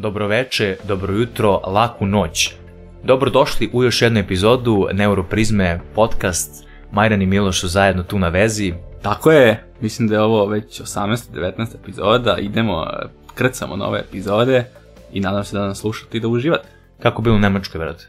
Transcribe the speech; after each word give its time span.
dobroveče, 0.00 0.76
dobro 0.88 1.14
jutro, 1.14 1.60
laku 1.66 2.06
noć. 2.06 2.54
Dobrodošli 3.04 3.70
u 3.72 3.84
još 3.84 4.02
jednu 4.02 4.20
epizodu 4.20 4.88
Neuroprizme 4.92 5.80
podcast. 5.94 6.66
Majran 6.92 7.22
i 7.22 7.26
Miloš 7.26 7.60
su 7.60 7.68
zajedno 7.68 8.02
tu 8.02 8.18
na 8.18 8.28
vezi. 8.28 8.74
Tako 9.02 9.32
je, 9.32 9.64
mislim 9.80 10.08
da 10.08 10.14
je 10.14 10.20
ovo 10.20 10.46
već 10.46 10.80
18. 10.80 11.16
19. 11.34 11.66
epizoda, 11.82 12.36
idemo, 12.38 12.86
krcamo 13.34 13.76
nove 13.76 14.00
epizode 14.00 14.64
i 15.12 15.20
nadam 15.20 15.44
se 15.44 15.56
da 15.56 15.66
nas 15.66 15.78
slušate 15.78 16.16
i 16.16 16.20
da 16.20 16.28
uživate. 16.28 16.68
Kako 17.02 17.22
bilo 17.22 17.36
u 17.36 17.38
Nemačkoj, 17.38 17.78
brate? 17.78 18.08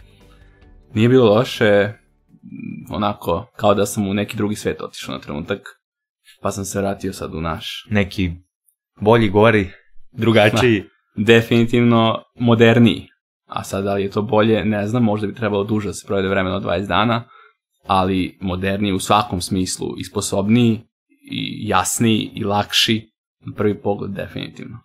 Nije 0.93 1.09
bilo 1.09 1.35
loše, 1.35 1.93
onako, 2.89 3.51
kao 3.55 3.73
da 3.73 3.85
sam 3.85 4.07
u 4.07 4.13
neki 4.13 4.37
drugi 4.37 4.55
svet 4.55 4.81
otišao 4.81 5.15
na 5.15 5.21
trenutak, 5.21 5.59
pa 6.41 6.51
sam 6.51 6.65
se 6.65 6.79
vratio 6.79 7.13
sad 7.13 7.33
u 7.33 7.41
naš. 7.41 7.87
Neki 7.89 8.31
bolji, 9.01 9.29
gori, 9.29 9.71
drugačiji. 10.11 10.83
Definitivno 11.15 12.23
moderniji. 12.39 13.07
A 13.45 13.63
sad 13.63 13.83
da 13.83 13.93
li 13.93 14.03
je 14.03 14.09
to 14.09 14.21
bolje, 14.21 14.65
ne 14.65 14.87
znam, 14.87 15.03
možda 15.03 15.27
bi 15.27 15.35
trebalo 15.35 15.63
duže 15.63 15.87
da 15.87 15.93
se 15.93 16.07
provede 16.07 16.27
vremena 16.27 16.55
od 16.55 16.63
20 16.63 16.87
dana, 16.87 17.23
ali 17.87 18.37
moderniji 18.41 18.93
u 18.93 18.99
svakom 18.99 19.41
smislu 19.41 19.87
i 19.97 20.03
sposobniji 20.03 20.81
i 21.31 21.67
jasniji 21.67 22.31
i 22.33 22.43
lakši 22.43 23.11
na 23.45 23.53
prvi 23.55 23.81
pogled 23.81 24.11
definitivno. 24.11 24.77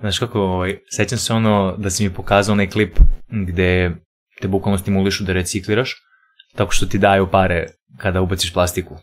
Znaš 0.00 0.18
kako, 0.18 0.40
ovaj, 0.40 0.78
sećam 0.90 1.18
se 1.18 1.32
ono 1.32 1.74
da 1.78 1.90
si 1.90 2.04
mi 2.04 2.14
pokazao 2.14 2.52
onaj 2.52 2.70
klip 2.70 2.98
gde 3.28 3.96
te 4.40 4.48
bukvalno 4.48 4.78
stimulišu 4.78 5.24
da 5.24 5.32
recikliraš, 5.32 5.96
tako 6.54 6.72
što 6.72 6.86
ti 6.86 6.98
daju 6.98 7.30
pare 7.30 7.66
kada 7.98 8.20
ubaciš 8.20 8.52
plastiku. 8.52 8.96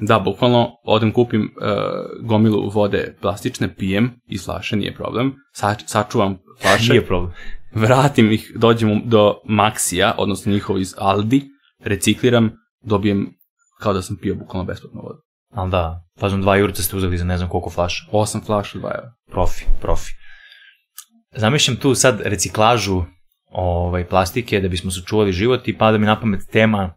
Da, 0.00 0.18
bukvalno 0.18 0.70
odem 0.84 1.12
kupim 1.12 1.42
uh, 1.42 2.26
gomilu 2.28 2.70
vode 2.70 3.16
plastične, 3.20 3.74
pijem 3.74 4.10
iz 4.26 4.44
flaše, 4.44 4.76
nije 4.76 4.94
problem, 4.94 5.34
Sa, 5.52 5.74
sačuvam 5.86 6.38
flaše, 6.62 6.92
Nije 6.92 7.06
problem. 7.06 7.32
vratim 7.74 8.32
ih, 8.32 8.52
dođem 8.56 9.02
do 9.04 9.34
Maxija, 9.48 10.12
odnosno 10.18 10.52
njihovo 10.52 10.78
iz 10.78 10.94
Aldi, 10.98 11.42
recikliram, 11.84 12.50
dobijem 12.82 13.34
kao 13.80 13.92
da 13.92 14.02
sam 14.02 14.16
pio 14.16 14.34
bukvalno 14.34 14.66
besplatnu 14.66 15.00
vodu. 15.02 15.18
Ali 15.54 15.70
da, 15.70 16.02
pazom, 16.20 16.42
dva 16.42 16.56
jurca 16.56 16.82
ste 16.82 16.96
uzeli 16.96 17.18
za 17.18 17.24
ne 17.24 17.36
znam 17.36 17.48
koliko 17.48 17.70
flaša. 17.70 18.04
Osam 18.12 18.40
flaša, 18.46 18.78
dva 18.78 18.90
evra. 18.98 19.12
Profi, 19.30 19.64
profi. 19.80 20.10
Zamišljam 21.36 21.76
tu 21.76 21.94
sad 21.94 22.20
reciklažu 22.24 23.02
ovaj, 23.50 24.08
plastike 24.08 24.60
da 24.60 24.68
bismo 24.68 24.90
sačuvali 24.90 25.32
život 25.32 25.68
i 25.68 25.78
pada 25.78 25.98
mi 25.98 26.06
na 26.06 26.20
pamet 26.20 26.40
tema 26.52 26.92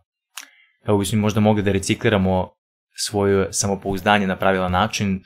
kako 0.86 0.98
bismo 0.98 1.22
možda 1.22 1.40
mogli 1.40 1.64
da 1.64 1.72
recikliramo 1.72 2.50
svoje 2.96 3.54
samopouzdanje 3.54 4.28
na 4.28 4.36
pravilan 4.36 4.72
način 4.72 5.24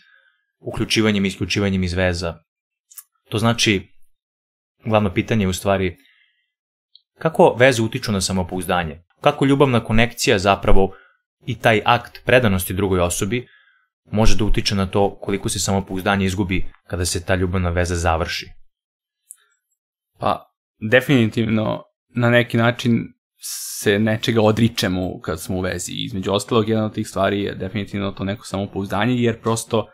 uključivanjem 0.59 1.25
i 1.25 1.27
isključivanjem 1.27 1.83
iz 1.83 1.93
veza. 1.93 2.35
To 3.29 3.37
znači, 3.37 3.87
glavno 4.85 5.13
pitanje 5.13 5.43
je 5.43 5.49
u 5.49 5.53
stvari 5.53 5.97
kako 7.19 7.55
veze 7.59 7.81
utiču 7.81 8.11
na 8.11 8.21
samopouzdanje? 8.21 9.03
Kako 9.21 9.45
ljubavna 9.45 9.83
konekcija 9.83 10.39
zapravo 10.39 10.93
i 11.45 11.59
taj 11.59 11.81
akt 11.85 12.21
predanosti 12.25 12.73
drugoj 12.73 12.99
osobi 12.99 13.47
može 14.11 14.37
da 14.37 14.45
utiče 14.45 14.75
na 14.75 14.85
to 14.85 15.19
koliko 15.21 15.49
se 15.49 15.59
samopouzdanje 15.59 16.25
izgubi 16.25 16.65
kada 16.87 17.05
se 17.05 17.25
ta 17.25 17.35
ljubavna 17.35 17.69
veza 17.69 17.95
završi? 17.95 18.47
Pa, 20.19 20.53
definitivno, 20.91 21.83
na 22.09 22.29
neki 22.29 22.57
način 22.57 23.13
se 23.79 23.99
nečega 23.99 24.41
odričemo 24.41 25.19
kad 25.21 25.41
smo 25.41 25.57
u 25.57 25.61
vezi. 25.61 25.91
Između 25.91 26.31
ostalog, 26.31 26.69
jedna 26.69 26.85
od 26.85 26.93
tih 26.93 27.07
stvari 27.07 27.41
je 27.41 27.55
definitivno 27.55 28.11
to 28.11 28.23
neko 28.23 28.45
samopouzdanje, 28.45 29.15
jer 29.15 29.41
prosto 29.41 29.87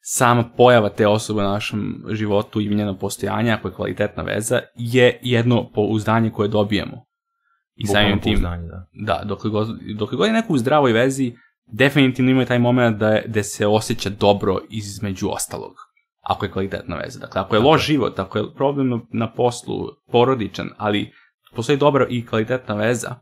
sama 0.00 0.44
pojava 0.56 0.88
te 0.88 1.06
osobe 1.06 1.40
u 1.40 1.44
našem 1.44 2.04
životu 2.10 2.60
i 2.60 2.74
njeno 2.74 2.98
postojanje, 2.98 3.52
ako 3.52 3.68
je 3.68 3.74
kvalitetna 3.74 4.22
veza, 4.22 4.60
je 4.74 5.18
jedno 5.22 5.70
pouzdanje 5.72 6.30
koje 6.30 6.48
dobijemo. 6.48 7.04
I 7.76 7.86
samim 7.86 8.20
tim, 8.20 8.40
da. 8.40 8.86
da, 8.92 9.22
dok 9.24 9.46
god, 9.46 9.68
dok 9.98 10.14
god 10.14 10.26
je 10.26 10.32
neko 10.32 10.52
u 10.52 10.58
zdravoj 10.58 10.92
vezi, 10.92 11.34
definitivno 11.72 12.30
ima 12.30 12.44
taj 12.44 12.58
moment 12.58 12.98
da, 12.98 13.08
je, 13.08 13.24
da 13.26 13.42
se 13.42 13.66
osjeća 13.66 14.10
dobro 14.10 14.58
između 14.70 15.28
ostalog. 15.28 15.72
Ako 16.20 16.44
je 16.44 16.50
kvalitetna 16.50 16.96
veza. 16.96 17.18
Dakle, 17.18 17.40
ako 17.40 17.54
je 17.54 17.60
loš 17.60 17.86
život, 17.86 18.18
ako 18.18 18.38
je 18.38 18.54
problem 18.54 18.88
na, 18.88 19.00
na 19.12 19.32
poslu, 19.32 19.88
porodičan, 20.12 20.70
ali 20.76 21.12
postoji 21.54 21.78
dobra 21.78 22.06
i 22.10 22.26
kvalitetna 22.26 22.74
veza, 22.74 23.14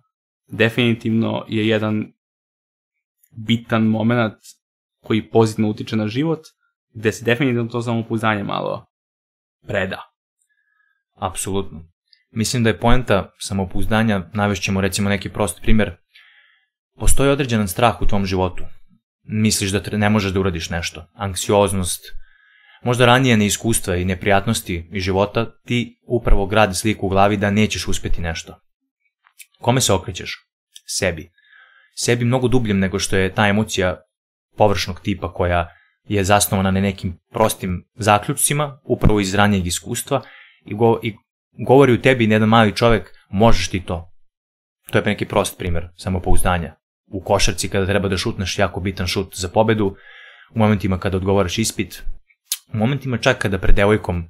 definitivno 0.46 1.44
je 1.48 1.68
jedan 1.68 2.12
bitan 3.30 3.82
moment 3.82 4.34
koji 5.02 5.30
pozitivno 5.30 5.70
utiče 5.70 5.96
na 5.96 6.08
život, 6.08 6.40
gde 6.94 7.12
se 7.12 7.24
definitivno 7.24 7.70
to 7.70 7.82
samopouzdanje 7.82 8.44
malo 8.44 8.86
preda. 9.66 10.02
Apsolutno. 11.14 11.84
Mislim 12.30 12.62
da 12.64 12.70
je 12.70 12.80
poenta 12.80 13.32
samopouzdanja, 13.38 14.30
navešćemo 14.34 14.80
recimo 14.80 15.10
neki 15.10 15.28
prost 15.28 15.60
primer, 15.62 15.96
postoji 16.98 17.30
određenan 17.30 17.68
strah 17.68 18.02
u 18.02 18.06
tvom 18.06 18.26
životu. 18.26 18.64
Misliš 19.22 19.70
da 19.70 19.96
ne 19.96 20.10
možeš 20.10 20.32
da 20.32 20.40
uradiš 20.40 20.70
nešto. 20.70 21.06
Anksioznost, 21.14 22.00
možda 22.84 23.06
ranije 23.06 23.36
neiskustva 23.36 23.96
i 23.96 24.04
neprijatnosti 24.04 24.88
iz 24.92 25.02
života, 25.02 25.46
ti 25.66 26.00
upravo 26.06 26.46
gradi 26.46 26.74
sliku 26.74 27.06
u 27.06 27.08
glavi 27.08 27.36
da 27.36 27.50
nećeš 27.50 27.88
uspeti 27.88 28.20
nešto. 28.20 28.60
Kome 29.60 29.80
se 29.80 29.92
okrećeš? 29.92 30.36
Sebi. 30.86 31.30
Sebi 31.96 32.24
mnogo 32.24 32.48
dubljem 32.48 32.78
nego 32.78 32.98
što 32.98 33.16
je 33.16 33.34
ta 33.34 33.48
emocija 33.48 34.00
površnog 34.56 35.00
tipa 35.00 35.32
koja 35.32 35.68
je 36.08 36.24
zasnovana 36.24 36.70
na 36.70 36.80
nekim 36.80 37.18
prostim 37.32 37.88
zaključcima, 37.94 38.80
upravo 38.84 39.20
iz 39.20 39.34
ranijeg 39.34 39.66
iskustva 39.66 40.22
i, 40.66 40.74
go, 40.74 41.00
i 41.02 41.14
govori 41.66 41.92
u 41.92 42.02
tebi 42.02 42.24
jedan 42.24 42.48
mali 42.48 42.76
čovek, 42.76 43.14
možeš 43.30 43.68
ti 43.68 43.80
to. 43.80 44.12
To 44.90 44.98
je 44.98 45.04
neki 45.04 45.26
prost 45.26 45.58
primer 45.58 45.88
samopouzdanja. 45.96 46.74
U 47.06 47.20
košarci 47.20 47.68
kada 47.68 47.86
treba 47.86 48.08
da 48.08 48.16
šutneš 48.16 48.58
jako 48.58 48.80
bitan 48.80 49.06
šut 49.06 49.36
za 49.36 49.48
pobedu, 49.48 49.96
u 50.54 50.58
momentima 50.58 50.98
kada 50.98 51.16
odgovaraš 51.16 51.58
ispit, 51.58 52.02
u 52.74 52.76
momentima 52.76 53.18
čak 53.18 53.38
kada 53.38 53.58
pred 53.58 53.76
devojkom 53.76 54.28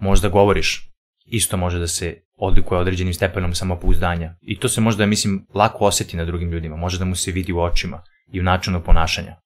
možda 0.00 0.28
govoriš, 0.28 0.88
isto 1.26 1.56
može 1.56 1.78
da 1.78 1.86
se 1.86 2.14
odlikuje 2.36 2.80
određenim 2.80 3.14
stepenom 3.14 3.54
samopouzdanja. 3.54 4.34
I 4.40 4.58
to 4.58 4.68
se 4.68 4.80
možda, 4.80 5.06
mislim, 5.06 5.46
lako 5.54 5.84
oseti 5.84 6.16
na 6.16 6.24
drugim 6.24 6.50
ljudima, 6.50 6.76
može 6.76 6.98
da 6.98 7.04
mu 7.04 7.16
se 7.16 7.32
vidi 7.32 7.52
u 7.52 7.60
očima 7.60 8.02
i 8.32 8.40
u 8.40 8.42
načinu 8.42 8.82
ponašanja. 8.84 9.36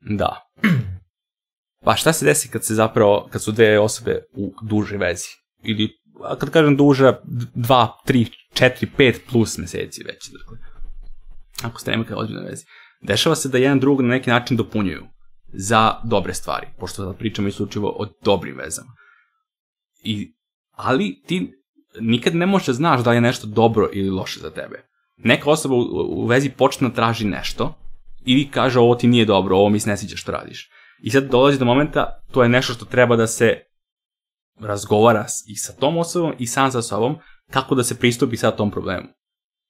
Da. 0.00 0.50
Pa 1.84 1.96
šta 1.96 2.12
se 2.12 2.24
desi 2.24 2.48
kad 2.48 2.64
se 2.64 2.74
zapravo, 2.74 3.28
kad 3.32 3.42
su 3.42 3.52
dve 3.52 3.78
osobe 3.78 4.22
u 4.36 4.54
duže 4.62 4.96
vezi? 4.96 5.28
Ili, 5.62 5.88
kad 6.38 6.50
kažem 6.50 6.76
duža, 6.76 7.20
dva, 7.54 7.92
tri, 8.06 8.26
četiri, 8.54 8.90
pet 8.96 9.22
plus 9.30 9.58
meseci 9.58 10.04
već. 10.06 10.30
Dakle. 10.32 10.58
Ako 11.62 11.80
ste 11.80 11.96
neka 11.96 12.16
ozbiljna 12.16 12.42
vezi. 12.42 12.64
Dešava 13.02 13.36
se 13.36 13.48
da 13.48 13.58
jedan 13.58 13.80
drug 13.80 14.00
na 14.00 14.08
neki 14.08 14.30
način 14.30 14.56
dopunjuju 14.56 15.06
za 15.52 15.94
dobre 16.04 16.34
stvari, 16.34 16.66
pošto 16.78 17.04
sad 17.04 17.18
pričamo 17.18 17.48
isključivo 17.48 17.88
o 17.98 18.06
dobrim 18.24 18.56
vezama. 18.56 18.92
I, 20.04 20.34
ali 20.70 21.22
ti 21.26 21.52
nikad 22.00 22.34
ne 22.34 22.46
možeš 22.46 22.66
da 22.66 22.72
znaš 22.72 23.04
da 23.04 23.10
li 23.10 23.16
je 23.16 23.20
nešto 23.20 23.46
dobro 23.46 23.88
ili 23.92 24.10
loše 24.10 24.40
za 24.40 24.50
tebe. 24.50 24.88
Neka 25.16 25.50
osoba 25.50 25.74
u, 25.74 25.80
u 26.08 26.26
vezi 26.26 26.50
počne 26.50 26.88
da 26.88 26.94
traži 26.94 27.26
nešto 27.26 27.74
ili 28.24 28.50
kaže 28.50 28.78
ovo 28.78 28.94
ti 28.94 29.06
nije 29.06 29.24
dobro, 29.24 29.56
ovo 29.56 29.68
mi 29.68 29.80
se 29.80 29.90
ne 29.90 29.96
sviđa 29.96 30.16
što 30.16 30.32
radiš. 30.32 30.70
I 31.02 31.10
sad 31.10 31.30
dolazi 31.30 31.58
do 31.58 31.64
momenta, 31.64 32.22
to 32.32 32.42
je 32.42 32.48
nešto 32.48 32.72
što 32.72 32.84
treba 32.84 33.16
da 33.16 33.26
se 33.26 33.62
razgovara 34.60 35.26
i 35.46 35.56
sa 35.56 35.72
tom 35.72 35.98
osobom 35.98 36.32
i 36.38 36.46
sam 36.46 36.72
sa 36.72 36.82
sobom, 36.82 37.16
kako 37.50 37.74
da 37.74 37.84
se 37.84 37.98
pristupi 37.98 38.36
sad 38.36 38.56
tom 38.56 38.70
problemu. 38.70 39.08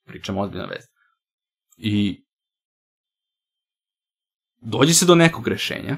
Pričamo 0.07 0.41
ozbiljna 0.41 0.65
veza. 0.65 0.89
I 1.77 2.25
dođe 4.61 4.95
se 4.95 5.07
do 5.07 5.15
nekog 5.15 5.49
rešenja 5.49 5.97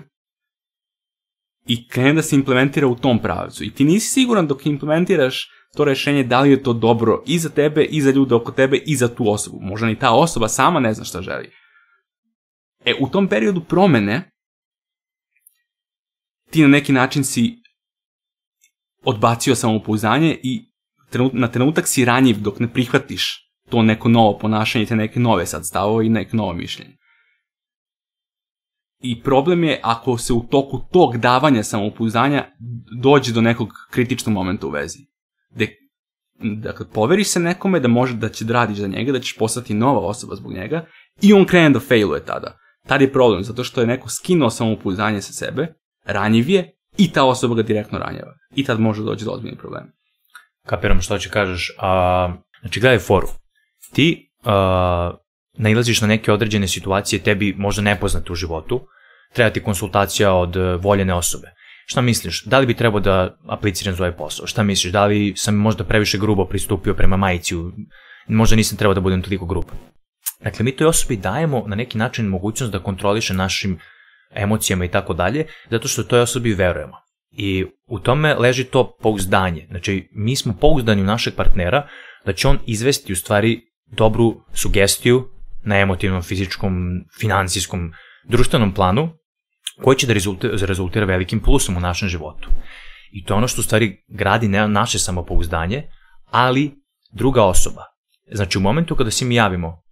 i 1.66 1.88
krene 1.88 2.12
da 2.12 2.22
se 2.22 2.36
implementira 2.36 2.86
u 2.86 2.96
tom 2.96 3.18
pravcu. 3.22 3.64
I 3.64 3.70
ti 3.70 3.84
nisi 3.84 4.10
siguran 4.10 4.46
dok 4.46 4.66
implementiraš 4.66 5.50
to 5.76 5.84
rešenje 5.84 6.24
da 6.24 6.40
li 6.40 6.50
je 6.50 6.62
to 6.62 6.72
dobro 6.72 7.22
i 7.26 7.38
za 7.38 7.48
tebe, 7.48 7.84
i 7.84 8.00
za 8.00 8.10
ljude 8.10 8.34
oko 8.34 8.52
tebe, 8.52 8.76
i 8.86 8.96
za 8.96 9.14
tu 9.14 9.30
osobu. 9.30 9.58
Možda 9.60 9.86
ni 9.86 9.98
ta 9.98 10.10
osoba 10.10 10.48
sama 10.48 10.80
ne 10.80 10.94
zna 10.94 11.04
šta 11.04 11.22
želi. 11.22 11.50
E, 12.84 12.94
u 13.00 13.08
tom 13.08 13.28
periodu 13.28 13.64
promene 13.64 14.30
ti 16.50 16.62
na 16.62 16.68
neki 16.68 16.92
način 16.92 17.24
si 17.24 17.56
odbacio 19.04 19.54
samopouzdanje 19.54 20.38
i 20.42 20.70
na 21.32 21.48
trenutak 21.48 21.88
si 21.88 22.04
ranjiv 22.04 22.40
dok 22.40 22.58
ne 22.60 22.72
prihvatiš 22.72 23.50
to 23.68 23.82
neko 23.82 24.08
novo 24.08 24.38
ponašanje, 24.38 24.86
te 24.86 24.96
neke 24.96 25.20
nove 25.20 25.46
sad 25.46 25.66
stavove 25.66 26.06
i 26.06 26.08
neke 26.08 26.36
novo 26.36 26.52
mišljenje. 26.52 26.99
I 29.00 29.22
problem 29.22 29.64
je 29.64 29.80
ako 29.82 30.18
se 30.18 30.32
u 30.32 30.40
toku 30.40 30.80
tog 30.92 31.16
davanja 31.16 31.62
samopouzdanja 31.62 32.44
dođe 33.02 33.32
do 33.32 33.40
nekog 33.40 33.68
kritičnog 33.90 34.34
momenta 34.34 34.66
u 34.66 34.70
vezi. 34.70 34.98
Gde, 35.50 35.68
dakle, 36.42 36.86
poveriš 36.94 37.28
se 37.28 37.40
nekome 37.40 37.80
da 37.80 37.88
može 37.88 38.14
da 38.14 38.28
će 38.28 38.44
da 38.44 38.52
radiš 38.52 38.78
za 38.78 38.86
njega, 38.86 39.12
da 39.12 39.20
ćeš 39.20 39.36
postati 39.38 39.74
nova 39.74 40.00
osoba 40.00 40.34
zbog 40.34 40.52
njega 40.52 40.86
i 41.22 41.32
on 41.32 41.44
krene 41.44 41.70
da 41.70 41.80
failuje 41.80 42.24
tada. 42.24 42.56
Tad 42.86 43.00
je 43.00 43.12
problem, 43.12 43.44
zato 43.44 43.64
što 43.64 43.80
je 43.80 43.86
neko 43.86 44.08
skinuo 44.08 44.50
samopouzdanje 44.50 45.22
sa 45.22 45.32
sebe, 45.32 45.74
ranjiv 46.04 46.50
je, 46.50 46.76
i 46.98 47.12
ta 47.12 47.24
osoba 47.24 47.54
ga 47.54 47.62
direktno 47.62 47.98
ranjava. 47.98 48.32
I 48.54 48.64
tad 48.64 48.80
može 48.80 49.02
doći 49.02 49.24
do 49.24 49.30
ozbiljnih 49.30 49.58
problema. 49.58 49.86
Kapiram 50.66 51.00
što 51.00 51.18
će 51.18 51.30
kažeš. 51.30 51.76
A, 51.78 52.32
znači, 52.60 52.80
gledaj 52.80 52.98
foru. 52.98 53.28
Ti 53.92 54.32
a, 54.44 55.12
nailaziš 55.58 56.00
na 56.00 56.06
neke 56.06 56.32
određene 56.32 56.68
situacije 56.68 57.22
tebi 57.22 57.54
možda 57.58 57.82
nepoznate 57.82 58.32
u 58.32 58.34
životu, 58.34 58.86
treba 59.32 59.50
ti 59.50 59.62
konsultacija 59.62 60.32
od 60.32 60.56
e, 60.56 60.76
voljene 60.76 61.14
osobe. 61.14 61.48
Šta 61.86 62.00
misliš? 62.00 62.44
Da 62.44 62.58
li 62.58 62.66
bi 62.66 62.74
trebao 62.74 63.00
da 63.00 63.36
apliciram 63.46 63.94
za 63.94 64.02
ovaj 64.02 64.16
posao? 64.16 64.46
Šta 64.46 64.62
misliš? 64.62 64.92
Da 64.92 65.06
li 65.06 65.32
sam 65.36 65.54
možda 65.54 65.84
previše 65.84 66.18
grubo 66.18 66.44
pristupio 66.44 66.94
prema 66.94 67.16
majici? 67.16 67.54
Možda 68.28 68.56
nisam 68.56 68.78
trebao 68.78 68.94
da 68.94 69.00
budem 69.00 69.22
toliko 69.22 69.46
grub. 69.46 69.64
Dakle, 70.40 70.64
mi 70.64 70.76
toj 70.76 70.86
osobi 70.86 71.16
dajemo 71.16 71.64
na 71.66 71.76
neki 71.76 71.98
način 71.98 72.26
mogućnost 72.26 72.72
da 72.72 72.78
kontroliše 72.78 73.34
našim 73.34 73.78
emocijama 74.34 74.84
i 74.84 74.88
tako 74.88 75.14
dalje, 75.14 75.46
zato 75.70 75.88
što 75.88 76.02
toj 76.02 76.20
osobi 76.20 76.54
verujemo. 76.54 76.96
I 77.30 77.64
u 77.86 77.98
tome 77.98 78.34
leži 78.34 78.64
to 78.64 78.96
pougzdanje. 79.02 79.66
Znači, 79.70 80.08
mi 80.12 80.36
smo 80.36 80.56
pouzdani 80.60 81.02
u 81.02 81.04
našeg 81.04 81.34
partnera 81.34 81.88
da 82.26 82.32
će 82.32 82.48
on 82.48 82.58
izvesti 82.66 83.12
u 83.12 83.16
stvari 83.16 83.60
dobru 83.86 84.42
sugestiju 84.52 85.28
na 85.64 85.78
emotivnom, 85.78 86.22
fizičkom, 86.22 87.00
financijskom, 87.20 87.92
društvenom 88.28 88.74
planu, 88.74 89.12
koji 89.82 89.96
će 89.96 90.06
da 90.06 90.12
rezultira, 90.12 90.56
rezultira 90.66 91.06
velikim 91.06 91.40
plusom 91.40 91.76
u 91.76 91.80
našem 91.80 92.08
životu. 92.08 92.48
I 93.12 93.24
to 93.24 93.34
je 93.34 93.38
ono 93.38 93.48
što 93.48 93.60
u 93.60 93.64
stvari 93.64 94.04
gradi 94.08 94.48
naše 94.48 94.98
samopouzdanje, 94.98 95.82
ali 96.30 96.72
druga 97.12 97.42
osoba. 97.42 97.84
Znači 98.32 98.58
u 98.58 98.60
momentu 98.60 98.96
kada 98.96 99.10
se 99.10 99.24
mi 99.24 99.34
javimo 99.34 99.82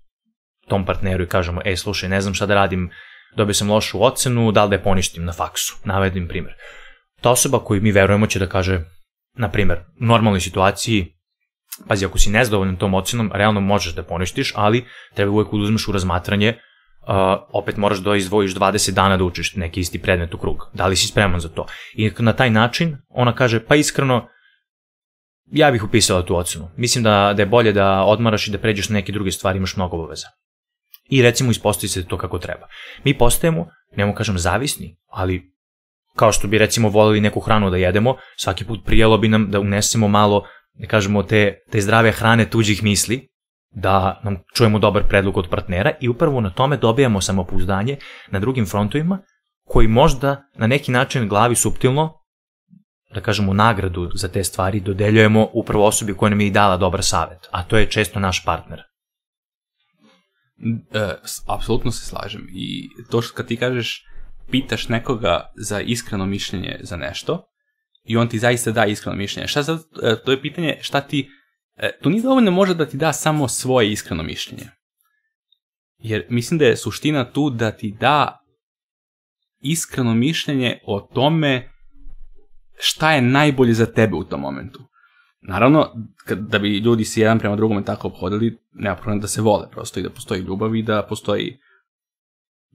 tom 0.69 0.87
partneru 0.87 1.25
i 1.25 1.29
kažemo, 1.29 1.61
ej 1.65 1.76
slušaj, 1.76 2.09
ne 2.09 2.20
znam 2.20 2.35
šta 2.35 2.47
da 2.47 2.55
radim, 2.55 2.91
dobio 3.37 3.55
sam 3.55 3.70
lošu 3.70 4.05
ocenu, 4.05 4.53
da 4.53 4.65
li 4.65 4.70
da 4.70 4.76
je 4.76 4.82
poništim 4.82 5.25
na 5.25 5.32
faksu, 5.32 5.76
navedim 5.85 6.29
primjer. 6.29 6.55
Ta 7.20 7.31
osoba 7.31 7.59
koju 7.65 7.82
mi 7.82 7.93
verujemo 7.93 8.26
će 8.26 8.38
da 8.38 8.47
kaže, 8.47 8.85
na 9.35 9.50
primjer, 9.50 9.79
u 10.00 10.05
normalnoj 10.05 10.41
situaciji, 10.41 11.18
pazi, 11.88 12.06
ako 12.06 12.19
si 12.19 12.30
nezadovoljan 12.30 12.76
tom 12.76 12.94
ocenom, 12.94 13.30
realno 13.34 13.60
možeš 13.60 13.94
da 13.94 14.02
poništiš, 14.02 14.52
ali 14.56 14.84
treba 15.14 15.32
uvek 15.32 15.50
da 15.50 15.56
uzmeš 15.56 15.88
u 15.88 15.92
razmatranje, 15.92 16.48
uh, 16.48 17.14
opet 17.52 17.76
moraš 17.76 17.98
da 17.98 18.16
izdvojiš 18.16 18.54
20 18.54 18.90
dana 18.90 19.16
da 19.16 19.25
učiš 19.25 19.54
neki 19.56 19.80
isti 19.80 20.02
predmet 20.02 20.34
u 20.34 20.38
krug. 20.38 20.70
Da 20.75 20.86
li 20.86 20.96
si 20.96 21.06
spreman 21.06 21.40
za 21.40 21.48
to? 21.48 21.66
I 21.94 22.10
na 22.19 22.32
taj 22.32 22.50
način 22.50 22.96
ona 23.08 23.34
kaže, 23.34 23.60
pa 23.60 23.76
iskreno, 23.76 24.28
ja 25.52 25.70
bih 25.70 25.84
upisala 25.84 26.22
tu 26.22 26.36
ocenu. 26.36 26.70
Mislim 26.76 27.04
da, 27.04 27.32
da 27.36 27.42
je 27.42 27.46
bolje 27.46 27.72
da 27.72 28.02
odmaraš 28.02 28.48
i 28.48 28.50
da 28.50 28.58
pređeš 28.58 28.88
na 28.88 28.94
neke 28.94 29.12
druge 29.12 29.31
stvari, 29.31 29.56
imaš 29.56 29.76
mnogo 29.76 29.96
obaveza. 29.96 30.26
I 31.10 31.22
recimo 31.22 31.50
ispostavi 31.50 31.88
se 31.88 32.06
to 32.06 32.19
kako 32.19 32.38
treba. 32.38 32.66
Mi 33.04 33.19
postajemo, 33.19 33.66
nemo 33.96 34.14
kažem 34.14 34.38
zavisni, 34.38 34.96
ali 35.06 35.52
kao 36.16 36.32
što 36.32 36.48
bi 36.48 36.58
recimo 36.58 36.88
volili 36.88 37.20
neku 37.20 37.40
hranu 37.40 37.70
da 37.70 37.76
jedemo, 37.76 38.16
svaki 38.36 38.64
put 38.64 38.84
prijelo 38.84 39.19
bi 39.19 39.28
nam 39.28 39.50
da 39.50 39.60
unesemo 39.60 40.08
malo, 40.08 40.44
da 40.78 40.86
kažemo, 40.86 41.22
te, 41.22 41.58
te 41.70 41.80
zdrave 41.80 42.12
hrane 42.12 42.50
tuđih 42.50 42.82
misli, 42.82 43.28
da 43.70 44.20
nam 44.25 44.36
čujemo 44.54 44.78
dobar 44.78 45.08
predlog 45.08 45.36
od 45.36 45.48
partnera 45.50 45.92
i 46.00 46.08
upravo 46.08 46.40
na 46.40 46.50
tome 46.50 46.76
dobijamo 46.76 47.20
samopouzdanje 47.20 47.96
na 48.30 48.38
drugim 48.38 48.66
frontovima 48.66 49.19
koji 49.64 49.88
možda 49.88 50.42
na 50.54 50.66
neki 50.66 50.92
način 50.92 51.28
glavi 51.28 51.54
suptilno 51.54 52.19
da 53.14 53.20
kažemo, 53.20 53.54
nagradu 53.54 54.10
za 54.14 54.28
te 54.28 54.44
stvari 54.44 54.80
dodeljujemo 54.80 55.48
upravo 55.52 55.86
osobi 55.86 56.14
koja 56.14 56.30
nam 56.30 56.40
je 56.40 56.46
i 56.46 56.50
dala 56.50 56.76
dobar 56.76 57.04
savet, 57.04 57.48
a 57.50 57.62
to 57.62 57.78
je 57.78 57.90
često 57.90 58.20
naš 58.20 58.44
partner. 58.44 58.81
E, 60.92 61.14
apsolutno 61.46 61.90
se 61.90 62.06
slažem. 62.06 62.46
I 62.52 62.88
to 63.10 63.22
što 63.22 63.34
kad 63.34 63.46
ti 63.46 63.56
kažeš, 63.56 64.04
pitaš 64.50 64.88
nekoga 64.88 65.52
za 65.56 65.81
iskreno 65.81 66.26
mišljenje 66.26 66.81
za 66.81 66.96
nešto, 66.96 67.44
i 68.08 68.16
on 68.16 68.28
ti 68.28 68.38
zaista 68.38 68.72
da 68.72 68.87
iskreno 68.87 69.16
mišljenje. 69.16 69.49
Šta 69.49 69.62
za, 69.62 69.78
e, 70.02 70.16
to 70.25 70.31
je 70.31 70.43
pitanje 70.43 70.78
šta 70.81 71.00
ti, 71.00 71.31
e, 71.76 71.99
to 72.02 72.08
nije 72.08 72.22
dovoljno 72.22 72.50
može 72.50 72.75
da 72.75 72.87
ti 72.87 72.96
da 72.96 73.12
samo 73.12 73.49
svoje 73.49 73.93
iskreno 73.93 74.22
mišljenje. 74.22 74.70
Jer 75.99 76.26
mislim 76.31 76.58
da 76.58 76.64
je 76.64 76.76
suština 76.76 77.32
tu 77.32 77.50
da 77.50 77.70
ti 77.70 77.96
da 78.00 78.44
iskreno 79.60 80.14
mišljenje 80.14 80.78
o 80.84 81.00
tome 81.00 81.70
šta 82.78 83.12
je 83.12 83.22
najbolje 83.22 83.72
za 83.72 83.87
tebe 83.87 84.16
u 84.16 84.25
tom 84.25 84.40
momentu. 84.40 84.81
Naravno, 85.40 85.93
da 86.37 86.58
bi 86.58 86.78
ljudi 86.78 87.05
se 87.05 87.20
jedan 87.20 87.38
prema 87.38 87.56
drugome 87.56 87.84
tako 87.84 88.08
obhodili, 88.08 88.58
nema 88.72 88.96
problem 88.96 89.20
da 89.20 89.28
se 89.28 89.40
vole 89.40 89.70
prosto 89.70 90.00
i 90.00 90.02
da 90.02 90.10
postoji 90.10 90.40
ljubav 90.40 90.76
i 90.76 90.82
da 90.82 91.06
postoji 91.08 91.58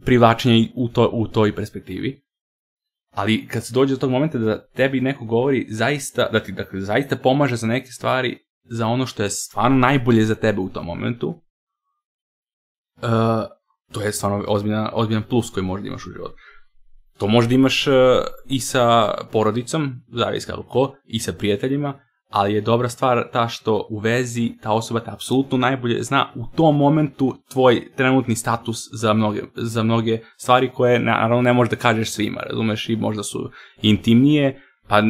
privlačenje 0.06 0.69
u, 0.75 0.89
to, 0.89 1.09
u 1.13 1.27
toj 1.27 1.56
perspektivi. 1.56 2.22
Ali 3.13 3.48
kad 3.48 3.65
se 3.65 3.74
dođe 3.74 3.94
do 3.94 4.00
tog 4.00 4.12
momenta 4.12 4.38
da 4.38 4.68
tebi 4.68 5.01
neko 5.01 5.25
govori 5.25 5.68
zaista, 5.69 6.30
da 6.31 6.39
ti 6.39 6.51
dakle, 6.51 6.81
zaista 6.81 7.15
pomaže 7.15 7.56
za 7.56 7.68
neke 7.68 7.92
stvari, 7.92 8.38
za 8.63 8.88
ono 8.88 9.06
što 9.06 9.24
je 9.24 9.30
stvarno 9.30 9.77
najbolje 9.77 10.25
za 10.25 10.36
tebe 10.36 10.62
u 10.62 10.69
tom 10.69 10.86
momentu, 10.86 11.27
uh, 11.27 13.04
to 13.92 14.01
je 14.01 14.12
stvarno 14.12 14.44
ozbiljan, 14.48 14.88
ozbiljan 14.94 15.24
plus 15.30 15.50
koji 15.50 15.63
možda 15.63 15.88
imaš 15.88 16.06
u 16.07 16.12
životu. 16.12 16.36
To 17.18 17.27
možda 17.27 17.56
imaš 17.56 17.88
uh, 17.88 17.94
i 18.45 18.60
sa 18.60 19.13
porodicom, 19.31 19.94
zavis 20.13 20.45
kako 20.45 20.63
ko, 20.63 20.95
i 21.06 21.19
sa 21.19 21.33
prijateljima, 21.33 22.00
ali 22.33 22.53
je 22.53 22.62
dobra 22.62 22.89
stvar 22.89 23.24
ta 23.33 23.47
što 23.47 23.88
u 23.89 24.00
vezi 24.00 24.51
ta 24.62 24.71
osoba 24.71 25.00
te 25.00 25.12
apsolutno 25.12 25.57
najbolje 25.57 26.03
zna 26.03 26.31
u 26.35 26.45
tom 26.56 26.77
momentu 26.77 27.35
tvoj 27.51 27.91
trenutni 27.95 28.35
status 28.35 28.77
za 28.94 29.13
mnoge, 29.13 29.41
za 29.56 29.83
mnoge 29.83 30.19
stvari 30.38 30.71
koje 30.74 31.00
naravno 31.00 31.41
ne 31.41 31.53
možeš 31.53 31.69
da 31.69 31.75
kažeš 31.75 32.12
svima, 32.12 32.41
razumeš, 32.41 32.89
i 32.89 32.95
možda 32.95 33.24
su 33.24 33.50
intimnije, 33.81 34.62
pa, 34.88 35.03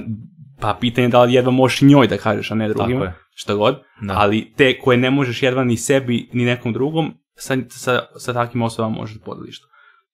pa 0.60 0.78
pitanje 0.81 1.08
da 1.08 1.24
li 1.24 1.34
jedva 1.34 1.52
možeš 1.52 1.81
njoj 1.81 2.08
da 2.08 2.18
kažeš, 2.18 2.52
a 2.52 2.56
ne 2.56 2.70
drugima, 2.70 3.14
šta 3.36 3.54
god, 3.54 3.81
da. 4.02 4.14
ali 4.18 4.54
te 4.58 4.80
koje 4.80 4.98
ne 4.98 5.12
možeš 5.12 5.44
jedva 5.44 5.64
ni 5.64 5.78
sebi, 5.78 6.30
ni 6.34 6.46
nekom 6.46 6.74
drugom, 6.74 7.14
sa, 7.36 7.58
sa, 7.70 8.00
sa 8.18 8.34
takvim 8.34 8.62
osobama 8.62 8.96
možeš 8.96 9.16
da 9.16 9.24
podeliš 9.24 9.62
to. 9.62 9.68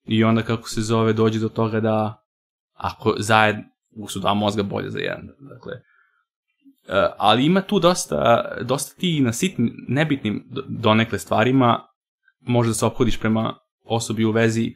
I 0.04 0.24
onda 0.24 0.42
kako 0.42 0.68
se 0.68 0.80
zove, 0.80 1.12
dođe 1.12 1.38
do 1.38 1.48
toga 1.48 1.80
da 1.80 2.24
ako 2.74 3.14
zajedno, 3.18 3.62
su 4.08 4.20
dva 4.20 4.34
mozga 4.34 4.62
bolje 4.62 4.90
za 4.90 4.98
jedan, 4.98 5.28
dakle, 5.38 5.72
ali 7.18 7.46
ima 7.46 7.60
tu 7.60 7.78
dosta, 7.78 8.44
dosta 8.62 9.00
ti 9.00 9.20
na 9.20 9.32
sitnim, 9.32 9.84
nebitnim 9.88 10.44
donekle 10.68 11.18
stvarima 11.18 11.80
možda 12.40 12.74
se 12.74 12.86
ophodiš 12.86 13.20
prema 13.20 13.54
osobi 13.84 14.24
u 14.24 14.30
vezi 14.30 14.74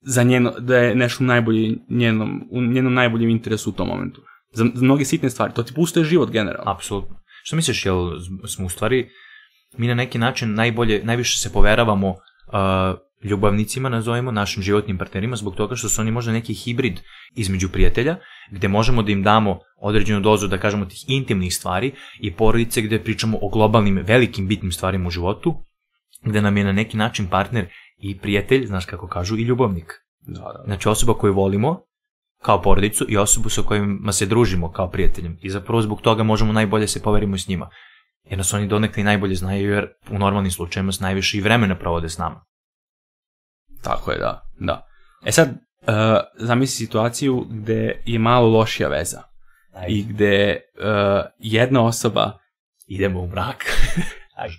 za 0.00 0.22
njeno, 0.22 0.52
da 0.58 0.76
je 0.76 0.94
nešto 0.94 1.24
najbolje 1.24 1.76
njenom, 1.88 2.48
u 2.50 2.62
njenom 2.62 2.94
najboljem 2.94 3.30
interesu 3.30 3.70
u 3.70 3.72
tom 3.72 3.88
momentu. 3.88 4.22
Za, 4.52 4.64
za 4.74 4.84
mnoge 4.84 5.04
sitne 5.04 5.30
stvari, 5.30 5.52
to 5.54 5.62
ti 5.62 5.74
pustuje 5.74 6.04
život 6.04 6.30
generalno. 6.30 6.70
Apsolutno. 6.70 7.16
Što 7.42 7.56
misliš, 7.56 7.86
jel 7.86 8.10
smo 8.46 8.66
u 8.66 8.68
stvari, 8.68 9.08
mi 9.78 9.86
na 9.86 9.94
neki 9.94 10.18
način 10.18 10.54
najbolje, 10.54 11.00
najviše 11.04 11.38
se 11.38 11.52
poveravamo 11.52 12.08
uh, 12.08 12.16
ljubavnicima, 13.24 13.88
nazovemo, 13.88 14.32
našim 14.32 14.62
životnim 14.62 14.98
partnerima, 14.98 15.36
zbog 15.36 15.54
toga 15.54 15.76
što 15.76 15.88
su 15.88 16.00
oni 16.00 16.10
možda 16.10 16.32
neki 16.32 16.54
hibrid 16.54 17.00
između 17.34 17.68
prijatelja, 17.68 18.16
gde 18.50 18.68
možemo 18.68 19.02
da 19.02 19.12
im 19.12 19.22
damo 19.22 19.58
određenu 19.80 20.20
dozu, 20.20 20.46
da 20.46 20.58
kažemo, 20.58 20.84
tih 20.84 21.04
intimnih 21.08 21.54
stvari 21.54 21.92
i 22.20 22.32
porodice 22.32 22.82
gde 22.82 23.02
pričamo 23.04 23.38
o 23.42 23.48
globalnim, 23.48 24.02
velikim, 24.06 24.48
bitnim 24.48 24.72
stvarima 24.72 25.08
u 25.08 25.10
životu, 25.10 25.54
gde 26.24 26.42
nam 26.42 26.56
je 26.56 26.64
na 26.64 26.72
neki 26.72 26.96
način 26.96 27.26
partner 27.26 27.66
i 27.98 28.18
prijatelj, 28.18 28.66
znaš 28.66 28.84
kako 28.86 29.08
kažu, 29.08 29.36
i 29.36 29.42
ljubavnik. 29.42 29.92
Da, 30.20 30.40
da, 30.40 30.52
da. 30.52 30.62
Znači 30.64 30.88
osoba 30.88 31.14
koju 31.14 31.34
volimo 31.34 31.80
kao 32.42 32.62
porodicu 32.62 33.06
i 33.08 33.16
osobu 33.16 33.48
sa 33.48 33.62
kojima 33.62 34.12
se 34.12 34.26
družimo 34.26 34.72
kao 34.72 34.90
prijateljem. 34.90 35.38
I 35.42 35.50
zapravo 35.50 35.82
zbog 35.82 36.00
toga 36.00 36.22
možemo 36.22 36.52
najbolje 36.52 36.88
se 36.88 37.02
poverimo 37.02 37.38
s 37.38 37.48
njima. 37.48 37.68
Jer 38.24 38.38
nas 38.38 38.54
oni 38.54 38.68
donekle 38.68 39.04
najbolje 39.04 39.34
znaju 39.34 39.70
jer 39.70 39.88
u 40.10 40.18
normalnim 40.18 40.50
slučajima 40.50 40.92
s 40.92 41.00
najviše 41.00 41.38
i 41.38 41.40
vremena 41.40 41.74
provode 41.74 42.08
s 42.08 42.18
nama. 42.18 42.44
Tako 43.82 44.12
je, 44.12 44.18
da. 44.18 44.42
da. 44.60 44.86
E 45.26 45.32
sad, 45.32 45.48
uh, 45.48 45.94
zamisli 46.34 46.86
situaciju 46.86 47.46
gde 47.50 48.02
je 48.06 48.18
malo 48.18 48.48
lošija 48.48 48.88
veza. 48.88 49.22
Ajde. 49.72 49.92
I 49.94 50.02
gde 50.02 50.60
uh, 50.78 51.24
jedna 51.38 51.84
osoba... 51.84 52.38
Idemo 52.86 53.20
u 53.20 53.26
mrak. 53.26 53.64
Ajde. 54.42 54.54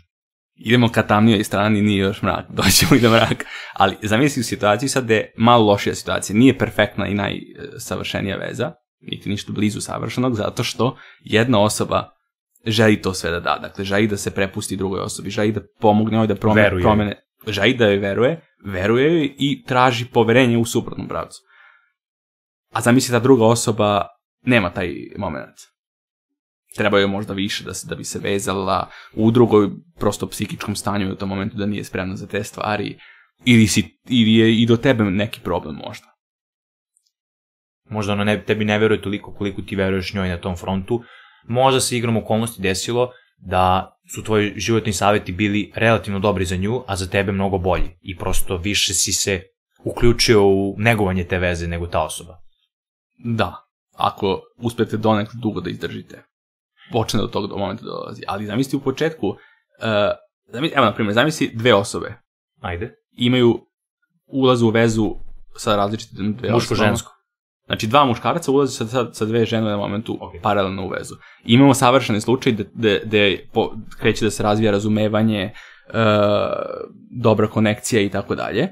Idemo 0.55 0.89
ka 0.89 1.03
tamnijoj 1.03 1.43
strani, 1.43 1.81
nije 1.81 1.99
još 1.99 2.21
mrak, 2.21 2.45
doćemo 2.63 2.95
i 2.95 2.99
do 2.99 3.09
mraka. 3.09 3.45
Ali 3.73 3.97
zamisli 4.01 4.39
u 4.39 4.43
situaciju 4.43 4.89
sad 4.89 5.03
gde 5.03 5.15
je 5.15 5.33
malo 5.37 5.65
lošija 5.65 5.95
situacija, 5.95 6.37
nije 6.37 6.57
perfektna 6.57 7.07
i 7.07 7.13
najsavršenija 7.13 8.37
veza, 8.37 8.71
niti 8.99 9.29
ništa 9.29 9.51
blizu 9.51 9.81
savršenog, 9.81 10.35
zato 10.35 10.63
što 10.63 10.97
jedna 11.19 11.61
osoba 11.63 12.09
želi 12.65 13.01
to 13.01 13.13
sve 13.13 13.31
da 13.31 13.39
da. 13.39 13.57
Dakle, 13.61 13.83
želi 13.83 14.07
da 14.07 14.17
se 14.17 14.31
prepusti 14.31 14.75
drugoj 14.75 14.99
osobi, 14.99 15.29
želi 15.29 15.51
da 15.51 15.61
pomogne 15.79 16.17
ovoj 16.17 16.27
da 16.27 16.35
promene, 16.35 16.69
promene 16.81 17.30
želi 17.47 17.73
da 17.73 17.85
joj 17.85 17.97
veruje, 17.97 18.41
veruje 18.65 19.13
joj 19.13 19.35
i 19.37 19.63
traži 19.67 20.05
poverenje 20.05 20.57
u 20.57 20.65
suprotnom 20.65 21.07
pravcu. 21.07 21.41
A 22.73 22.81
zamisli 22.81 23.11
da 23.11 23.19
druga 23.19 23.45
osoba 23.45 24.07
nema 24.41 24.69
taj 24.69 24.95
moment. 25.17 25.55
Treba 26.75 26.99
joj 26.99 27.07
možda 27.07 27.33
više 27.33 27.63
da, 27.63 27.73
se, 27.73 27.87
da 27.87 27.95
bi 27.95 28.03
se 28.03 28.19
vezala 28.19 28.89
u 29.13 29.31
drugoj 29.31 29.69
prosto 29.99 30.27
psihičkom 30.27 30.75
stanju 30.75 31.11
u 31.11 31.15
tom 31.15 31.29
momentu 31.29 31.57
da 31.57 31.65
nije 31.65 31.83
spremna 31.83 32.15
za 32.15 32.27
te 32.27 32.43
stvari 32.43 32.97
ili, 33.45 33.67
si, 33.67 33.99
ili 34.09 34.33
je 34.33 34.61
i 34.61 34.65
do 34.65 34.77
tebe 34.77 35.03
neki 35.03 35.41
problem 35.41 35.75
možda. 35.75 36.07
možda 37.89 38.13
ona 38.13 38.23
ne, 38.23 38.43
tebi 38.43 38.65
ne 38.65 38.79
veruje 38.79 39.01
toliko 39.01 39.33
koliko 39.33 39.61
ti 39.61 39.75
veruješ 39.75 40.13
njoj 40.13 40.29
na 40.29 40.37
tom 40.37 40.57
frontu, 40.57 41.03
možda 41.47 41.79
se 41.79 41.97
igrom 41.97 42.17
okolnosti 42.17 42.61
desilo 42.61 43.11
da 43.41 43.97
su 44.15 44.23
tvoji 44.23 44.53
životni 44.55 44.93
saveti 44.93 45.31
bili 45.31 45.71
relativno 45.75 46.19
dobri 46.19 46.45
za 46.45 46.55
nju, 46.55 46.83
a 46.87 46.95
za 46.95 47.07
tebe 47.07 47.31
mnogo 47.31 47.57
bolji 47.57 47.97
i 48.01 48.17
prosto 48.17 48.57
više 48.57 48.93
si 48.93 49.13
se 49.13 49.41
uključio 49.83 50.47
u 50.47 50.75
negovanje 50.77 51.23
te 51.23 51.39
veze 51.39 51.67
nego 51.67 51.87
ta 51.87 52.03
osoba. 52.03 52.37
Da, 53.17 53.55
ako 53.97 54.41
uspete 54.57 54.97
donekle 54.97 55.39
dugo 55.41 55.61
da 55.61 55.69
izdržite. 55.69 56.23
Počne 56.91 57.21
do 57.21 57.27
tog 57.27 57.49
do 57.49 57.57
momenta 57.57 57.85
dolazi. 57.85 58.23
Ali 58.27 58.45
zamisli 58.45 58.77
u 58.77 58.81
početku, 58.81 59.27
uh, 59.27 59.35
zamisli, 60.53 60.77
evo 60.77 60.85
na 60.85 60.93
primjer, 60.93 61.13
zamisli 61.13 61.51
dve 61.53 61.73
osobe 61.73 62.13
Ajde. 62.61 62.95
imaju 63.11 63.59
ulazu 64.25 64.67
u 64.67 64.69
vezu 64.69 65.15
sa 65.57 65.75
različitim 65.75 66.35
dve. 66.35 66.51
Muško-žensko. 66.51 67.11
Znači, 67.71 67.87
dva 67.87 68.05
muškarca 68.05 68.51
ulaze 68.51 68.71
sa, 68.71 68.85
sa, 68.87 69.13
sa 69.13 69.25
dve 69.25 69.45
žene 69.45 69.69
na 69.69 69.77
momentu 69.77 70.17
Ok. 70.21 70.33
paralelno 70.41 70.85
u 70.85 70.89
vezu. 70.89 71.15
I 71.45 71.53
imamo 71.53 71.73
savršeni 71.73 72.21
slučaj 72.21 72.53
da, 72.53 72.63
da, 72.73 72.99
da 73.03 73.17
po, 73.53 73.71
kreće 73.99 74.25
da 74.25 74.31
se 74.31 74.43
razvija 74.43 74.71
razumevanje, 74.71 75.41
e, 75.41 75.53
dobra 77.11 77.47
konekcija 77.47 78.01
i 78.01 78.09
tako 78.09 78.35
dalje. 78.35 78.69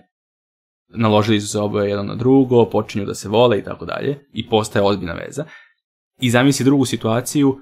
Naložili 0.89 1.41
su 1.41 1.48
se 1.48 1.60
oboje 1.60 1.89
jedno 1.89 2.03
na 2.03 2.15
drugo, 2.15 2.65
počinju 2.65 3.06
da 3.06 3.13
se 3.13 3.29
vole 3.29 3.60
i 3.60 3.63
tako 3.63 3.86
dalje. 3.86 4.20
I 4.34 4.50
postaje 4.50 4.86
ozbiljna 4.86 5.13
veza. 5.13 5.46
I 6.22 6.29
zamisli 6.29 6.65
drugu 6.65 6.86
situaciju, 6.86 7.58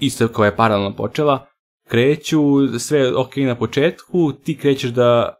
isto 0.00 0.28
koja 0.28 0.46
je 0.46 0.56
paralelno 0.56 0.96
počela, 0.96 1.46
kreću, 1.88 2.40
sve 2.78 2.98
je 2.98 3.16
ok 3.16 3.36
na 3.36 3.54
početku, 3.54 4.32
ti 4.32 4.56
krećeš 4.58 4.90
da 4.90 5.34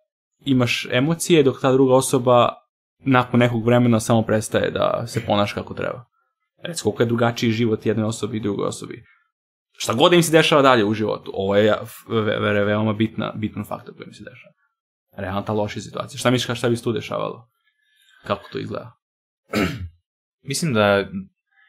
imaš 0.45 0.87
emocije, 0.91 1.43
dok 1.43 1.61
ta 1.61 1.73
druga 1.73 1.95
osoba 1.95 2.62
nakon 3.04 3.40
nekog 3.40 3.66
vremena 3.66 4.00
samo 4.00 4.23
prestaje 4.23 4.71
da 4.71 5.04
se 5.06 5.26
ponaša 5.26 5.54
kako 5.54 5.75
treba. 5.75 6.04
Reci, 6.62 6.82
koliko 6.82 7.02
je 7.02 7.06
drugačiji 7.06 7.50
život 7.50 7.87
jedne 7.87 8.04
osobe 8.04 8.37
i 8.37 8.40
drugoj 8.40 8.66
osobi. 8.66 9.04
Šta 9.73 9.94
god 9.94 10.12
im 10.12 10.23
se 10.23 10.32
dešava 10.32 10.62
dalje 10.62 10.85
u 10.85 10.94
životu, 10.94 11.30
ovo 11.35 11.56
je 11.56 11.76
ve, 12.09 12.38
ve, 12.38 12.64
veoma 12.64 12.92
bitna, 12.92 13.32
bitan 13.37 13.64
faktor 13.64 13.94
koji 13.97 14.06
im 14.06 14.12
se 14.12 14.25
dešava. 14.25 14.54
Realno 15.16 15.42
ta 15.42 15.52
loša 15.52 15.80
situacija. 15.80 16.18
Šta 16.18 16.30
misliš 16.30 16.59
šta 16.59 16.68
bi 16.68 16.76
se 16.76 16.82
tu 16.82 16.92
dešavalo? 16.92 17.49
Kako 18.26 18.49
to 18.52 18.59
izgleda? 18.59 18.92
Mislim 20.49 20.75
da 20.75 20.87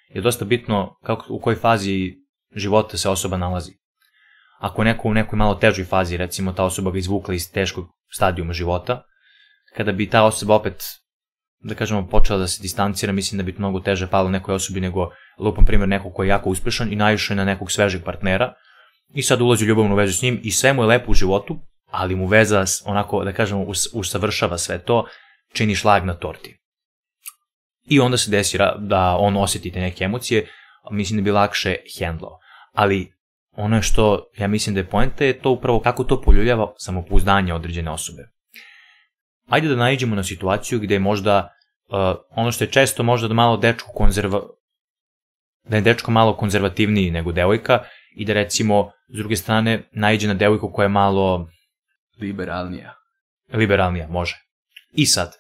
je 0.10 0.22
dosta 0.22 0.46
bitno 0.46 0.98
kako, 1.04 1.34
u 1.34 1.40
kojoj 1.40 1.56
fazi 1.56 2.14
života 2.56 2.98
se 2.98 3.10
osoba 3.10 3.38
nalazi. 3.38 3.72
Ako 4.60 4.82
je 4.82 4.86
neko 4.86 5.08
u 5.08 5.14
nekoj 5.14 5.38
malo 5.38 5.56
težoj 5.56 5.86
fazi, 5.86 6.18
recimo 6.18 6.54
ta 6.54 6.64
osoba 6.64 6.92
ga 6.92 6.98
izvukla 6.98 7.34
iz 7.34 7.52
teškog 7.52 7.86
stadijuma 8.12 8.54
života, 8.54 9.04
kada 9.76 9.92
bi 9.92 10.10
ta 10.10 10.24
osoba 10.24 10.56
opet, 10.56 10.84
da 11.64 11.76
kažemo, 11.76 12.08
počela 12.08 12.40
da 12.40 12.48
se 12.48 12.62
distancira, 12.62 13.14
mislim 13.14 13.38
da 13.38 13.44
bi 13.44 13.56
mnogo 13.58 13.80
teže 13.80 14.08
palo 14.08 14.30
nekoj 14.30 14.56
osobi 14.56 14.82
nego, 14.82 15.10
lupam 15.40 15.66
primjer, 15.66 15.90
nekog 15.90 16.14
koji 16.14 16.28
je 16.28 16.30
jako 16.30 16.50
uspešan 16.50 16.94
i 16.94 16.98
je 17.30 17.36
na 17.36 17.46
nekog 17.46 17.72
svežeg 17.72 18.04
partnera 18.04 18.54
i 19.14 19.24
sad 19.24 19.42
ulazi 19.42 19.66
u 19.66 19.68
ljubavnu 19.68 19.96
vezu 19.96 20.14
s 20.14 20.22
njim 20.22 20.40
i 20.44 20.52
sve 20.52 20.74
mu 20.74 20.84
je 20.84 20.88
lepo 20.88 21.12
u 21.12 21.14
životu, 21.14 21.60
ali 21.92 22.16
mu 22.16 22.28
veza, 22.28 22.66
onako, 22.86 23.24
da 23.24 23.34
kažemo, 23.34 23.64
us, 23.64 23.88
usavršava 23.94 24.58
sve 24.58 24.80
to, 24.80 25.06
čini 25.54 25.76
šlag 25.76 26.06
na 26.06 26.14
torti. 26.14 26.60
I 27.84 28.00
onda 28.00 28.18
se 28.18 28.32
desi 28.32 28.58
da 28.80 29.18
on 29.20 29.38
osjeti 29.38 29.72
te 29.72 29.80
neke 29.80 30.04
emocije, 30.04 30.48
mislim 30.92 31.20
da 31.20 31.24
bi 31.24 31.32
lakše 31.32 31.76
hendlao. 32.00 32.40
Ali 32.74 33.14
ono 33.52 33.82
što 33.82 34.30
ja 34.38 34.48
mislim 34.48 34.76
da 34.76 34.80
je 34.80 34.90
poenta 34.90 35.26
je 35.26 35.40
to 35.40 35.52
upravo 35.52 35.80
kako 35.80 36.04
to 36.04 36.22
poljuljava 36.22 36.74
samopouzdanje 36.78 37.54
određene 37.54 37.92
osobe. 37.92 38.33
Ajde 39.50 39.68
da 39.68 39.76
naiđemo 39.76 40.16
na 40.16 40.24
situaciju 40.24 40.80
gde 40.80 41.00
možda 41.00 41.56
uh, 41.90 42.16
ono 42.30 42.52
što 42.52 42.64
je 42.64 42.72
često 42.72 43.04
možda 43.04 43.28
da 43.28 43.34
malo 43.34 43.58
dečko 43.58 43.92
konzerva 43.92 44.42
da 45.64 45.76
je 45.76 45.82
dečko 45.82 46.12
malo 46.12 46.38
konzervativniji 46.38 47.12
nego 47.12 47.32
devojka 47.32 47.84
i 48.16 48.26
da 48.26 48.34
recimo 48.34 48.92
s 49.14 49.18
druge 49.18 49.36
strane 49.36 49.90
naiđe 49.92 50.28
na 50.28 50.34
devojku 50.34 50.72
koja 50.74 50.84
je 50.84 50.90
malo 50.90 51.50
Liberalnija. 52.20 52.94
liberalnija, 53.54 54.08
može. 54.08 54.36
I 54.94 55.06
sad, 55.06 55.34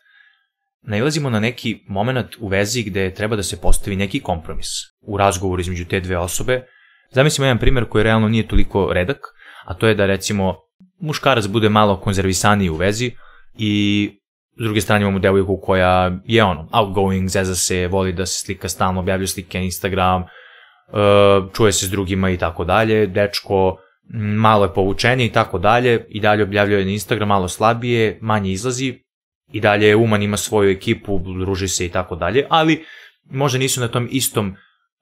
nailazimo 0.81 1.29
na 1.29 1.39
neki 1.39 1.83
moment 1.88 2.36
u 2.39 2.48
vezi 2.48 2.83
gde 2.83 3.13
treba 3.13 3.36
da 3.36 3.43
se 3.43 3.62
postavi 3.62 3.95
neki 3.95 4.19
kompromis 4.19 4.67
u 5.01 5.17
razgovoru 5.17 5.62
između 5.62 5.86
te 5.86 6.00
dve 6.00 6.17
osobe. 6.17 6.65
Zamislimo 7.12 7.45
jedan 7.45 7.60
primjer 7.60 7.86
koji 7.89 8.03
realno 8.03 8.29
nije 8.29 8.48
toliko 8.48 8.93
redak, 8.93 9.17
a 9.65 9.74
to 9.74 9.88
je 9.88 9.95
da 9.95 10.05
recimo 10.05 10.55
muškarac 11.00 11.48
bude 11.48 11.69
malo 11.69 12.00
konzervisaniji 12.01 12.69
u 12.69 12.75
vezi 12.75 13.12
i 13.57 14.10
s 14.57 14.63
druge 14.63 14.81
strane 14.81 15.01
imamo 15.01 15.19
devojku 15.19 15.57
koja 15.57 16.12
je 16.25 16.43
ono, 16.43 16.67
outgoing, 16.72 17.29
zeza 17.29 17.55
se, 17.55 17.88
voli 17.88 18.13
da 18.13 18.25
se 18.25 18.45
slika 18.45 18.69
stalno, 18.69 19.00
objavljuje 19.00 19.27
slike 19.27 19.57
na 19.57 19.63
Instagram, 19.63 20.22
uh, 20.22 21.53
čuje 21.53 21.72
se 21.72 21.86
s 21.86 21.89
drugima 21.89 22.29
i 22.29 22.38
tako 22.38 22.63
dalje, 22.63 23.07
dečko 23.07 23.77
malo 24.13 24.65
je 24.65 24.74
povučeniji 24.74 25.27
i 25.27 25.31
tako 25.31 25.60
dalje, 25.60 26.05
i 26.10 26.19
dalje 26.19 26.43
objavljuje 26.43 26.86
na 26.86 26.91
Instagram 26.91 27.27
malo 27.27 27.48
slabije, 27.48 28.17
manje 28.22 28.51
izlazi, 28.51 29.03
i 29.51 29.60
dalje 29.60 29.88
je 29.88 29.95
uman, 29.95 30.24
ima 30.24 30.38
svoju 30.38 30.69
ekipu, 30.69 31.19
druži 31.39 31.67
se 31.67 31.86
i 31.86 31.89
tako 31.89 32.15
dalje, 32.15 32.45
ali 32.50 32.86
možda 33.29 33.60
nisu 33.60 33.81
na 33.81 33.88
tom 33.88 34.07
istom 34.12 34.55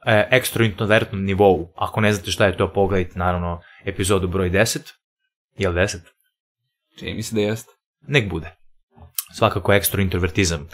e, 0.05 0.27
ekstrointrovertnom 0.31 1.23
nivou. 1.23 1.73
Ako 1.75 2.01
ne 2.01 2.13
znate 2.13 2.31
šta 2.31 2.45
je 2.45 2.57
to, 2.57 2.73
pogledajte 2.73 3.19
naravno 3.19 3.61
epizodu 3.85 4.27
broj 4.27 4.49
10. 4.49 4.93
Jel 5.57 5.73
10? 5.73 5.97
Čini 6.99 7.13
mi 7.13 7.23
se 7.23 7.35
da 7.35 7.41
jeste. 7.41 7.80
Nek 8.07 8.29
bude. 8.29 8.55
Svakako 9.33 9.73
ekstrointrovertizam. 9.73 10.67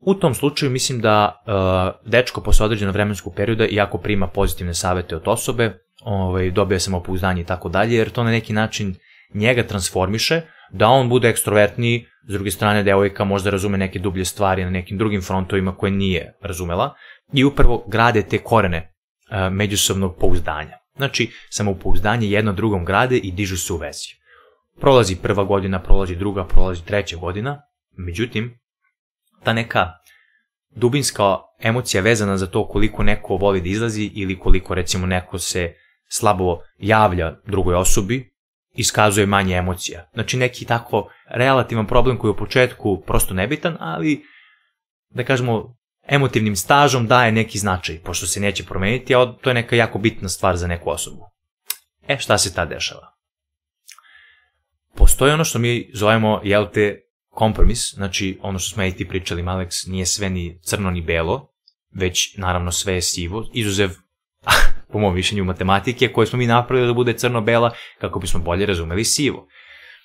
U 0.00 0.14
tom 0.14 0.34
slučaju 0.34 0.70
mislim 0.70 1.00
da 1.00 1.42
uh, 1.46 2.10
dečko 2.10 2.40
posle 2.40 2.64
određenog 2.66 2.94
vremenskog 2.94 3.34
perioda, 3.34 3.66
iako 3.66 3.98
prima 3.98 4.26
pozitivne 4.26 4.74
savete 4.74 5.16
od 5.16 5.22
osobe, 5.26 5.78
ovaj, 6.00 6.50
dobija 6.50 6.80
samopouzdanje 6.80 7.42
i 7.42 7.44
tako 7.44 7.68
dalje, 7.68 7.96
jer 7.96 8.10
to 8.10 8.24
na 8.24 8.30
neki 8.30 8.52
način 8.52 8.94
njega 9.34 9.62
transformiše, 9.62 10.40
da 10.72 10.88
on 10.88 11.08
bude 11.08 11.28
ekstrovertniji, 11.28 12.06
s 12.28 12.32
druge 12.32 12.50
strane 12.50 12.82
devojka 12.82 13.24
možda 13.24 13.50
razume 13.50 13.78
neke 13.78 13.98
dublje 13.98 14.24
stvari 14.24 14.64
na 14.64 14.70
nekim 14.70 14.98
drugim 14.98 15.22
frontovima 15.22 15.76
koje 15.76 15.92
nije 15.92 16.32
razumela, 16.40 16.94
i 17.32 17.44
upravo 17.44 17.84
grade 17.88 18.22
te 18.22 18.38
korene 18.38 18.78
uh, 19.30 19.52
međusobnog 19.52 20.16
pouzdanja. 20.20 20.78
Znači, 20.96 21.30
samopouzdanje 21.50 22.30
jedno 22.30 22.52
drugom 22.52 22.84
grade 22.84 23.16
i 23.16 23.32
dižu 23.32 23.56
se 23.56 23.72
u 23.72 23.76
vezi. 23.76 24.19
Prolazi 24.80 25.16
prva 25.16 25.44
godina, 25.44 25.82
prolazi 25.82 26.16
druga, 26.16 26.44
prolazi 26.44 26.84
treća 26.84 27.16
godina, 27.16 27.62
međutim, 27.96 28.58
ta 29.44 29.52
neka 29.52 29.92
dubinska 30.70 31.36
emocija 31.60 32.02
vezana 32.02 32.36
za 32.36 32.46
to 32.46 32.68
koliko 32.68 33.02
neko 33.02 33.36
voli 33.36 33.60
da 33.60 33.68
izlazi 33.68 34.10
ili 34.14 34.38
koliko 34.38 34.74
recimo 34.74 35.06
neko 35.06 35.38
se 35.38 35.74
slabo 36.10 36.58
javlja 36.78 37.34
drugoj 37.46 37.74
osobi, 37.74 38.30
iskazuje 38.74 39.26
manje 39.26 39.56
emocija. 39.56 40.10
Znači 40.14 40.36
neki 40.36 40.64
tako 40.64 41.08
relativan 41.30 41.86
problem 41.86 42.18
koji 42.18 42.28
je 42.28 42.32
u 42.32 42.36
početku 42.36 43.02
prosto 43.06 43.34
nebitan, 43.34 43.76
ali 43.80 44.22
da 45.10 45.24
kažemo 45.24 45.76
emotivnim 46.08 46.56
stažom 46.56 47.06
daje 47.06 47.32
neki 47.32 47.58
značaj, 47.58 47.98
pošto 48.04 48.26
se 48.26 48.40
neće 48.40 48.64
promeniti, 48.64 49.14
a 49.14 49.32
to 49.40 49.50
je 49.50 49.54
neka 49.54 49.76
jako 49.76 49.98
bitna 49.98 50.28
stvar 50.28 50.56
za 50.56 50.66
neku 50.66 50.90
osobu. 50.90 51.24
E, 52.08 52.18
šta 52.18 52.38
se 52.38 52.54
tad 52.54 52.68
dešava? 52.68 53.19
Postoji 55.00 55.32
ono 55.32 55.44
što 55.44 55.58
mi 55.58 55.90
zovemo, 55.94 56.40
jel 56.44 56.66
te, 56.72 57.00
kompromis, 57.28 57.94
znači 57.94 58.38
ono 58.42 58.58
što 58.58 58.74
smo 58.74 58.84
i 58.84 58.92
ti 58.92 59.08
pričali, 59.08 59.42
Alex, 59.42 59.90
nije 59.90 60.06
sve 60.06 60.30
ni 60.30 60.58
crno 60.62 60.90
ni 60.90 61.00
belo, 61.00 61.48
već 61.94 62.36
naravno 62.36 62.72
sve 62.72 62.94
je 62.94 63.02
sivo, 63.02 63.50
izuzev, 63.52 63.90
po 64.92 64.98
mom 64.98 65.14
mišljenju, 65.14 65.44
matematike 65.44 66.08
koje 66.08 66.26
smo 66.26 66.38
mi 66.38 66.46
napravili 66.46 66.88
da 66.88 66.94
bude 66.94 67.12
crno-bela 67.12 67.70
kako 68.00 68.18
bismo 68.18 68.40
bolje 68.40 68.66
razumeli 68.66 69.04
sivo. 69.04 69.46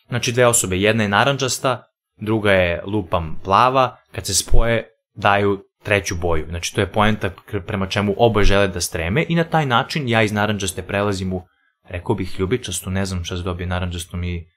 Znači 0.08 0.32
dve 0.32 0.46
osobe, 0.46 0.78
jedna 0.78 1.04
je 1.04 1.10
naranđasta, 1.10 1.84
druga 2.22 2.52
je 2.52 2.82
lupam 2.86 3.40
plava, 3.44 3.98
kad 4.12 4.26
se 4.26 4.34
spoje 4.34 4.88
daju 5.16 5.64
treću 5.84 6.16
boju. 6.16 6.46
Znači 6.50 6.76
to 6.76 6.82
je 6.82 6.92
poenta 6.92 7.30
prema 7.68 7.88
čemu 7.88 8.16
oboje 8.18 8.46
žele 8.46 8.68
da 8.68 8.82
streme 8.82 9.26
i 9.30 9.36
na 9.36 9.44
taj 9.44 9.66
način 9.66 10.10
ja 10.10 10.24
iz 10.24 10.32
naranđaste 10.32 10.82
prelazim 10.82 11.34
u, 11.34 11.48
rekao 11.90 12.16
bih, 12.16 12.40
ljubičastu, 12.40 12.90
ne 12.90 13.06
znam 13.06 13.24
šta 13.24 13.38
se 13.38 13.44
dobije 13.44 13.68
naranđastu 13.68 14.18
mi... 14.18 14.55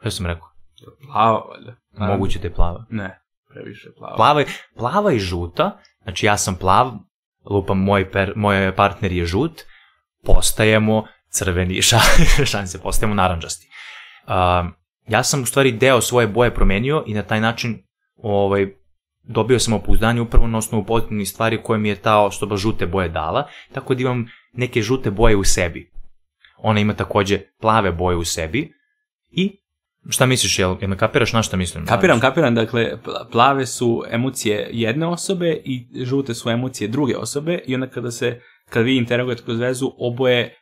Šta 0.00 0.10
sam 0.10 0.26
rekao? 0.26 0.48
Plava, 1.06 1.38
valjda. 1.40 1.74
Moguće 1.92 2.38
da 2.38 2.46
je 2.46 2.54
plava. 2.54 2.84
Ne, 2.90 3.20
previše 3.48 3.88
plava. 3.98 4.16
Plava, 4.16 4.40
je- 4.40 4.46
plava 4.76 5.12
i 5.12 5.18
žuta, 5.18 5.78
znači 6.02 6.26
ja 6.26 6.36
sam 6.36 6.54
plav, 6.54 6.92
lupam, 7.44 7.78
moj, 7.78 8.10
per, 8.10 8.32
moj 8.36 8.76
partner 8.76 9.12
je 9.12 9.24
žut, 9.26 9.62
postajemo 10.24 11.04
crveni, 11.28 11.82
ša, 11.88 11.98
šalim 12.44 12.66
se, 12.66 12.82
postajemo 12.82 13.14
naranđasti. 13.14 13.68
Um, 14.26 14.72
ja 15.08 15.22
sam 15.22 15.42
u 15.42 15.46
stvari 15.46 15.72
deo 15.72 16.00
svoje 16.00 16.26
boje 16.26 16.54
promenio 16.54 17.04
i 17.06 17.14
na 17.14 17.22
taj 17.22 17.40
način 17.40 17.82
ovaj, 18.16 18.66
dobio 19.22 19.58
sam 19.58 19.74
opouzdanje 19.74 20.20
upravo 20.20 20.46
na 20.46 20.58
osnovu 20.58 20.84
pozitivnih 20.84 21.28
stvari 21.28 21.62
koje 21.62 21.78
mi 21.78 21.88
je 21.88 21.96
ta 21.96 22.18
osoba 22.18 22.56
žute 22.56 22.86
boje 22.86 23.08
dala, 23.08 23.48
tako 23.72 23.94
da 23.94 24.02
imam 24.02 24.26
neke 24.52 24.82
žute 24.82 25.10
boje 25.10 25.36
u 25.36 25.44
sebi. 25.44 25.92
Ona 26.58 26.80
ima 26.80 26.94
takođe 26.94 27.40
plave 27.60 27.92
boje 27.92 28.16
u 28.16 28.24
sebi 28.24 28.72
i 29.30 29.60
Šta 30.08 30.26
misliš, 30.26 30.58
jel, 30.58 30.76
jel 30.80 30.90
me 30.90 30.96
kapiraš 30.96 31.32
na 31.32 31.42
šta 31.42 31.56
mislim? 31.56 31.86
Kapiram, 31.86 32.20
kapiram, 32.20 32.54
dakle, 32.54 32.98
pla- 33.04 33.30
plave 33.32 33.66
su 33.66 34.02
emocije 34.10 34.68
jedne 34.72 35.06
osobe 35.06 35.52
i 35.64 36.04
žute 36.04 36.34
su 36.34 36.50
emocije 36.50 36.88
druge 36.88 37.16
osobe 37.16 37.58
i 37.66 37.74
onda 37.74 37.86
kada 37.86 38.10
se, 38.10 38.40
kada 38.70 38.84
vi 38.84 38.96
interagujete 38.96 39.42
kroz 39.42 39.58
vezu, 39.58 39.92
oboje, 39.98 40.54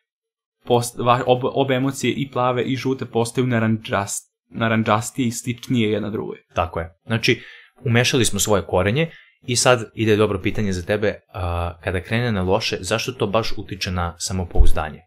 post, 0.64 0.98
va, 0.98 1.22
ob, 1.26 1.40
obe 1.44 1.74
emocije 1.74 2.12
i 2.12 2.30
plave 2.30 2.62
i 2.62 2.76
žute 2.76 3.04
postaju 3.04 3.46
naranđast, 3.46 4.34
naranđastije 4.50 5.28
i 5.28 5.32
sličnije 5.32 5.90
jedna 5.90 6.10
drugoj. 6.10 6.38
Tako 6.54 6.80
je. 6.80 6.94
Znači, 7.06 7.42
umešali 7.84 8.24
smo 8.24 8.38
svoje 8.38 8.62
korenje 8.62 9.10
i 9.46 9.56
sad 9.56 9.90
ide 9.94 10.16
dobro 10.16 10.38
pitanje 10.38 10.72
za 10.72 10.82
tebe, 10.82 11.20
a, 11.34 11.74
kada 11.84 12.00
krene 12.00 12.32
na 12.32 12.42
loše, 12.42 12.76
zašto 12.80 13.12
to 13.12 13.26
baš 13.26 13.52
utiče 13.56 13.90
na 13.90 14.14
samopouzdanje? 14.18 15.00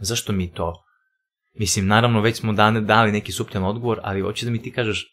Zašto 0.00 0.32
mi 0.32 0.52
to? 0.52 0.74
Mislim, 1.54 1.86
naravno, 1.86 2.20
već 2.20 2.36
smo 2.36 2.52
dane, 2.52 2.80
dali 2.80 3.12
neki 3.12 3.32
suptiljan 3.32 3.64
odgovor, 3.64 4.00
ali 4.02 4.20
hoće 4.20 4.46
da 4.46 4.52
mi 4.52 4.62
ti 4.62 4.72
kažeš, 4.72 5.06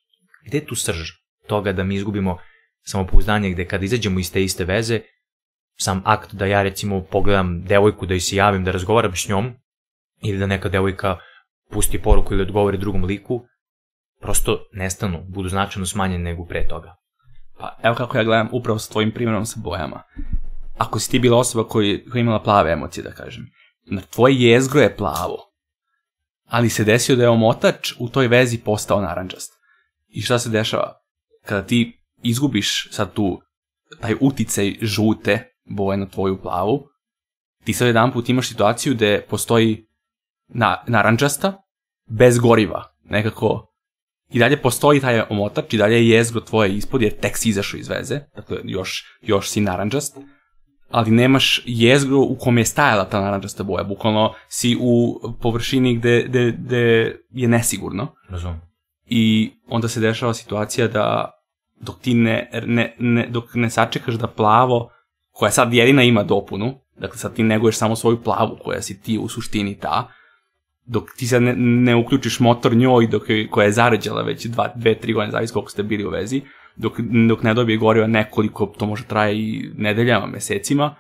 gde 0.46 0.58
je 0.58 0.66
tu 0.66 0.76
srž 0.76 1.10
toga 1.48 1.74
da 1.74 1.84
mi 1.84 1.96
izgubimo 1.96 2.38
samopouzdanje, 2.86 3.50
gde 3.50 3.66
kada 3.66 3.86
izađemo 3.86 4.20
iz 4.20 4.32
te 4.34 4.44
iste 4.44 4.66
veze, 4.66 5.02
sam 5.80 6.02
akt 6.06 6.34
da 6.34 6.46
ja 6.46 6.64
recimo 6.64 7.02
pogledam 7.02 7.64
devojku, 7.64 8.06
da 8.06 8.14
joj 8.14 8.20
se 8.20 8.36
javim, 8.36 8.64
da 8.64 8.72
razgovaram 8.72 9.16
s 9.16 9.28
njom, 9.30 9.54
ili 10.22 10.38
da 10.38 10.46
neka 10.46 10.70
devojka 10.70 11.18
pusti 11.72 12.02
poruku 12.02 12.34
ili 12.34 12.42
odgovori 12.42 12.78
drugom 12.78 13.04
liku, 13.04 13.46
prosto 14.22 14.60
nestanu, 14.74 15.24
budu 15.28 15.50
značajno 15.50 15.86
smanjene 15.86 16.24
nego 16.24 16.46
pre 16.46 16.68
toga. 16.68 16.96
Pa 17.60 17.78
evo 17.84 17.96
kako 17.96 18.18
ja 18.18 18.24
gledam 18.24 18.50
upravo 18.52 18.80
s 18.80 18.90
tvojim 18.90 19.12
primjerom 19.12 19.46
sa 19.46 19.60
bojama. 19.64 20.04
Ako 20.78 21.00
si 21.00 21.12
ti 21.12 21.20
bila 21.20 21.38
osoba 21.38 21.64
koji, 21.64 22.06
koja 22.10 22.20
je 22.20 22.22
imala 22.22 22.44
plave 22.44 22.72
emocije, 22.72 23.04
da 23.04 23.12
kažem, 23.12 23.46
na 23.86 24.02
tvoje 24.02 24.42
jezgro 24.42 24.82
je 24.82 24.96
plavo, 24.98 25.38
ali 26.48 26.70
se 26.70 26.84
desio 26.84 27.16
da 27.16 27.24
je 27.24 27.30
omotač 27.30 27.94
u 28.00 28.10
toj 28.10 28.28
vezi 28.28 28.58
postao 28.58 29.02
naranđast. 29.02 29.54
I 30.08 30.22
šta 30.22 30.40
se 30.40 30.50
dešava? 30.50 30.94
Kada 31.46 31.68
ti 31.68 32.04
izgubiš 32.24 32.90
sad 32.92 33.14
tu 33.14 33.42
taj 34.02 34.16
uticaj 34.22 34.76
žute 34.82 35.44
boje 35.66 35.98
na 35.98 36.06
tvoju 36.06 36.42
plavu, 36.42 36.88
ti 37.64 37.74
sad 37.74 37.88
jedan 37.88 38.14
put 38.14 38.30
imaš 38.30 38.50
situaciju 38.50 38.94
gde 38.94 39.26
postoji 39.30 39.88
na, 40.48 40.84
naranđasta 40.88 41.54
bez 42.10 42.40
goriva. 42.40 42.84
Nekako 43.04 43.74
i 44.30 44.40
dalje 44.40 44.62
postoji 44.62 45.02
taj 45.02 45.22
omotač 45.30 45.74
i 45.74 45.78
dalje 45.78 45.96
je 45.96 46.10
jezgro 46.10 46.42
tvoje 46.42 46.76
ispod 46.76 47.02
jer 47.02 47.20
tek 47.20 47.38
si 47.38 47.50
izašao 47.50 47.78
iz 47.78 47.90
veze, 47.90 48.20
dakle 48.36 48.58
još, 48.64 49.04
još 49.22 49.50
si 49.50 49.62
naranđast, 49.62 50.18
ali 50.90 51.12
nemaš 51.12 51.62
jezgro 51.66 52.20
u 52.20 52.36
kome 52.36 52.62
je 52.62 52.66
stajala 52.66 53.06
ta 53.06 53.22
naranđasta 53.22 53.64
boja, 53.64 53.84
bukvalno 53.84 54.34
si 54.48 54.78
u 54.80 55.20
površini 55.42 55.98
gde, 55.98 56.24
gde, 56.28 56.52
gde 56.52 57.16
je 57.32 57.48
nesigurno 57.48 58.08
Razumem. 58.30 58.62
i 59.06 59.52
onda 59.68 59.88
se 59.88 60.00
dešava 60.00 60.34
situacija 60.34 60.88
da 60.88 61.32
dok 61.82 62.00
ti 62.00 62.14
ne, 62.14 62.50
ne, 62.66 62.96
ne, 63.00 63.28
dok 63.30 63.46
ne 63.54 63.70
sačekaš 63.70 64.16
da 64.16 64.28
plavo, 64.28 64.90
koja 65.32 65.52
sad 65.52 65.74
jedina 65.74 66.04
ima 66.04 66.24
dopunu, 66.24 66.80
dakle 67.00 67.18
sad 67.18 67.34
ti 67.34 67.44
neguješ 67.44 67.78
samo 67.78 67.96
svoju 67.96 68.24
plavu 68.24 68.58
koja 68.64 68.82
si 68.82 69.02
ti 69.02 69.18
u 69.18 69.28
suštini 69.28 69.80
ta, 69.80 70.08
dok 70.86 71.04
ti 71.18 71.28
sad 71.28 71.42
ne, 71.42 71.54
ne 71.56 71.96
uključiš 71.96 72.40
motor 72.40 72.76
njoj 72.76 73.08
dok 73.08 73.30
je, 73.30 73.48
koja 73.50 73.66
je 73.66 73.72
zarađala 73.72 74.22
već 74.22 74.46
dva, 74.46 74.72
dve, 74.76 75.00
tri 75.00 75.14
godine, 75.14 75.32
zavis 75.32 75.52
koliko 75.52 75.72
ste 75.72 75.84
bili 75.84 76.06
u 76.06 76.10
vezi, 76.10 76.42
dok, 76.78 77.00
dok 77.28 77.44
ne 77.44 77.54
dobije 77.54 77.78
goriva 77.78 78.08
nekoliko, 78.08 78.66
to 78.66 78.86
može 78.86 79.04
traje 79.04 79.36
i 79.36 79.72
nedeljama, 79.78 80.26
mesecima, 80.26 80.96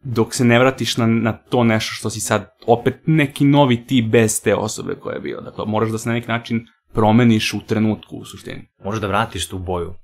dok 0.00 0.34
se 0.34 0.44
ne 0.44 0.58
vratiš 0.58 0.96
na, 0.96 1.06
na 1.06 1.32
to 1.32 1.64
nešto 1.64 1.92
što 1.92 2.10
si 2.10 2.20
sad 2.20 2.50
opet 2.66 2.94
neki 3.06 3.44
novi 3.44 3.86
ti 3.86 4.02
bez 4.02 4.42
te 4.42 4.54
osobe 4.54 4.94
koja 4.94 5.14
je 5.14 5.20
bila. 5.20 5.40
Dakle, 5.40 5.64
moraš 5.66 5.90
da 5.90 5.98
se 5.98 6.08
na 6.08 6.14
neki 6.14 6.28
način 6.28 6.66
promeniš 6.92 7.54
u 7.54 7.60
trenutku 7.66 8.16
u 8.16 8.24
suštini. 8.24 8.68
Možeš 8.84 9.00
da 9.00 9.06
vratiš 9.06 9.48
tu 9.48 9.58
boju 9.58 9.94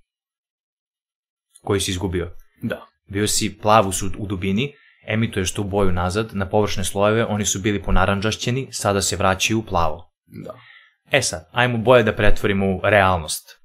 koju 1.63 1.81
si 1.81 1.91
izgubio. 1.91 2.31
Da. 2.63 2.87
Bio 3.09 3.29
si 3.29 3.59
plavu 3.63 3.93
su 3.93 4.11
u 4.19 4.27
dubini, 4.27 4.73
emituješ 5.07 5.55
tu 5.55 5.65
boju 5.65 5.93
nazad, 5.93 6.31
na 6.33 6.49
površne 6.49 6.85
slojeve, 6.85 7.25
oni 7.25 7.45
su 7.45 7.61
bili 7.61 7.83
ponaranđašćeni, 7.83 8.69
sada 8.71 9.03
se 9.03 9.17
vraćaju 9.17 9.59
u 9.59 9.63
plavo. 9.63 10.13
Da. 10.27 10.55
E 11.11 11.23
sad, 11.23 11.49
ajmo 11.53 11.79
boje 11.79 12.03
da 12.03 12.13
pretvorimo 12.13 12.67
u 12.67 12.81
realnost. 12.83 13.64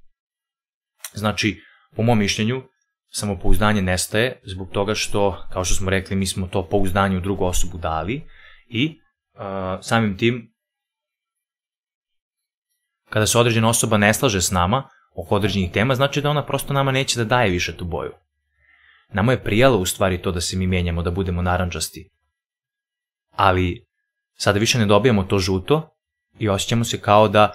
Znači, 1.14 1.62
po 1.96 2.04
mom 2.04 2.20
mišljenju, 2.20 2.64
samopouzdanje 3.10 3.82
nestaje 3.82 4.42
zbog 4.44 4.70
toga 4.72 4.96
što, 4.96 5.46
kao 5.54 5.66
što 5.66 5.76
smo 5.76 5.90
rekli, 5.90 6.16
mi 6.16 6.28
smo 6.28 6.48
to 6.48 6.68
pouzdanje 6.70 7.18
u 7.18 7.22
drugu 7.22 7.46
osobu 7.46 7.78
dali 7.78 8.22
i 8.70 9.00
uh, 9.34 9.42
samim 9.82 10.18
tim, 10.18 10.54
kada 13.10 13.28
se 13.28 13.38
određena 13.38 13.70
osoba 13.70 13.98
ne 13.98 14.14
slaže 14.14 14.42
s 14.42 14.52
nama 14.52 14.90
oko 15.16 15.36
određenih 15.36 15.72
tema, 15.72 15.96
znači 15.96 16.22
da 16.22 16.30
ona 16.30 16.46
prosto 16.46 16.74
nama 16.74 16.92
neće 16.92 17.20
da 17.20 17.26
daje 17.26 17.50
više 17.50 17.78
tu 17.78 17.86
boju. 17.86 18.12
Nama 19.14 19.32
je 19.32 19.44
prijalo 19.44 19.78
u 19.78 19.86
stvari 19.86 20.22
to 20.22 20.32
da 20.32 20.42
se 20.42 20.58
mi 20.58 20.68
menjamo, 20.68 21.02
da 21.02 21.12
budemo 21.12 21.42
naranđasti. 21.42 22.10
Ali 23.32 23.86
sada 24.38 24.60
više 24.60 24.80
ne 24.80 24.86
dobijamo 24.86 25.24
to 25.24 25.40
žuto 25.40 25.90
i 26.40 26.50
osjećamo 26.50 26.84
se 26.84 27.02
kao 27.02 27.28
da 27.28 27.54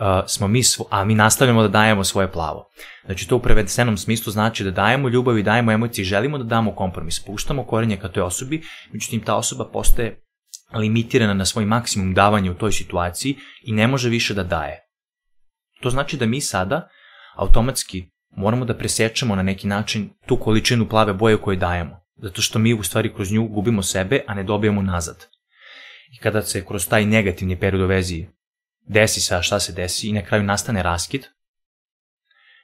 uh, 0.00 0.06
smo 0.26 0.48
mi, 0.48 0.62
svo, 0.62 0.84
a 0.90 1.04
mi 1.04 1.14
nastavljamo 1.14 1.62
da 1.62 1.68
dajemo 1.68 2.04
svoje 2.04 2.32
plavo. 2.32 2.68
Znači 3.04 3.28
to 3.28 3.36
u 3.36 3.40
prevedesenom 3.40 3.96
smislu 3.96 4.32
znači 4.32 4.64
da 4.64 4.70
dajemo 4.70 5.08
ljubav 5.08 5.38
i 5.38 5.42
dajemo 5.42 5.72
emocije 5.72 6.02
i 6.02 6.06
želimo 6.06 6.38
da 6.38 6.44
damo 6.44 6.74
kompromis. 6.74 7.24
Puštamo 7.24 7.64
korenje 7.64 7.96
ka 7.96 8.08
toj 8.08 8.22
osobi, 8.22 8.62
međutim 8.92 9.20
ta 9.20 9.36
osoba 9.36 9.64
postaje 9.72 10.22
limitirana 10.74 11.34
na 11.34 11.44
svoj 11.44 11.64
maksimum 11.64 12.14
davanja 12.14 12.50
u 12.50 12.54
toj 12.54 12.72
situaciji 12.72 13.36
i 13.62 13.72
ne 13.72 13.86
može 13.86 14.08
više 14.08 14.34
da 14.34 14.42
daje. 14.42 14.80
To 15.80 15.90
znači 15.90 16.16
da 16.16 16.26
mi 16.26 16.40
sada 16.40 16.88
automatski 17.36 18.10
moramo 18.36 18.64
da 18.64 18.76
presečemo 18.76 19.36
na 19.36 19.42
neki 19.42 19.66
način 19.66 20.10
tu 20.26 20.36
količinu 20.36 20.88
plave 20.88 21.12
boje 21.12 21.36
koju 21.36 21.56
dajemo. 21.56 22.00
Zato 22.22 22.42
što 22.42 22.58
mi 22.58 22.74
u 22.74 22.82
stvari 22.82 23.14
kroz 23.14 23.32
nju 23.32 23.48
gubimo 23.48 23.82
sebe, 23.82 24.20
a 24.26 24.34
ne 24.34 24.42
dobijemo 24.42 24.82
nazad. 24.82 25.26
I 26.12 26.18
kada 26.18 26.42
se 26.42 26.66
kroz 26.66 26.88
taj 26.88 27.06
negativni 27.06 27.60
period 27.60 27.82
u 27.82 27.86
vezi 27.86 28.26
desi 28.90 29.20
sa 29.20 29.42
šta 29.42 29.60
se 29.60 29.72
desi 29.72 30.08
i 30.08 30.12
na 30.12 30.22
kraju 30.22 30.42
nastane 30.42 30.82
raskid, 30.82 31.26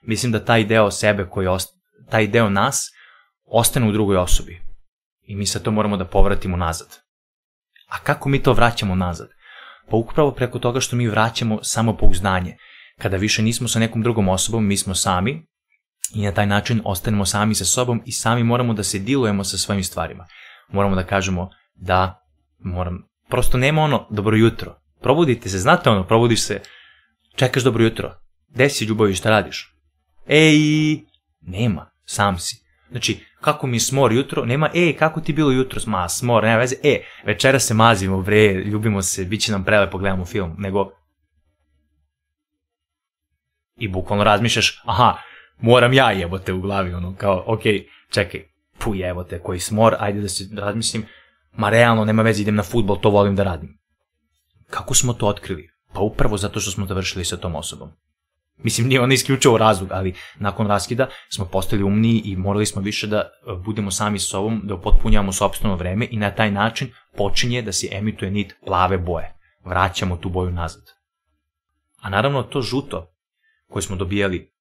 mislim 0.02 0.32
da 0.32 0.44
taj 0.44 0.64
deo 0.64 0.90
sebe 0.90 1.26
koji 1.30 1.46
ost... 1.46 1.68
taj 2.10 2.26
deo 2.26 2.50
nas 2.50 2.90
ostane 3.44 3.88
u 3.88 3.92
drugoj 3.92 4.16
osobi. 4.16 4.60
I 5.22 5.36
mi 5.36 5.46
sad 5.46 5.62
to 5.62 5.70
moramo 5.70 5.96
da 5.96 6.04
povratimo 6.04 6.56
nazad. 6.56 6.88
A 7.88 7.98
kako 7.98 8.28
mi 8.28 8.42
to 8.42 8.52
vraćamo 8.52 8.94
nazad? 8.94 9.28
Pa 9.90 9.96
upravo 9.96 10.32
preko 10.32 10.58
toga 10.58 10.80
što 10.80 10.96
mi 10.96 11.08
vraćamo 11.08 11.58
samopouzdanje. 11.62 12.56
Kada 12.98 13.16
više 13.16 13.42
nismo 13.42 13.68
sa 13.68 13.78
nekom 13.78 14.02
drugom 14.02 14.28
osobom, 14.28 14.66
mi 14.66 14.76
smo 14.76 14.94
sami 14.94 15.46
i 16.14 16.24
na 16.24 16.32
taj 16.32 16.46
način 16.46 16.80
ostanemo 16.84 17.26
sami 17.26 17.54
sa 17.54 17.64
sobom 17.64 18.02
i 18.06 18.12
sami 18.12 18.42
moramo 18.42 18.74
da 18.74 18.82
se 18.82 18.98
dilujemo 18.98 19.44
sa 19.44 19.58
svojim 19.58 19.84
stvarima. 19.84 20.26
Moramo 20.68 20.96
da 20.96 21.06
kažemo 21.06 21.50
da 21.74 22.20
moram, 22.58 23.02
prosto 23.28 23.58
nema 23.58 23.82
ono 23.82 24.06
dobro 24.10 24.36
jutro. 24.36 24.85
Probudite 25.06 25.48
se, 25.48 25.58
znate 25.58 25.90
ono, 25.90 26.04
probudiš 26.04 26.42
se, 26.42 26.60
čekaš 27.34 27.62
dobro 27.62 27.84
jutro. 27.84 28.14
Gde 28.48 28.68
si 28.68 28.84
ljubavi, 28.84 29.14
šta 29.14 29.30
radiš? 29.30 29.74
Ej, 30.28 30.58
nema, 31.40 31.90
sam 32.04 32.38
si. 32.38 32.56
Znači, 32.90 33.18
kako 33.40 33.66
mi 33.66 33.80
smor 33.80 34.12
jutro, 34.12 34.44
nema, 34.44 34.70
ej, 34.74 34.96
kako 34.96 35.20
ti 35.20 35.32
bilo 35.32 35.50
jutro, 35.50 35.80
ma, 35.86 36.08
smor, 36.08 36.44
nema 36.44 36.58
veze, 36.58 36.76
e, 36.82 37.04
večera 37.26 37.58
se 37.58 37.74
mazimo, 37.74 38.22
bre, 38.22 38.52
ljubimo 38.52 39.02
se, 39.02 39.24
bit 39.24 39.40
će 39.40 39.52
nam 39.52 39.64
prelepo, 39.64 39.98
gledamo 39.98 40.24
film, 40.24 40.54
nego 40.58 40.90
i 43.76 43.88
bukvalno 43.88 44.24
razmišljaš, 44.24 44.82
aha, 44.84 45.18
moram 45.58 45.92
ja 45.92 46.10
jebote 46.10 46.52
u 46.52 46.60
glavi, 46.60 46.94
ono, 46.94 47.16
kao, 47.16 47.44
ok, 47.46 47.62
čekaj, 48.10 48.44
pu 48.78 48.94
jebote, 48.94 49.38
koji 49.38 49.60
smor, 49.60 49.96
ajde 49.98 50.20
da 50.20 50.28
se 50.28 50.44
razmislim, 50.56 51.06
ma 51.52 51.70
realno, 51.70 52.04
nema 52.04 52.22
veze, 52.22 52.42
idem 52.42 52.54
na 52.54 52.62
futbol, 52.62 53.00
to 53.00 53.10
volim 53.10 53.36
da 53.36 53.44
radim. 53.44 53.75
Kako 54.70 54.94
smo 54.94 55.12
to 55.12 55.26
otkrili? 55.26 55.70
Pa 55.92 56.00
upravo 56.00 56.36
zato 56.36 56.60
što 56.60 56.70
smo 56.70 56.86
završili 56.86 57.24
sa 57.24 57.36
tom 57.36 57.54
osobom. 57.54 57.90
Mislim, 58.56 58.88
nije 58.88 59.00
on 59.00 59.12
isključivo 59.12 59.58
razlog, 59.58 59.88
ali 59.92 60.14
nakon 60.38 60.66
raskida 60.66 61.08
smo 61.28 61.44
postali 61.44 61.82
umniji 61.82 62.22
i 62.24 62.36
morali 62.36 62.66
smo 62.66 62.82
više 62.82 63.06
da 63.06 63.16
e, 63.16 63.52
budemo 63.64 63.90
sami 63.90 64.18
s 64.18 64.28
sobom, 64.28 64.60
da 64.64 64.74
upotpunjavamo 64.74 65.32
sobstveno 65.32 65.76
vreme 65.76 66.08
i 66.10 66.16
na 66.16 66.30
taj 66.30 66.50
način 66.50 66.92
počinje 67.16 67.62
da 67.62 67.72
se 67.72 67.88
emituje 67.92 68.30
nit 68.30 68.54
plave 68.66 68.98
boje. 68.98 69.34
Vraćamo 69.64 70.16
tu 70.16 70.28
boju 70.28 70.50
nazad. 70.50 70.82
A 72.00 72.10
naravno 72.10 72.42
to 72.42 72.62
žuto 72.62 73.12
koje 73.68 73.82
smo 73.82 73.96
dobijali 73.96 74.52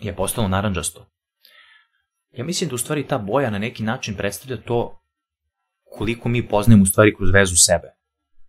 je 0.00 0.16
postalo 0.16 0.48
naranđasto. 0.48 1.06
Ja 2.32 2.44
mislim 2.44 2.68
da 2.68 2.74
u 2.74 2.78
stvari 2.78 3.06
ta 3.06 3.18
boja 3.18 3.50
na 3.50 3.58
neki 3.58 3.82
način 3.82 4.16
predstavlja 4.16 4.56
to 4.56 5.02
koliko 5.84 6.28
mi 6.28 6.48
poznajemo 6.48 6.82
u 6.82 6.86
stvari 6.86 7.16
kroz 7.16 7.30
vezu 7.30 7.56
sebe. 7.56 7.99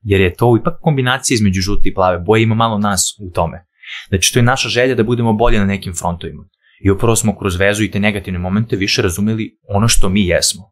Jer 0.01 0.21
je 0.21 0.33
to 0.33 0.57
ipak 0.61 0.73
kombinacija 0.81 1.35
između 1.35 1.61
žute 1.61 1.89
i 1.89 1.93
plave 1.93 2.19
boje, 2.19 2.43
ima 2.43 2.55
malo 2.55 2.77
nas 2.77 3.01
u 3.19 3.31
tome. 3.31 3.65
Znači, 4.09 4.33
to 4.33 4.39
je 4.39 4.43
naša 4.43 4.69
želja 4.69 4.95
da 4.95 5.03
budemo 5.03 5.33
bolje 5.33 5.59
na 5.59 5.65
nekim 5.65 5.93
frontovima. 5.93 6.43
I 6.83 6.91
upravo 6.91 7.15
smo 7.15 7.37
kroz 7.37 7.55
vezu 7.55 7.83
i 7.83 7.91
te 7.91 7.99
negativne 7.99 8.39
momente 8.39 8.75
više 8.75 9.01
razumeli 9.01 9.57
ono 9.67 9.87
što 9.87 10.09
mi 10.09 10.27
jesmo. 10.27 10.71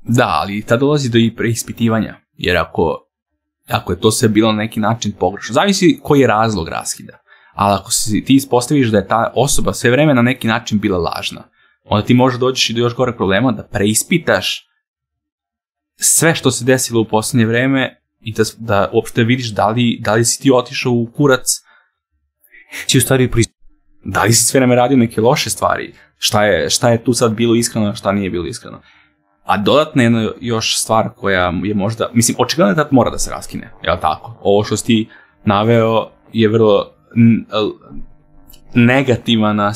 Da, 0.00 0.26
ali 0.40 0.62
tad 0.62 0.80
dolazi 0.80 1.10
do 1.10 1.18
i 1.18 1.34
preispitivanja, 1.36 2.20
jer 2.32 2.56
ako, 2.56 2.96
ako 3.68 3.92
je 3.92 4.00
to 4.00 4.10
sve 4.10 4.28
bilo 4.28 4.52
na 4.52 4.58
neki 4.58 4.80
način 4.80 5.12
pogrešno, 5.18 5.52
zavisi 5.52 6.00
koji 6.02 6.20
je 6.20 6.26
razlog 6.26 6.68
raskida. 6.68 7.18
Ali 7.58 7.74
ako 7.74 7.90
si, 7.90 8.24
ti 8.24 8.34
ispostaviš 8.34 8.88
da 8.88 8.98
je 8.98 9.08
ta 9.08 9.32
osoba 9.34 9.72
sve 9.72 9.90
vreme 9.90 10.14
na 10.14 10.22
neki 10.22 10.46
način 10.46 10.78
bila 10.78 10.98
lažna, 10.98 11.42
onda 11.84 12.06
ti 12.06 12.14
možda 12.14 12.38
dođeš 12.38 12.70
i 12.70 12.74
do 12.74 12.80
još 12.80 12.94
gore 12.94 13.16
problema 13.16 13.52
da 13.52 13.62
preispitaš 13.62 14.68
sve 16.00 16.34
što 16.34 16.50
se 16.50 16.64
desilo 16.64 17.00
u 17.00 17.04
poslednje 17.04 17.46
vreme 17.46 18.00
i 18.20 18.32
da, 18.32 18.42
da 18.58 18.90
uopšte 18.92 19.24
vidiš 19.24 19.48
da 19.48 19.68
li, 19.68 19.98
da 20.00 20.14
li 20.14 20.24
si 20.24 20.42
ti 20.42 20.50
otišao 20.54 20.92
u 20.92 21.10
kurac, 21.16 21.46
Ti 22.86 22.98
u 22.98 23.00
stvari 23.00 23.30
pri... 23.30 23.44
da 24.04 24.22
li 24.22 24.32
si 24.32 24.44
sve 24.44 24.60
vreme 24.60 24.74
radio 24.74 24.96
neke 24.96 25.20
loše 25.20 25.50
stvari, 25.50 25.94
šta 26.18 26.44
je, 26.44 26.70
šta 26.70 26.90
je 26.90 27.04
tu 27.04 27.14
sad 27.14 27.32
bilo 27.32 27.54
iskreno, 27.54 27.94
šta 27.94 28.12
nije 28.12 28.30
bilo 28.30 28.46
iskreno. 28.46 28.80
A 29.44 29.56
dodatna 29.56 30.02
jedna 30.02 30.30
još 30.40 30.78
stvar 30.78 31.08
koja 31.16 31.52
je 31.62 31.74
možda, 31.74 32.10
mislim, 32.12 32.36
očigledno 32.40 32.70
je 32.70 32.74
da 32.74 32.88
mora 32.90 33.10
da 33.10 33.18
se 33.18 33.30
raskine, 33.30 33.72
jel 33.82 33.96
tako? 34.00 34.38
Ovo 34.42 34.64
što 34.64 34.76
si 34.76 34.86
ti 34.86 35.08
naveo 35.44 36.10
je 36.32 36.48
vrlo 36.48 36.97
negativna 38.74 39.72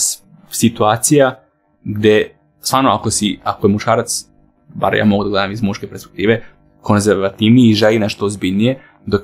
situacija 0.51 1.39
gde 1.85 2.31
stvarno 2.61 2.91
ako 2.91 3.11
si, 3.11 3.39
ako 3.45 3.67
je 3.67 3.73
muškarac, 3.73 4.25
bar 4.69 4.95
ja 4.95 5.05
mogu 5.05 5.25
da 5.25 5.31
gledam 5.31 5.53
iz 5.53 5.63
muške 5.63 5.87
perspektive, 5.87 6.43
konzervativniji 6.81 7.71
i 7.71 7.75
želi 7.75 7.99
nešto 7.99 8.25
ozbiljnije, 8.27 8.79
dok, 9.07 9.23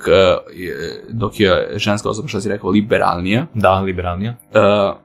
je- 0.55 1.05
dok 1.11 1.41
je 1.41 1.73
ženska 1.77 2.09
osoba, 2.09 2.29
što 2.29 2.41
si 2.41 2.49
rekao, 2.49 2.71
liberalnija, 2.71 3.47
Da, 3.55 3.81
liberalnija. 3.81 4.35
uh, 4.51 4.97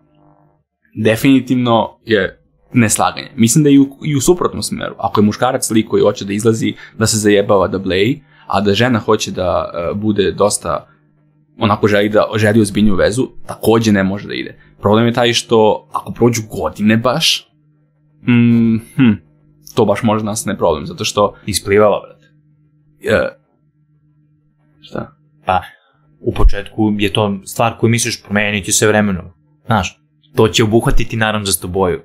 definitivno 0.96 1.98
je 2.06 2.40
neslaganje. 2.74 3.32
Mislim 3.36 3.64
da 3.64 3.70
je 3.70 3.76
i 3.76 3.80
u, 3.80 3.98
i 4.04 4.16
u 4.16 4.22
suprotnom 4.22 4.64
smeru. 4.64 4.96
Ako 4.98 5.22
je 5.22 5.26
muškarac 5.26 5.70
lik 5.70 5.88
koji 5.88 6.04
hoće 6.04 6.26
da 6.26 6.34
izlazi, 6.34 6.74
da 6.98 7.08
se 7.08 7.18
zajebava, 7.18 7.68
da 7.68 7.78
bleji, 7.80 8.24
a 8.48 8.62
da 8.62 8.74
žena 8.74 9.00
hoće 9.00 9.32
da 9.32 9.72
uh, 9.92 9.98
bude 9.98 10.32
dosta 10.32 10.88
onako 11.58 11.88
želi 11.88 12.10
da 12.10 12.26
želi 12.36 12.62
ozbiljnju 12.62 12.96
vezu, 12.96 13.28
takođe 13.48 13.92
ne 13.92 14.04
može 14.04 14.28
da 14.28 14.34
ide. 14.34 14.60
Problem 14.82 15.06
je 15.06 15.14
taj 15.14 15.34
što 15.34 15.90
ako 15.94 16.12
prođu 16.12 16.42
godine 16.50 16.98
baš, 16.98 17.48
mm, 18.28 18.78
hm, 18.96 19.12
to 19.76 19.86
baš 19.86 20.04
može 20.04 20.26
nastane 20.26 20.58
problem, 20.58 20.86
zato 20.86 21.06
što 21.06 21.36
Isplivala, 21.46 22.02
brate. 22.02 22.28
uh, 23.16 23.30
šta? 24.82 25.16
Pa, 25.46 25.62
u 26.20 26.34
početku 26.34 26.94
je 26.98 27.14
to 27.14 27.40
stvar 27.46 27.78
koju 27.80 27.90
misliš 27.90 28.24
promeniti 28.24 28.72
se 28.72 28.88
vremenom. 28.88 29.26
Znaš, 29.66 30.00
to 30.36 30.48
će 30.48 30.64
obuhvatiti 30.64 31.18
naranđastu 31.18 31.68
boju. 31.68 32.02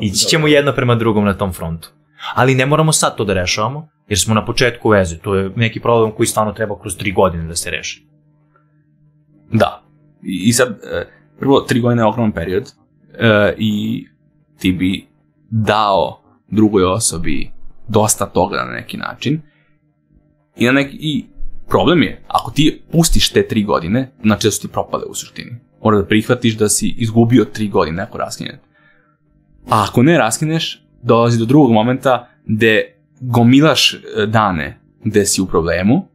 Ići 0.00 0.26
ćemo 0.26 0.46
jedno 0.46 0.72
prema 0.72 0.94
drugom 0.94 1.24
na 1.24 1.34
tom 1.34 1.52
frontu. 1.52 1.88
Ali 2.34 2.54
ne 2.54 2.66
moramo 2.66 2.92
sad 2.92 3.16
to 3.16 3.24
da 3.24 3.34
rešavamo, 3.34 3.88
jer 4.08 4.18
smo 4.18 4.34
na 4.34 4.44
početku 4.44 4.88
veze. 4.88 5.18
To 5.18 5.34
je 5.34 5.50
neki 5.56 5.80
problem 5.80 6.12
koji 6.12 6.26
stvarno 6.26 6.52
treba 6.52 6.80
kroz 6.80 6.96
tri 6.96 7.12
godine 7.12 7.44
da 7.44 7.56
se 7.56 7.70
reši. 7.70 8.06
Da. 9.54 9.82
I, 10.22 10.48
i 10.48 10.52
sad, 10.52 10.68
e, 10.68 11.06
prvo, 11.38 11.60
tri 11.60 11.80
godine 11.80 12.02
je 12.02 12.06
ogroman 12.06 12.32
period 12.32 12.72
e, 13.18 13.54
i 13.58 14.06
ti 14.58 14.72
bi 14.72 15.06
dao 15.50 16.20
drugoj 16.48 16.84
osobi 16.84 17.50
dosta 17.88 18.26
toga 18.26 18.56
na 18.56 18.72
neki 18.72 18.96
način. 18.96 19.40
I, 20.56 20.66
na 20.66 20.72
neki, 20.72 20.96
I 21.00 21.24
problem 21.68 22.02
je, 22.02 22.22
ako 22.28 22.50
ti 22.50 22.82
pustiš 22.92 23.30
te 23.30 23.48
tri 23.48 23.64
godine, 23.64 24.10
znači 24.22 24.46
da 24.46 24.50
su 24.50 24.60
ti 24.60 24.72
propale 24.72 25.04
u 25.04 25.14
suštini. 25.14 25.56
Mora 25.82 25.98
da 25.98 26.06
prihvatiš 26.06 26.56
da 26.56 26.68
si 26.68 26.94
izgubio 26.98 27.44
tri 27.44 27.68
godine 27.68 27.96
neko 27.96 28.18
raskinje. 28.18 28.58
A 29.70 29.86
ako 29.88 30.02
ne 30.02 30.18
raskineš, 30.18 30.82
dolazi 31.02 31.38
do 31.38 31.44
drugog 31.44 31.72
momenta 31.72 32.28
gde 32.46 32.94
gomilaš 33.20 33.94
e, 33.94 33.98
dane 34.26 34.80
gde 35.04 35.26
si 35.26 35.40
u 35.40 35.46
problemu 35.46 36.08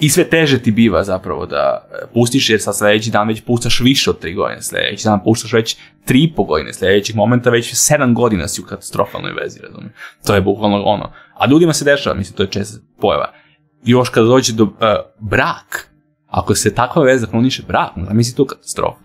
i 0.00 0.08
sve 0.08 0.24
teže 0.24 0.58
ti 0.58 0.70
biva 0.70 1.04
zapravo 1.04 1.46
da 1.46 1.88
e, 1.92 2.06
pustiš, 2.14 2.50
jer 2.50 2.62
sad 2.62 2.76
sledeći 2.76 3.10
dan 3.10 3.28
već 3.28 3.40
puštaš 3.40 3.80
više 3.80 4.10
od 4.10 4.18
tri 4.18 4.34
godine, 4.34 4.62
sledeći 4.62 5.04
dan 5.04 5.20
puštaš 5.24 5.52
već 5.52 5.76
tri 6.04 6.22
i 6.22 6.32
po 6.32 6.44
godine, 6.44 6.72
sledećeg 6.72 7.16
momenta 7.16 7.50
već 7.50 7.74
sedam 7.74 8.14
godina 8.14 8.48
si 8.48 8.60
u 8.60 8.64
katastrofalnoj 8.64 9.32
vezi, 9.32 9.60
razumiješ? 9.60 9.92
To 10.26 10.34
je 10.34 10.40
bukvalno 10.40 10.82
ono. 10.82 11.12
A 11.38 11.46
ljudima 11.46 11.72
se 11.72 11.84
dešava, 11.84 12.16
mislim, 12.16 12.36
to 12.36 12.42
je 12.42 12.50
česta 12.50 12.78
pojava. 13.00 13.32
Još 13.84 14.08
kada 14.08 14.26
dođe 14.26 14.52
do 14.52 14.64
uh, 14.64 14.70
brak, 15.20 15.90
ako 16.26 16.54
se 16.54 16.74
takva 16.74 17.02
veza 17.02 17.26
promeniše 17.26 17.62
brak, 17.68 17.96
onda 17.96 18.12
misli 18.12 18.36
tu 18.36 18.44
katastrofa. 18.44 18.98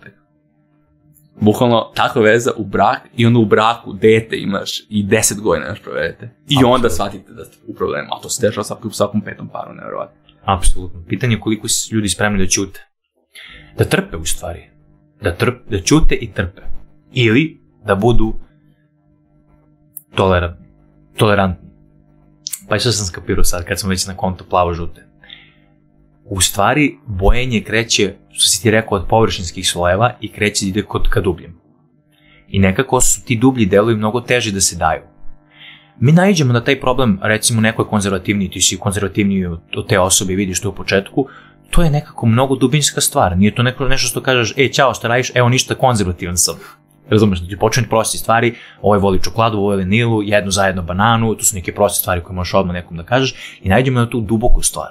Bukvalno 1.39 1.91
takva 1.95 2.21
veza 2.21 2.51
u 2.57 2.65
brak 2.65 3.01
i 3.17 3.25
onda 3.25 3.39
u 3.39 3.45
braku 3.45 3.93
dete 3.93 4.37
imaš 4.37 4.79
i 4.89 5.05
10 5.05 5.39
godina 5.39 5.67
još 5.67 5.81
provedete. 5.81 6.29
I 6.49 6.63
onda 6.65 6.89
shvatite 6.89 7.33
da 7.33 7.45
ste 7.45 7.57
u 7.67 7.75
problemu. 7.75 8.07
A 8.11 8.21
to 8.21 8.29
se 8.29 8.47
dešava 8.47 8.79
u 8.83 8.89
svakom 8.89 9.21
petom 9.21 9.47
paru, 9.47 9.73
nevjerovatno. 9.73 10.20
Apsolutno. 10.45 11.03
Pitanje 11.07 11.35
je 11.35 11.39
koliko 11.39 11.67
su 11.67 11.95
ljudi 11.95 12.09
spremni 12.09 12.39
da 12.39 12.47
ćute. 12.47 12.87
Da 13.77 13.85
trpe 13.85 14.17
u 14.17 14.25
stvari. 14.25 14.69
Da, 15.21 15.35
trp, 15.35 15.69
da 15.69 15.81
ćute 15.81 16.15
i 16.15 16.31
trpe. 16.31 16.61
Ili 17.13 17.61
da 17.85 17.95
budu 17.95 18.33
tolera, 20.15 20.57
tolerantni. 21.15 21.69
Pa 22.69 22.79
što 22.79 22.91
sam 22.91 23.05
skapirao 23.05 23.43
sad 23.43 23.65
kad 23.65 23.79
smo 23.79 23.89
već 23.89 24.07
na 24.07 24.17
kontu 24.17 24.45
plavo-žute. 24.49 25.07
U 26.25 26.41
stvari, 26.41 26.97
bojenje 27.05 27.61
kreće, 27.61 28.13
što 28.31 28.49
si 28.49 28.61
ti 28.61 28.71
rekao, 28.71 28.97
od 28.97 29.07
površinskih 29.09 29.69
slojeva 29.69 30.17
i 30.21 30.31
kreće 30.31 30.65
ide 30.65 30.83
kod 30.83 31.09
ka 31.09 31.21
dubljem. 31.21 31.59
I 32.47 32.59
nekako 32.59 33.01
su 33.01 33.25
ti 33.25 33.37
dublji 33.37 33.65
delovi 33.65 33.95
mnogo 33.95 34.21
teži 34.21 34.51
da 34.51 34.61
se 34.61 34.75
daju. 34.75 35.01
Mi 36.01 36.11
naiđemo 36.11 36.53
na 36.53 36.63
taj 36.63 36.79
problem, 36.79 37.19
recimo 37.21 37.61
neko 37.61 37.81
je 37.81 37.87
konzervativniji, 37.87 38.49
ti 38.49 38.61
si 38.61 38.77
konzervativniji 38.77 39.45
od, 39.45 39.87
te 39.87 39.99
osobe 39.99 40.35
vidiš 40.35 40.61
to 40.61 40.69
u 40.69 40.75
početku, 40.75 41.27
to 41.69 41.83
je 41.83 41.91
nekako 41.91 42.25
mnogo 42.25 42.55
dubinska 42.55 43.01
stvar. 43.01 43.37
Nije 43.37 43.55
to 43.55 43.63
neko, 43.63 43.85
nešto 43.85 44.07
što 44.07 44.21
kažeš, 44.21 44.53
e, 44.57 44.67
čao, 44.73 44.93
šta 44.93 45.07
radiš, 45.07 45.31
evo 45.35 45.49
ništa, 45.49 45.75
konzervativan 45.75 46.37
sam. 46.37 46.55
Razumeš, 47.09 47.39
da 47.39 47.47
ti 47.47 47.57
počne 47.57 47.83
prosti 47.89 48.17
stvari, 48.17 48.55
ovaj 48.81 48.99
voli 48.99 49.21
čokoladu, 49.21 49.57
ovaj 49.57 49.75
voli 49.75 49.85
nilu, 49.85 50.23
jednu 50.23 50.51
zajedno 50.51 50.81
bananu, 50.81 51.35
to 51.35 51.43
su 51.43 51.55
neke 51.55 51.75
proste 51.75 51.99
stvari 51.99 52.21
koje 52.23 52.35
možeš 52.35 52.53
odmah 52.53 52.73
nekom 52.73 52.97
da 52.97 53.03
kažeš 53.03 53.35
i 53.61 53.69
nađemo 53.69 53.99
na 53.99 54.09
tu 54.09 54.21
duboku 54.21 54.61
stvar. 54.61 54.89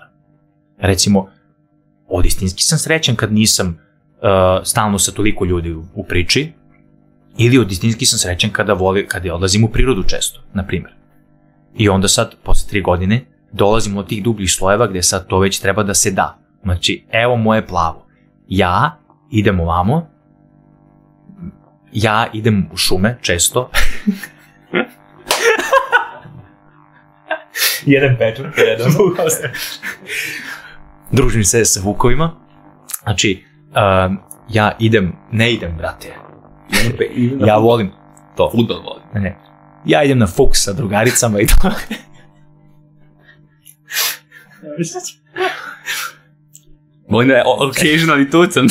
Recimo, 0.78 1.28
od 2.08 2.26
istinski 2.26 2.62
sam 2.62 2.78
srećan 2.78 3.16
kad 3.16 3.32
nisam 3.32 3.68
uh, 3.68 4.28
stalno 4.64 4.98
sa 4.98 5.12
toliko 5.12 5.44
ljudi 5.44 5.72
u, 5.72 5.84
u 5.94 6.04
priči, 6.04 6.52
ili 7.38 7.58
od 7.58 7.72
istinski 7.72 8.06
sam 8.06 8.18
srećan 8.18 8.50
kada, 8.50 8.72
voli, 8.72 9.06
kada 9.06 9.34
odlazim 9.34 9.64
u 9.64 9.68
prirodu 9.68 10.02
često, 10.02 10.40
na 10.54 10.66
primjer. 10.66 10.99
I 11.74 11.88
onda 11.88 12.08
sad, 12.08 12.34
posle 12.42 12.70
tri 12.70 12.82
godine, 12.82 13.24
dolazimo 13.52 14.02
do 14.02 14.08
tih 14.08 14.22
dubljih 14.22 14.52
slojeva 14.52 14.86
gde 14.86 15.02
sad 15.02 15.26
to 15.26 15.38
već 15.38 15.60
treba 15.60 15.82
da 15.82 15.94
se 15.94 16.10
da. 16.10 16.38
Znači, 16.62 17.04
evo 17.10 17.36
moje 17.36 17.66
plavo. 17.66 18.06
Ja 18.48 18.98
idem 19.30 19.60
ovamo, 19.60 20.06
ja 21.92 22.26
idem 22.32 22.68
u 22.72 22.76
šume 22.76 23.18
često. 23.22 23.70
Jedan 27.86 28.16
pečur, 28.18 28.46
jedan 28.56 28.92
Družim 31.10 31.44
se 31.44 31.64
sa 31.64 31.80
vukovima. 31.84 32.32
Znači, 33.02 33.44
um, 33.68 34.18
ja 34.48 34.76
idem, 34.78 35.12
ne 35.32 35.52
idem, 35.52 35.76
brate. 35.76 36.14
Ja 37.46 37.56
volim 37.56 37.90
to. 38.36 38.50
Futbol 38.50 38.82
voli. 38.82 39.00
Ne, 39.14 39.20
ne. 39.20 39.49
Ja, 39.84 40.04
idem 40.04 40.18
na 40.18 40.26
fokus, 40.26 40.68
drugaricam 40.76 41.38
in 41.40 41.46
tako. 41.46 41.70
Bojne, 47.10 47.42
occasionally 47.44 48.30
tudi 48.30 48.52
sem. 48.52 48.66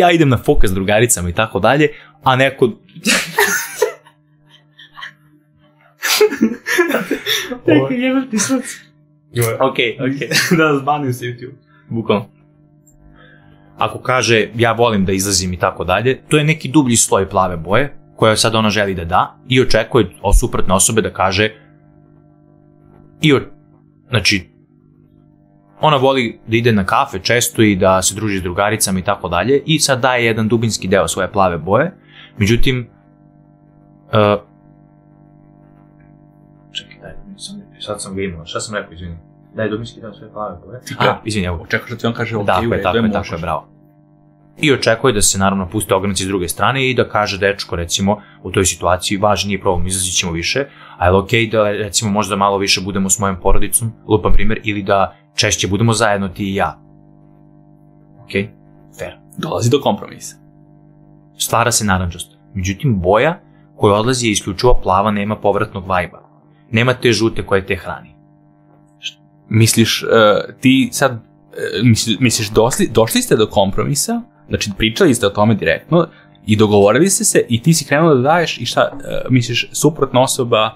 ja, 0.00 0.10
idem 0.10 0.28
na 0.28 0.38
fokus 0.38 0.70
s 0.70 0.74
drugaricami 0.74 1.30
in 1.30 1.36
tako 1.36 1.58
dalje, 1.60 1.88
a 2.24 2.36
ne 2.36 2.56
kot. 2.56 2.70
Tako 7.66 7.92
je, 7.92 8.00
je 8.02 8.14
bilo 8.14 8.26
tisoč. 8.30 8.64
Ok, 9.60 9.78
ok, 10.00 10.18
da 10.58 10.78
zbanim 10.78 11.12
se 11.12 11.24
YouTube. 11.24 11.54
Bukom. 11.88 12.41
Ako 13.82 13.98
kaže 13.98 14.48
ja 14.54 14.72
volim 14.72 15.04
da 15.04 15.12
izlazim 15.12 15.52
i 15.52 15.58
tako 15.58 15.84
dalje, 15.84 16.22
to 16.28 16.38
je 16.38 16.44
neki 16.44 16.68
dublji 16.68 16.96
sloj 16.96 17.28
plave 17.28 17.56
boje 17.56 17.96
koja 18.16 18.36
sad 18.36 18.54
ona 18.54 18.70
želi 18.70 18.94
da 18.94 19.04
da 19.04 19.36
i 19.48 19.60
očekuje 19.60 20.10
od 20.22 20.38
suprotne 20.38 20.74
osobe 20.74 21.02
da 21.02 21.10
kaže 21.10 21.50
i 23.20 23.32
o, 23.32 23.40
znači 24.08 24.50
ona 25.80 25.96
voli 25.96 26.40
da 26.46 26.56
ide 26.56 26.72
na 26.72 26.84
kafe 26.84 27.18
često 27.18 27.62
i 27.62 27.76
da 27.76 28.02
se 28.02 28.14
druži 28.14 28.38
s 28.38 28.42
drugaricama 28.42 28.98
i 28.98 29.02
tako 29.02 29.28
dalje 29.28 29.62
i 29.66 29.78
sad 29.78 30.00
daje 30.00 30.24
jedan 30.26 30.48
dubinski 30.48 30.88
deo 30.88 31.08
svoje 31.08 31.32
plave 31.32 31.58
boje, 31.58 31.92
međutim 32.38 32.86
uh, 34.06 34.42
čekaj, 36.72 36.96
daj, 37.02 37.12
sam, 37.36 37.62
sad 37.80 38.02
sam 38.02 38.16
ga 38.16 38.22
imao, 38.22 38.46
šta 38.46 38.60
sam 38.60 38.74
rekao, 38.74 38.92
izvini, 38.92 39.16
daj 39.54 39.68
dubinski 39.68 40.00
deo 40.00 40.14
svoje 40.14 40.32
plave 40.32 40.58
boje, 40.66 40.80
a, 40.98 41.20
izvini, 41.24 41.46
evo, 41.46 41.62
Očekaš 41.62 41.90
da 41.90 41.96
ti 41.96 42.06
on 42.06 42.12
kaže 42.12 42.36
ok, 42.36 42.46
tako 42.46 42.60
u 42.60 42.64
je, 42.64 42.70
redu 42.70 42.82
tako 42.82 42.98
je, 42.98 43.12
tako 43.12 43.34
je, 43.34 43.40
bravo. 43.40 43.71
I 44.62 44.72
očekuje 44.72 45.12
da 45.12 45.22
se 45.22 45.38
naravno 45.38 45.68
puste 45.68 45.94
ogranci 45.94 46.24
s 46.24 46.26
druge 46.26 46.48
strane 46.48 46.90
i 46.90 46.94
da 46.94 47.08
kaže 47.08 47.38
dečko 47.38 47.76
recimo 47.76 48.20
u 48.42 48.50
toj 48.50 48.64
situaciji 48.64 49.18
važno 49.18 49.48
nije 49.48 49.60
problem, 49.60 49.86
izlazit 49.86 50.14
ćemo 50.14 50.32
više, 50.32 50.66
a 50.98 51.06
je 51.06 51.10
li 51.10 51.18
okej 51.18 51.40
okay 51.40 51.50
da 51.50 51.70
recimo 51.70 52.10
možda 52.10 52.36
malo 52.36 52.58
više 52.58 52.80
budemo 52.80 53.10
s 53.10 53.18
mojom 53.18 53.36
porodicom, 53.42 53.92
lupam 54.08 54.32
primjer, 54.32 54.60
ili 54.64 54.82
da 54.82 55.16
češće 55.34 55.68
budemo 55.68 55.92
zajedno 55.92 56.28
ti 56.28 56.44
i 56.44 56.54
ja. 56.54 56.78
Ok, 58.24 58.30
fair. 58.98 59.12
Dolazi 59.38 59.70
do 59.70 59.80
kompromisa. 59.80 60.36
Stvara 61.38 61.72
se 61.72 61.84
naranđost. 61.84 62.38
Međutim, 62.54 63.00
boja 63.00 63.40
koja 63.76 63.94
odlazi 63.94 64.26
je 64.26 64.32
isključivo 64.32 64.80
plava, 64.82 65.10
nema 65.10 65.36
povratnog 65.36 65.86
vajba. 65.86 66.22
Nema 66.70 66.94
te 66.94 67.12
žute 67.12 67.46
koje 67.46 67.66
te 67.66 67.76
hrani. 67.76 68.14
Misliš, 69.48 70.02
uh, 70.02 70.10
ti 70.60 70.88
sad, 70.92 71.12
uh, 71.12 71.18
misliš, 71.84 72.16
misliš 72.20 72.50
dosli, 72.50 72.90
došli 72.94 73.22
ste 73.22 73.36
do 73.36 73.46
kompromisa, 73.46 74.22
znači 74.48 74.70
pričali 74.78 75.14
ste 75.14 75.26
o 75.26 75.30
tome 75.30 75.54
direktno 75.54 76.08
i 76.46 76.56
dogovorili 76.56 77.10
ste 77.10 77.24
se 77.24 77.44
i 77.48 77.62
ti 77.62 77.74
si 77.74 77.84
krenuo 77.84 78.14
da 78.14 78.20
daješ 78.20 78.58
i 78.58 78.66
šta, 78.66 78.90
uh, 78.92 79.00
misliš, 79.30 79.68
suprotna 79.72 80.22
osoba 80.22 80.70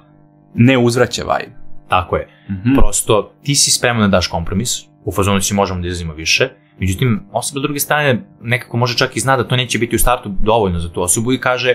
ne 0.55 0.79
uzvraća 0.79 1.22
vibe. 1.22 1.57
Tako 1.88 2.16
je. 2.16 2.29
Mm 2.48 2.52
-hmm. 2.52 2.76
Prosto, 2.76 3.33
ti 3.42 3.55
si 3.55 3.70
spreman 3.70 4.11
da 4.11 4.16
daš 4.16 4.26
kompromis, 4.26 4.83
u 5.05 5.12
fazonu 5.12 5.40
si 5.40 5.55
možemo 5.55 5.81
da 5.81 5.87
izazimo 5.87 6.14
više, 6.14 6.48
međutim, 6.79 7.22
osoba 7.33 7.61
s 7.61 7.62
druge 7.62 7.81
strane 7.81 8.26
nekako 8.42 8.76
može 8.76 8.96
čak 8.96 9.16
i 9.16 9.20
zna 9.20 9.37
da 9.37 9.44
to 9.44 9.57
neće 9.57 9.79
biti 9.79 9.96
u 9.96 9.98
startu 9.98 10.29
dovoljno 10.42 10.79
za 10.79 10.88
tu 10.88 11.02
osobu 11.02 11.33
i 11.33 11.40
kaže, 11.40 11.74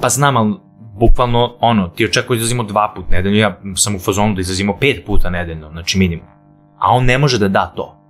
pa 0.00 0.08
znam, 0.08 0.36
ali 0.36 0.54
bukvalno, 0.98 1.56
ono, 1.60 1.88
ti 1.88 2.04
očekuješ 2.04 2.38
da 2.38 2.42
izlazimo 2.42 2.62
dva 2.62 2.92
puta 2.96 3.08
nedeljno, 3.10 3.38
ja 3.38 3.60
sam 3.76 3.94
u 3.94 3.98
fazonu 3.98 4.34
da 4.34 4.40
izlazimo 4.40 4.76
pet 4.80 5.06
puta 5.06 5.30
nedeljno, 5.30 5.70
znači 5.70 5.98
minimum. 5.98 6.26
A 6.78 6.90
on 6.90 7.04
ne 7.04 7.18
može 7.18 7.38
da 7.38 7.48
da 7.48 7.72
to. 7.76 8.01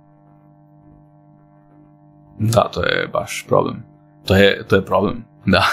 Da, 2.39 2.69
to 2.73 2.83
je 2.83 3.07
baš 3.13 3.45
problem. 3.47 3.83
To 4.25 4.35
je, 4.35 4.63
to 4.67 4.75
je 4.75 4.85
problem, 4.85 5.23
da. 5.53 5.63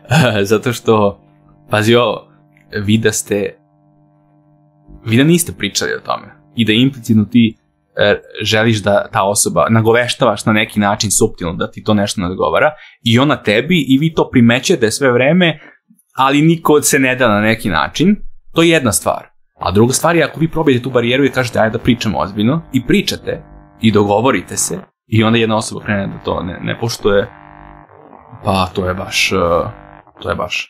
Zato 0.50 0.72
što, 0.72 1.20
pazi 1.70 1.94
ovo, 1.94 2.28
vi 2.82 2.98
da 2.98 3.12
ste, 3.12 3.58
vi 5.04 5.16
da 5.16 5.24
niste 5.24 5.52
pričali 5.52 5.94
o 5.94 6.00
tome 6.06 6.26
i 6.56 6.64
da 6.64 6.72
implicitno 6.72 7.24
ti 7.24 7.56
e, 7.96 8.20
želiš 8.42 8.82
da 8.82 9.08
ta 9.12 9.22
osoba 9.22 9.66
nagoveštavaš 9.70 10.46
na 10.46 10.52
neki 10.52 10.80
način 10.80 11.10
suptilno 11.10 11.54
da 11.54 11.70
ti 11.70 11.82
to 11.82 11.94
nešto 11.94 12.20
nadgovara 12.20 12.72
i 13.02 13.18
ona 13.18 13.42
tebi 13.42 13.84
i 13.88 13.98
vi 13.98 14.14
to 14.14 14.28
primećete 14.30 14.90
sve 14.90 15.12
vreme 15.12 15.58
ali 16.16 16.42
niko 16.42 16.82
se 16.82 16.98
ne 16.98 17.16
da 17.16 17.28
na 17.28 17.40
neki 17.40 17.68
način, 17.68 18.16
to 18.52 18.62
je 18.62 18.68
jedna 18.68 18.92
stvar. 18.92 19.26
A 19.60 19.70
druga 19.70 19.92
stvar 19.92 20.16
je 20.16 20.24
ako 20.24 20.40
vi 20.40 20.50
probijete 20.50 20.82
tu 20.82 20.90
barijeru 20.90 21.24
i 21.24 21.30
kažete 21.30 21.58
ajde 21.58 21.78
da 21.78 21.84
pričamo 21.84 22.18
ozbiljno 22.18 22.62
i 22.72 22.86
pričate 22.86 23.42
i 23.82 23.92
dogovorite 23.92 24.56
se 24.56 24.78
i 25.06 25.24
onda 25.24 25.38
jedna 25.38 25.56
osoba 25.56 25.84
krene 25.84 26.06
da 26.06 26.18
to 26.24 26.42
ne, 26.42 26.58
ne 26.62 26.78
poštuje, 26.80 27.26
pa 28.44 28.66
to 28.74 28.88
je 28.88 28.94
baš, 28.94 29.32
uh, 29.32 29.70
to 30.22 30.30
je 30.30 30.34
baš, 30.34 30.68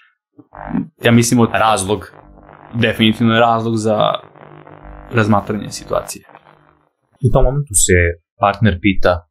ja 1.04 1.12
mislim 1.12 1.40
od 1.40 1.50
razlog, 1.52 2.12
definitivno 2.74 3.34
je 3.34 3.40
razlog 3.40 3.76
za 3.76 3.98
razmatranje 5.12 5.70
situacije. 5.70 6.24
U 7.28 7.32
tom 7.32 7.44
momentu 7.44 7.74
se 7.74 7.92
partner 8.40 8.78
pita 8.80 9.28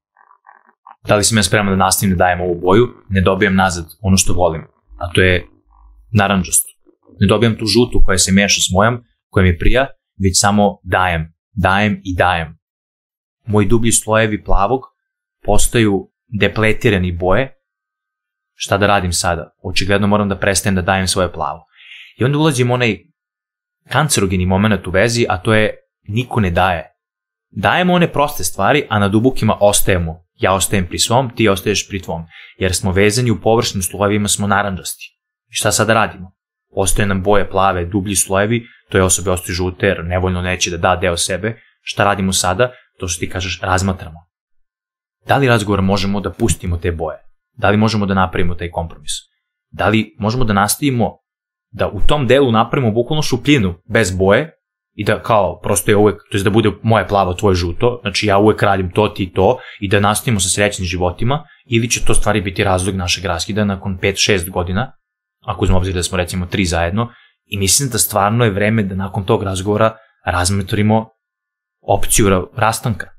da 1.07 1.15
li 1.15 1.23
sam 1.23 1.37
ja 1.37 1.43
spreman 1.43 1.73
da 1.73 1.85
nastavim 1.85 2.15
da 2.15 2.23
dajem 2.23 2.41
ovu 2.41 2.59
boju, 2.61 2.87
ne 3.09 3.21
dobijem 3.21 3.55
nazad 3.55 3.85
ono 4.01 4.17
što 4.17 4.33
volim, 4.33 4.61
a 4.97 5.11
to 5.13 5.21
je 5.21 5.47
naranđastu. 6.11 6.69
Ne 7.19 7.27
dobijam 7.27 7.55
tu 7.57 7.65
žutu 7.65 8.01
koja 8.05 8.17
se 8.17 8.31
meša 8.31 8.61
s 8.61 8.71
mojom, 8.73 9.03
koja 9.29 9.43
mi 9.43 9.57
prija, 9.57 9.87
već 10.23 10.41
samo 10.41 10.79
dajem, 10.83 11.33
dajem 11.53 12.01
i 12.03 12.15
dajem. 12.15 12.57
Moji 13.47 13.67
dublji 13.67 13.91
slojevi 13.91 14.43
plavog 14.43 14.81
postaju 15.45 16.12
depletirani 16.39 17.12
boje. 17.12 17.53
Šta 18.53 18.77
da 18.77 18.88
radim 18.88 19.13
sada? 19.13 19.49
Očigledno 19.63 20.08
moram 20.08 20.29
da 20.29 20.38
prestanem 20.39 20.75
da 20.75 20.82
dajem 20.82 21.08
svoje 21.08 21.32
plavo. 21.32 21.65
I 22.19 22.23
onda 22.23 22.38
ulazim 22.38 22.71
onaj 22.71 22.97
kancerogeni 23.89 24.45
moment 24.45 24.88
u 24.88 24.91
vezi, 24.91 25.25
a 25.29 25.38
to 25.38 25.53
je 25.53 25.75
niko 26.08 26.39
ne 26.39 26.51
daje. 26.51 26.89
Dajemo 27.49 27.93
one 27.93 28.13
proste 28.13 28.43
stvari, 28.43 28.88
a 28.89 28.99
na 28.99 29.08
dubokima 29.08 29.58
ostajemo. 29.60 30.23
Ja 30.34 30.53
ostajem 30.53 30.88
pri 30.88 30.99
svom, 30.99 31.36
ti 31.36 31.49
ostaješ 31.49 31.88
pri 31.89 32.01
tvom. 32.01 32.25
Jer 32.58 32.73
smo 32.75 32.91
vezani 32.91 33.32
u 33.32 33.41
površnim 33.41 33.82
slojevima 33.82 34.27
smo 34.27 34.47
naranđasti. 34.47 35.06
I 35.51 35.56
šta 35.56 35.71
sad 35.71 35.89
radimo? 35.89 36.32
Ostaje 36.75 37.08
nam 37.08 37.23
boje 37.23 37.49
plave, 37.49 37.86
dublji 37.86 38.15
slojevi, 38.15 38.65
to 38.89 38.97
je 38.97 39.03
osobe 39.03 39.32
ostaju 39.32 39.56
žute 39.56 39.88
jer 39.88 40.06
nevoljno 40.06 40.41
neće 40.41 40.71
da 40.71 40.77
da 40.77 40.95
deo 40.95 41.17
sebe. 41.17 41.62
Šta 41.82 42.03
radimo 42.03 42.34
sada? 42.34 42.71
To 42.99 43.08
što 43.08 43.19
ti 43.19 43.29
kažeš, 43.29 43.60
razmatramo. 43.62 44.33
Da 45.27 45.38
li 45.38 45.47
razgovor 45.47 45.81
možemo 45.81 46.19
da 46.19 46.31
pustimo 46.31 46.77
te 46.77 46.91
boje? 46.91 47.17
Da 47.57 47.69
li 47.69 47.77
možemo 47.77 48.05
da 48.05 48.13
napravimo 48.13 48.55
taj 48.55 48.71
kompromis? 48.71 49.12
Da 49.71 49.88
li 49.88 50.15
možemo 50.19 50.43
da 50.43 50.53
nastavimo 50.53 51.12
da 51.71 51.88
u 51.88 51.99
tom 52.07 52.27
delu 52.27 52.51
napravimo 52.51 52.91
bukvalno 52.91 53.21
šupljinu 53.21 53.73
bez 53.89 54.17
boje 54.17 54.51
i 54.93 55.05
da 55.05 55.21
kao 55.21 55.59
prosto 55.59 55.91
je 55.91 55.97
uvek, 55.97 56.15
to 56.31 56.38
je 56.38 56.43
da 56.43 56.49
bude 56.49 56.71
moje 56.83 57.07
plavo, 57.07 57.33
tvoje 57.33 57.55
žuto, 57.55 57.99
znači 58.01 58.27
ja 58.27 58.38
uvek 58.38 58.63
radim 58.63 58.91
to, 58.91 59.07
ti 59.07 59.31
to 59.36 59.57
i 59.79 59.89
da 59.89 59.99
nastavimo 59.99 60.39
sa 60.39 60.49
srećnim 60.49 60.86
životima 60.86 61.43
ili 61.65 61.89
će 61.89 62.05
to 62.05 62.13
stvari 62.13 62.41
biti 62.41 62.63
razlog 62.63 62.95
našeg 62.95 63.25
raskida 63.25 63.65
nakon 63.65 63.97
5-6 64.01 64.49
godina 64.49 64.91
ako 65.45 65.63
uzmemo 65.63 65.77
obzir 65.77 65.93
da 65.93 66.03
smo 66.03 66.17
recimo 66.17 66.45
tri 66.45 66.65
zajedno, 66.65 67.09
i 67.45 67.57
mislim 67.57 67.89
da 67.89 67.97
stvarno 67.97 68.45
je 68.45 68.51
vreme 68.51 68.83
da 68.83 68.95
nakon 68.95 69.25
tog 69.25 69.43
razgovora 69.43 69.95
razmetorimo 70.25 71.09
opciju 71.81 72.49
rastanka. 72.55 73.12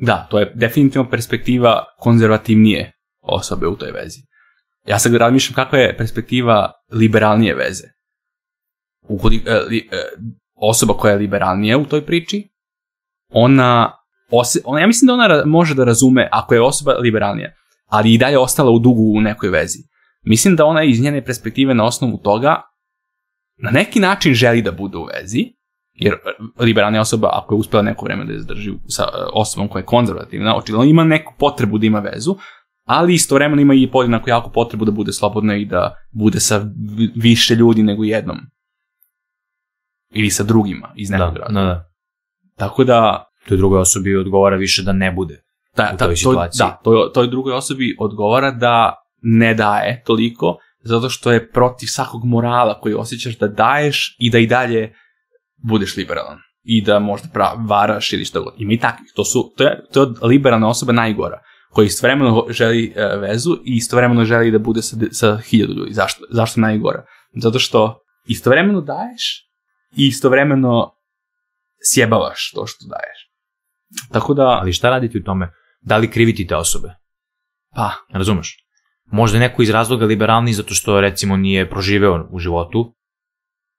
Da, 0.00 0.26
to 0.30 0.38
je 0.38 0.52
definitivno 0.54 1.10
perspektiva 1.10 1.84
konzervativnije 1.98 2.92
osobe 3.22 3.66
u 3.66 3.76
toj 3.76 3.90
vezi. 3.90 4.20
Ja 4.86 4.98
sad 4.98 5.14
razmišljam 5.14 5.54
kakva 5.54 5.78
je 5.78 5.96
perspektiva 5.96 6.72
liberalnije 6.92 7.54
veze. 7.54 7.84
Ukoli, 9.08 9.42
e, 9.46 9.54
li, 9.54 9.88
e, 9.92 10.02
osoba 10.54 10.94
koja 10.94 11.12
je 11.12 11.18
liberalnija 11.18 11.78
u 11.78 11.84
toj 11.84 12.06
priči, 12.06 12.48
ona, 13.32 13.92
ose, 14.30 14.60
ona, 14.64 14.80
ja 14.80 14.86
mislim 14.86 15.06
da 15.06 15.14
ona 15.14 15.44
može 15.44 15.74
da 15.74 15.84
razume 15.84 16.28
ako 16.32 16.54
je 16.54 16.62
osoba 16.62 16.92
liberalnija, 16.92 17.52
ali 17.86 18.14
i 18.14 18.18
dalje 18.18 18.38
ostala 18.38 18.70
u 18.70 18.78
dugu 18.78 19.12
u 19.16 19.20
nekoj 19.20 19.48
vezi. 19.48 19.78
Mislim 20.22 20.56
da 20.56 20.64
ona 20.64 20.82
iz 20.82 21.00
njene 21.00 21.24
perspektive 21.24 21.74
na 21.74 21.84
osnovu 21.84 22.18
toga 22.18 22.62
na 23.56 23.70
neki 23.70 24.00
način 24.00 24.34
želi 24.34 24.62
da 24.62 24.72
bude 24.72 24.98
u 24.98 25.04
vezi, 25.04 25.44
jer 25.98 26.14
liberalna 26.58 27.00
osoba, 27.00 27.30
ako 27.32 27.54
je 27.54 27.58
uspela 27.58 27.82
neko 27.82 28.04
vreme 28.04 28.24
da 28.24 28.32
je 28.32 28.38
zadrži 28.38 28.72
sa 28.86 29.02
e, 29.02 29.06
osobom 29.32 29.68
koja 29.68 29.80
je 29.80 29.86
konzervativna, 29.86 30.56
očigledno 30.56 30.84
ima 30.84 31.04
neku 31.04 31.34
potrebu 31.38 31.78
da 31.78 31.86
ima 31.86 31.98
vezu, 31.98 32.36
ali 32.84 33.14
istovremeno 33.14 33.62
ima 33.62 33.74
i 33.74 33.90
podjednako 33.92 34.30
jako 34.30 34.50
potrebu 34.50 34.84
da 34.84 34.92
bude 34.92 35.12
slobodna 35.12 35.56
i 35.56 35.64
da 35.64 35.94
bude 36.12 36.40
sa 36.40 36.66
više 37.14 37.54
ljudi 37.54 37.82
nego 37.82 38.04
jednom. 38.04 38.38
Ili 40.14 40.30
sa 40.30 40.42
drugima 40.42 40.92
iz 40.96 41.10
nekog 41.10 41.34
da, 41.34 41.40
razloga. 41.40 41.60
Da, 41.60 41.66
da. 41.66 41.90
Tako 42.56 42.84
da... 42.84 43.24
Toj 43.48 43.56
drugoj 43.56 43.80
osobi 43.80 44.16
odgovara 44.16 44.56
više 44.56 44.82
da 44.82 44.92
ne 44.92 45.12
bude 45.12 45.42
da, 45.76 45.90
u 45.94 45.98
toj 45.98 46.16
situaciji. 46.16 46.58
To, 46.58 46.66
da, 46.66 46.80
toj, 46.84 47.12
toj 47.14 47.26
drugoj 47.26 47.52
osobi 47.52 47.96
odgovara 47.98 48.50
da 48.50 48.94
ne 49.22 49.54
daje 49.54 50.02
toliko, 50.06 50.56
zato 50.80 51.08
što 51.08 51.32
je 51.32 51.50
protiv 51.50 51.86
svakog 51.86 52.24
morala 52.24 52.80
koji 52.80 52.94
osjećaš 52.94 53.38
da 53.38 53.48
daješ 53.48 54.16
i 54.18 54.30
da 54.30 54.38
i 54.38 54.46
dalje 54.46 54.94
budeš 55.62 55.96
liberalan 55.96 56.38
i 56.62 56.82
da 56.82 56.98
možda 56.98 57.28
prav, 57.32 57.56
varaš 57.68 58.12
ili 58.12 58.24
što 58.24 58.42
god. 58.42 58.54
Ima 58.58 58.72
i 58.72 58.78
takvih. 58.78 59.12
To, 59.14 59.24
su, 59.24 59.52
to, 59.56 59.64
je, 59.64 59.84
to 59.92 60.00
je 60.00 60.06
od 60.06 60.18
liberalne 60.22 60.66
osobe 60.66 60.92
najgora 60.92 61.40
koji 61.70 61.86
istovremeno 61.86 62.46
želi 62.50 62.92
e, 62.96 63.16
vezu 63.16 63.58
i 63.64 63.76
istovremeno 63.76 64.24
želi 64.24 64.50
da 64.50 64.58
bude 64.58 64.82
sa, 64.82 64.96
sa 65.10 65.36
hiljadu 65.36 65.72
ljudi. 65.72 65.92
Zašto? 65.92 66.24
Zašto 66.30 66.60
najgora? 66.60 67.04
Zato 67.42 67.58
što 67.58 68.00
istovremeno 68.28 68.80
daješ 68.80 69.48
i 69.96 70.06
istovremeno 70.06 70.94
sjebavaš 71.92 72.52
to 72.54 72.66
što 72.66 72.86
daješ. 72.88 73.28
Tako 74.12 74.34
da... 74.34 74.58
Ali 74.60 74.72
šta 74.72 74.90
raditi 74.90 75.18
u 75.18 75.24
tome? 75.24 75.52
Da 75.80 75.96
li 75.96 76.10
kriviti 76.10 76.46
te 76.46 76.56
osobe? 76.56 76.88
Pa. 77.74 77.92
Razumeš? 78.12 78.56
Možda 79.06 79.38
neko 79.38 79.62
iz 79.62 79.70
razloga 79.70 80.04
liberalni 80.04 80.52
zato 80.52 80.74
što 80.74 81.00
recimo 81.00 81.36
nije 81.36 81.70
proživeo 81.70 82.28
u 82.30 82.38
životu 82.38 82.94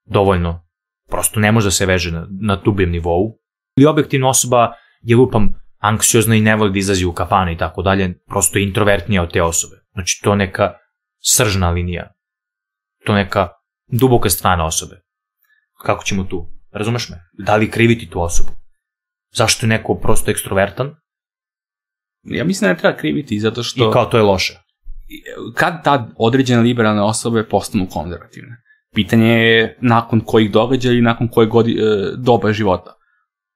dovoljno. 0.06 0.69
Prosto 1.10 1.40
ne 1.40 1.52
može 1.52 1.68
da 1.68 1.72
se 1.72 1.86
veže 1.86 2.12
na, 2.12 2.28
na 2.42 2.56
dubljem 2.56 2.92
nivou. 2.92 3.40
Ili 3.78 3.86
objektivna 3.86 4.30
osoba 4.30 4.74
je 5.02 5.16
lupam 5.16 5.54
anksiozna 5.78 6.36
i 6.36 6.42
ne 6.42 6.56
voli 6.56 6.72
da 6.72 6.80
izlazi 6.80 7.06
u 7.06 7.14
kafane 7.14 7.54
i 7.54 7.58
tako 7.58 7.82
dalje, 7.82 8.14
prosto 8.28 8.60
je 8.60 8.64
introvertnija 8.64 9.24
od 9.24 9.34
te 9.34 9.42
osobe. 9.42 9.76
Znači 9.94 10.22
to 10.24 10.36
neka 10.36 10.74
sržna 11.24 11.70
linija. 11.70 12.14
To 13.06 13.14
neka 13.14 13.48
duboka 13.88 14.30
strana 14.30 14.66
osobe. 14.66 15.02
Kako 15.86 16.04
ćemo 16.04 16.24
tu? 16.24 16.48
Razumeš 16.72 17.10
me? 17.10 17.18
Da 17.46 17.56
li 17.56 17.72
kriviti 17.72 18.10
tu 18.10 18.22
osobu? 18.22 18.50
Zašto 19.34 19.66
je 19.66 19.70
neko 19.70 19.96
prosto 19.96 20.32
ekstrovertan? 20.32 20.96
Ja 22.24 22.44
mislim 22.44 22.68
da 22.68 22.74
ne 22.74 22.80
treba 22.80 22.98
kriviti, 22.98 23.40
zato 23.40 23.64
što... 23.64 23.90
I 23.90 23.94
kao 23.94 24.06
to 24.06 24.18
je 24.18 24.24
loše 24.24 24.70
kad 25.56 25.84
tad 25.84 26.12
određene 26.18 26.62
liberalne 26.62 27.02
osobe 27.02 27.48
postanu 27.48 27.88
konzervativne? 27.90 28.62
Pitanje 28.96 29.28
je 29.28 29.78
nakon 29.82 30.20
kojih 30.20 30.52
događaja 30.52 30.94
i 30.94 31.02
nakon 31.02 31.28
koje 31.28 31.48
godi, 31.48 31.72
e, 31.74 31.84
doba 32.18 32.52
života. 32.54 32.96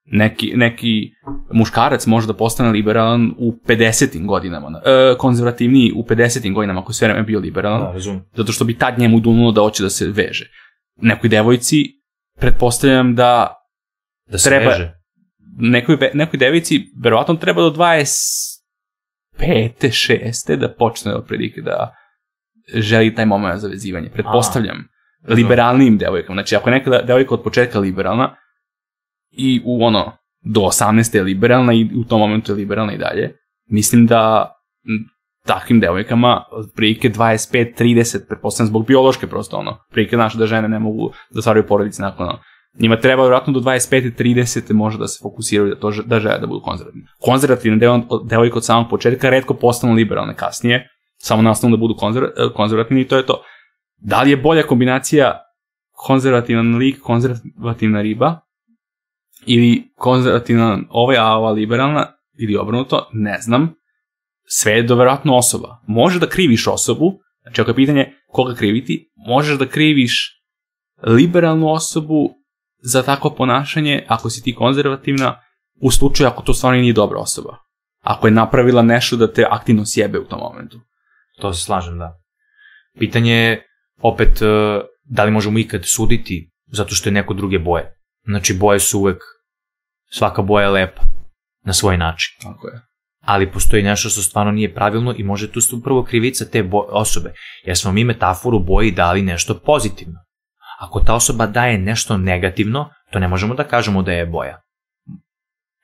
neki, 0.06 0.52
neki 0.56 1.12
muškarac 1.52 2.06
može 2.06 2.28
da 2.28 2.34
postane 2.34 2.72
liberalan 2.72 3.34
u 3.38 3.60
50. 3.67 4.26
godinama, 4.26 4.82
e, 4.86 5.17
konzervativniji 5.17 5.91
u 5.96 6.04
50. 6.04 6.54
godinama 6.54 6.82
ako 6.82 6.93
sve 6.93 7.08
vreme 7.08 7.24
bio 7.24 7.39
liberalan, 7.39 7.82
Da, 7.82 7.91
razumem. 7.91 8.26
zato 8.34 8.52
što 8.52 8.65
bi 8.65 8.78
tad 8.78 9.00
njemu 9.00 9.19
dunulo 9.19 9.52
da 9.52 9.62
hoće 9.62 9.84
da 9.84 9.89
se 9.89 10.08
veže. 10.08 10.50
Nekoj 10.98 11.30
devojci, 11.30 11.86
pretpostavljam 12.38 13.15
da 13.15 13.56
Da 14.32 14.38
se 14.38 14.50
Treba- 14.50 14.72
veže. 14.72 14.93
nekoj, 15.58 15.98
nekoj 16.13 16.38
devici 16.39 16.82
verovatno 16.98 17.36
treba 17.36 17.62
do 17.62 17.69
25. 17.69 18.60
6. 19.89 20.56
da 20.56 20.74
počne 20.74 21.15
otprilike 21.15 21.62
da 21.62 21.96
želi 22.74 23.15
taj 23.15 23.26
moment 23.26 23.60
za 23.60 23.67
vezivanje. 23.67 24.10
Pretpostavljam. 24.10 24.88
Liberalnijim 25.28 25.98
devojkama. 25.98 26.36
Znači, 26.36 26.56
ako 26.56 26.70
je 26.70 26.74
neka 26.74 27.02
devojka 27.02 27.34
od 27.34 27.44
početka 27.44 27.80
liberalna 27.80 28.36
i 29.32 29.62
u 29.66 29.86
ono, 29.86 30.12
do 30.46 30.62
18. 30.62 31.16
je 31.16 31.24
liberalna 31.24 31.74
i 31.74 31.90
u 31.96 32.04
tom 32.04 32.20
momentu 32.20 32.52
je 32.52 32.56
liberalna 32.56 32.94
i 32.94 32.98
dalje, 32.98 33.36
mislim 33.70 34.06
da 34.06 34.52
takvim 35.46 35.80
devojkama 35.80 36.44
otprilike 36.52 37.10
25, 37.10 37.78
30, 37.80 38.28
pretpostavljam 38.28 38.68
zbog 38.68 38.88
biološke 38.88 39.28
prosto 39.28 39.58
ono, 39.58 39.78
prilike 39.92 40.16
znaš 40.16 40.34
da 40.34 40.46
žene 40.46 40.68
ne 40.70 40.80
mogu 40.80 41.12
da 41.32 41.42
stvaraju 41.42 41.68
porodice 41.68 42.02
nakon 42.02 42.28
ono. 42.30 42.40
Njima 42.80 42.96
treba 43.00 43.24
vjerojatno 43.24 43.54
do 43.54 43.60
25. 43.60 44.12
30. 44.16 44.74
može 44.74 44.98
da 44.98 45.08
se 45.08 45.20
fokusiraju 45.22 45.70
da, 45.70 45.80
to, 45.80 45.92
da 46.06 46.20
žele 46.20 46.40
da 46.40 46.48
budu 46.48 46.62
konzervativni. 46.62 47.06
Konzervativne 47.22 47.78
devo- 47.78 48.28
devojke 48.30 48.58
od 48.58 48.66
samog 48.66 48.90
početka 48.90 49.30
redko 49.30 49.54
postanu 49.54 49.94
liberalne 49.94 50.36
kasnije, 50.36 50.88
samo 51.18 51.42
nastavno 51.42 51.78
da 51.78 51.80
budu 51.80 51.94
konzerva- 51.94 52.54
konzervativni 52.54 53.02
i 53.02 53.08
to 53.08 53.18
je 53.18 53.26
to. 53.26 53.42
Da 54.04 54.22
li 54.22 54.30
je 54.30 54.38
bolja 54.38 54.63
kombinacija 54.63 55.39
konzervativan 55.92 56.78
lik, 56.78 57.00
konzervativna 57.02 58.02
riba 58.02 58.39
ili 59.46 59.92
konzervativna 59.96 60.80
ovaj, 60.89 61.18
a 61.18 61.26
ova 61.26 61.52
liberalna 61.52 62.08
ili 62.39 62.58
obrnuto, 62.58 63.10
ne 63.13 63.38
znam. 63.42 63.76
Sve 64.46 64.72
je 64.72 64.84
doverovatno 64.84 65.36
osoba. 65.36 65.78
Može 65.88 66.20
da 66.20 66.30
kriviš 66.30 66.68
osobu, 66.68 67.20
znači 67.42 67.62
ako 67.62 67.72
je 67.72 67.76
pitanje 67.76 68.13
koga 68.28 68.56
kriviti, 68.56 69.12
možeš 69.28 69.58
da 69.58 69.68
kriviš 69.68 70.44
liberalnu 71.08 71.72
osobu 71.72 72.30
za 72.84 73.04
takvo 73.04 73.36
ponašanje 73.36 74.06
ako 74.08 74.30
si 74.30 74.44
ti 74.44 74.56
konzervativna 74.56 75.39
u 75.82 75.92
slučaju 75.92 76.28
ako 76.28 76.44
to 76.44 76.54
stvarno 76.54 76.82
nije 76.82 76.94
dobra 76.94 77.20
osoba. 77.20 77.58
Ako 78.02 78.28
je 78.28 78.32
napravila 78.32 78.82
nešto 78.82 79.16
da 79.18 79.34
te 79.34 79.46
aktivno 79.50 79.86
sjebe 79.86 80.20
u 80.20 80.26
tom 80.26 80.39
momentu. 80.39 80.80
To 81.42 81.54
se 81.54 81.63
slažem, 81.63 81.98
da. 81.98 82.20
Pitanje 83.00 83.34
je, 83.34 83.68
opet, 84.04 84.42
e, 84.42 84.46
da 85.04 85.24
li 85.24 85.32
možemo 85.32 85.60
ikad 85.60 85.82
suditi 85.86 86.52
zato 86.68 86.96
što 86.96 87.10
je 87.10 87.13
neko 87.13 87.34
druge 87.34 87.60
boje. 87.60 87.96
Znači, 88.26 88.54
boje 88.54 88.80
su 88.80 89.00
uvek, 89.00 89.22
svaka 90.12 90.42
boja 90.42 90.63
je 90.63 90.72
lepa 90.72 91.02
na 91.66 91.74
svoj 91.74 91.98
način. 91.98 92.36
Tako 92.42 92.68
je. 92.68 92.82
Ali 93.26 93.52
postoji 93.52 93.84
nešto 93.84 94.10
što 94.10 94.22
stvarno 94.22 94.52
nije 94.52 94.74
pravilno 94.74 95.13
i 95.18 95.24
može 95.24 95.52
tu 95.52 95.62
su 95.62 95.78
upravo 95.78 96.04
krivica 96.04 96.46
te 96.46 96.70
osobe. 96.89 97.34
Jer 97.66 97.78
smo 97.78 97.92
mi 97.92 98.04
metaforu 98.04 98.60
boji 98.60 98.92
dali 98.92 99.22
nešto 99.22 99.60
pozitivno. 99.60 100.20
Ako 100.80 101.00
ta 101.00 101.16
osoba 101.16 101.48
daje 101.48 101.78
nešto 101.78 102.18
negativno, 102.18 102.89
to 103.12 103.20
ne 103.20 103.28
možemo 103.28 103.56
da 103.56 103.63
kažemo 103.63 104.02
da 104.02 104.12
je 104.12 104.26
boja. 104.26 104.62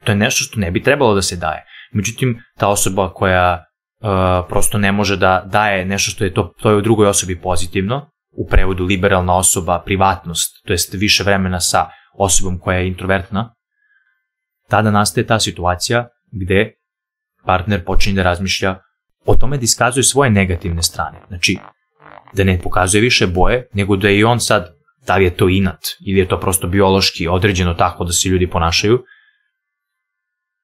To 0.03 0.12
je 0.12 0.15
nešto 0.15 0.43
što 0.43 0.60
ne 0.60 0.71
bi 0.71 0.84
trebalo 0.84 1.15
da 1.15 1.21
se 1.21 1.36
daje. 1.36 1.65
Međutim, 1.93 2.41
ta 2.58 2.67
osoba 2.67 3.13
koja 3.13 3.65
uh, 3.99 4.45
prosto 4.49 4.77
ne 4.77 4.91
može 4.91 5.17
da 5.17 5.43
daje 5.45 5.85
nešto 5.85 6.12
što 6.12 6.23
je 6.23 6.33
to, 6.33 6.53
to 6.62 6.69
je 6.69 6.75
u 6.75 6.81
drugoj 6.81 7.07
osobi 7.07 7.41
pozitivno, 7.41 8.09
u 8.31 8.47
prevodu 8.47 8.85
liberalna 8.85 9.35
osoba, 9.35 9.81
privatnost, 9.85 10.65
to 10.65 10.73
jest 10.73 10.93
više 10.93 11.23
vremena 11.23 11.59
sa 11.59 11.89
osobom 12.17 12.59
koja 12.59 12.77
je 12.77 12.88
introvertna, 12.88 13.55
tada 14.69 14.91
nastaje 14.91 15.27
ta 15.27 15.39
situacija 15.39 16.07
gde 16.31 16.73
partner 17.45 17.85
počinje 17.85 18.15
da 18.15 18.23
razmišlja 18.23 18.75
o 19.25 19.35
tome 19.35 19.57
da 19.57 19.63
iskazuje 19.63 20.03
svoje 20.03 20.29
negativne 20.29 20.83
strane. 20.83 21.21
Znači, 21.27 21.57
da 22.33 22.43
ne 22.43 22.59
pokazuje 22.63 23.01
više 23.01 23.27
boje, 23.27 23.67
nego 23.73 23.95
da 23.95 24.07
je 24.07 24.19
i 24.19 24.23
on 24.23 24.39
sad, 24.39 24.73
da 25.07 25.17
li 25.17 25.23
je 25.23 25.38
to 25.38 25.49
inat, 25.49 25.79
ili 26.05 26.19
je 26.19 26.27
to 26.27 26.39
prosto 26.39 26.67
biološki 26.67 27.27
određeno 27.27 27.73
tako 27.73 28.03
da 28.03 28.12
se 28.12 28.29
ljudi 28.29 28.49
ponašaju. 28.49 29.03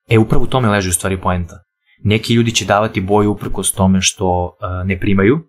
E, 0.10 0.18
upravo 0.18 0.44
u 0.44 0.48
tome 0.48 0.70
leži 0.70 0.90
u 0.90 0.94
stvari 0.94 1.22
poenta. 1.22 1.56
Neki 2.08 2.34
ljudi 2.34 2.52
će 2.52 2.66
davati 2.66 3.02
boju 3.02 3.32
uprkos 3.32 3.72
tome 3.74 4.02
što 4.02 4.58
ne 4.86 5.00
primaju 5.00 5.40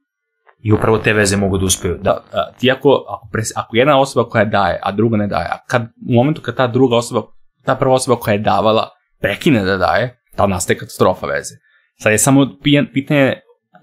i 0.65 0.73
upravo 0.73 0.99
te 0.99 1.13
veze 1.13 1.37
mogu 1.37 1.59
da 1.59 1.65
uspeju. 1.65 1.99
Da, 2.03 2.25
ti 2.59 2.71
ako, 2.71 3.05
ako, 3.09 3.29
pres, 3.33 3.49
ako 3.57 3.77
jedna 3.77 4.01
osoba 4.01 4.29
koja 4.29 4.45
daje, 4.45 4.81
a 4.83 4.93
druga 4.93 5.17
ne 5.17 5.27
daje, 5.27 5.47
a 5.47 5.59
kad, 5.69 5.83
u 5.83 6.15
momentu 6.15 6.41
kad 6.41 6.57
ta 6.57 6.67
druga 6.67 6.97
osoba, 6.97 7.23
ta 7.65 7.75
prva 7.75 7.95
osoba 7.95 8.17
koja 8.21 8.33
je 8.33 8.39
davala, 8.39 8.89
prekine 9.21 9.65
da 9.65 9.77
daje, 9.77 10.23
ta 10.37 10.47
nastaje 10.47 10.79
katastrofa 10.79 11.27
veze. 11.27 11.55
Sad 11.99 12.13
je 12.13 12.19
samo 12.19 12.47
pitanje 12.93 13.35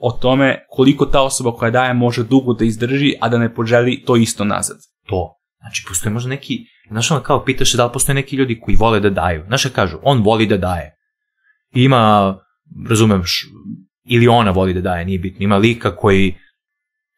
o 0.02 0.12
tome 0.12 0.66
koliko 0.70 1.06
ta 1.06 1.22
osoba 1.22 1.52
koja 1.52 1.72
daje 1.72 1.94
može 1.94 2.24
dugo 2.24 2.54
da 2.54 2.66
izdrži, 2.66 3.14
a 3.22 3.30
da 3.30 3.38
ne 3.38 3.54
poželi 3.54 4.04
to 4.06 4.16
isto 4.16 4.44
nazad. 4.44 4.78
to. 5.08 5.40
Znači, 5.62 5.86
postoje 5.88 6.14
možda 6.14 6.30
neki, 6.30 6.60
znaš 6.90 7.12
ono 7.12 7.22
kao 7.22 7.44
pitaš 7.44 7.72
se 7.72 7.78
da 7.78 7.86
li 7.86 7.92
postoje 7.94 8.14
neki 8.14 8.36
ljudi 8.36 8.60
koji 8.60 8.78
vole 8.80 9.00
da 9.00 9.10
daju. 9.10 9.44
Znaš 9.48 9.66
kažu, 9.76 9.98
on 10.04 10.24
voli 10.24 10.46
da 10.46 10.58
daje. 10.58 10.96
Ima, 11.74 12.36
razumeš, 12.90 13.46
ili 14.04 14.28
ona 14.28 14.52
voli 14.52 14.74
da 14.74 14.82
daje, 14.82 15.06
nije 15.06 15.20
bitno. 15.20 15.44
Ima 15.44 15.58
lika 15.58 15.96
koji 15.96 16.36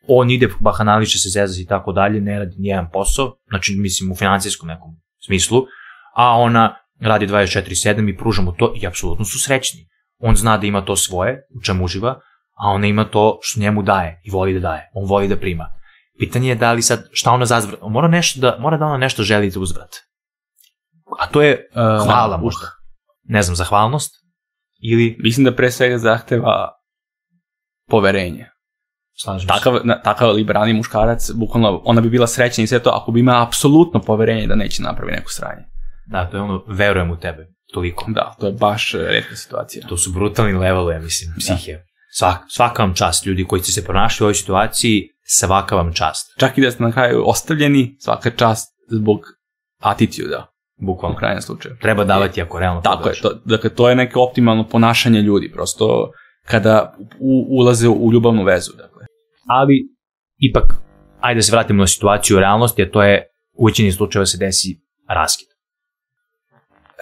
on 0.08 0.32
ide, 0.32 0.50
bahanaliče 0.60 1.18
se 1.18 1.30
zezas 1.30 1.58
i 1.58 1.65
tako 1.65 1.91
dalje, 1.91 2.22
ne 2.22 2.39
radi 2.39 2.56
nijedan 2.58 2.89
posao, 2.94 3.38
znači 3.50 3.76
mislim 3.78 4.12
u 4.12 4.15
financijskom 4.15 4.68
nekom 4.68 4.89
smislu, 5.26 5.63
a 6.15 6.38
ona 6.38 6.76
radi 7.00 7.28
24-7 7.28 8.10
i 8.10 8.18
pruža 8.18 8.41
mu 8.41 8.52
to 8.52 8.74
i 8.82 8.88
apsolutno 8.88 9.26
su 9.26 9.39
srećni. 9.39 9.88
On 10.18 10.36
zna 10.36 10.58
da 10.58 10.68
ima 10.68 10.86
to 10.86 10.96
svoje, 10.96 11.48
u 11.60 11.62
čemu 11.62 11.86
uživa, 11.86 12.20
a 12.58 12.70
ona 12.70 12.88
ima 12.88 13.06
to 13.06 13.39
što 13.41 13.60
njemu 13.60 13.82
daje 13.82 14.22
i 14.24 14.32
voli 14.32 14.54
da 14.54 14.60
daje. 14.60 14.89
On 14.94 15.10
voli 15.10 15.28
da 15.28 15.38
prima. 15.38 15.65
Pitanje 16.20 16.50
je 16.50 16.56
da 16.56 16.74
li 16.74 16.82
sad, 16.82 17.10
šta 17.12 17.32
ona 17.32 17.46
zazvrat, 17.46 17.80
mora, 17.82 18.08
nešto 18.08 18.39
da, 18.39 18.58
mora 18.60 18.78
da 18.78 18.86
ona 18.86 18.98
nešto 18.98 19.24
želi 19.24 19.50
za 19.50 19.60
uzvrat. 19.60 19.89
A 21.20 21.28
to 21.28 21.41
je 21.41 21.70
Uh, 21.72 22.06
hvala 22.06 22.38
možda. 22.38 22.68
Ne 23.24 23.41
znam, 23.41 23.56
zahvalnost 23.56 24.25
ili... 24.91 25.15
Mislim 25.19 25.45
da 25.45 25.56
pre 25.56 25.71
svega 25.71 25.98
zahteva 25.98 26.71
poverenje. 27.89 28.50
Slažem 29.17 29.48
se. 29.48 29.48
Takav, 29.48 29.80
na, 29.84 30.02
takav 30.02 30.32
liberalni 30.32 30.74
muškarac, 30.74 31.32
bukvalno, 31.34 31.82
ona 31.86 32.02
bi 32.02 32.10
bila 32.10 32.28
srećna 32.28 32.63
i 32.63 32.67
sve 32.67 32.80
to 32.80 32.89
ako 32.89 33.12
bi 33.12 33.19
imala 33.19 33.43
apsolutno 33.43 34.02
poverenje 34.02 34.48
da 34.48 34.56
neće 34.56 34.84
napravi 34.84 35.12
neko 35.12 35.32
sranje. 35.32 35.65
Da, 36.08 36.30
to 36.30 36.38
je 36.38 36.43
ono, 36.43 36.63
verujem 36.67 37.12
u 37.12 37.19
tebe, 37.19 37.48
toliko. 37.74 38.06
Da, 38.08 38.36
to 38.39 38.48
je 38.48 38.54
baš 38.54 38.93
e, 38.93 38.98
redka 38.98 39.36
situacija. 39.36 39.88
To 39.88 39.98
su 39.98 40.12
brutalni 40.12 40.54
leveli, 40.54 40.93
ja 40.93 41.00
mislim, 41.00 41.34
psihije. 41.39 41.86
Svak, 42.17 42.38
svaka 42.50 42.84
vam 42.84 42.93
čast, 42.93 43.26
ljudi 43.26 43.45
koji 43.45 43.62
ste 43.62 43.71
se 43.71 43.86
pronašli 43.86 44.24
u 44.24 44.26
ovoj 44.26 44.34
situaciji, 44.34 45.10
svaka 45.24 45.76
vam 45.76 45.93
čast. 45.93 46.39
Čak 46.39 46.58
i 46.58 46.62
da 46.62 46.71
ste 46.71 46.84
na 46.84 46.91
kraju 46.91 47.24
ostavljeni, 47.26 47.98
svaka 48.00 48.32
čast 48.32 48.76
zbog 48.91 49.19
attituda, 49.80 50.48
u 50.52 50.55
Bukvalno. 50.78 51.18
krajnjem 51.18 51.42
slučaju. 51.42 51.76
Treba 51.82 52.04
davati 52.04 52.42
ako 52.42 52.60
realno 52.60 52.82
Tako 52.82 53.10
je, 53.10 53.16
to, 53.22 53.42
dakle, 53.46 53.70
to 53.70 53.90
je 53.90 53.96
neko 53.96 54.22
optimalno 54.22 54.68
ponašanje 54.68 55.22
ljudi, 55.22 55.52
prosto 55.52 56.12
kada 56.46 56.96
u, 57.20 57.48
ulaze 57.50 57.88
u 57.90 58.12
ljubavnu 58.14 58.44
vezu. 58.44 58.72
Dakle. 58.78 59.06
Ali, 59.48 59.88
ipak, 60.38 60.64
ajde 61.20 61.38
da 61.38 61.42
se 61.42 61.52
vratimo 61.52 61.84
na 61.84 61.88
situaciju 61.88 62.38
u 62.38 62.40
realnosti, 62.40 62.84
a 62.84 62.92
to 62.92 63.04
je 63.04 63.28
u 63.54 63.66
većini 63.66 63.92
slučajeva 63.92 64.26
se 64.26 64.38
desi 64.38 64.82
raskid. 65.10 65.48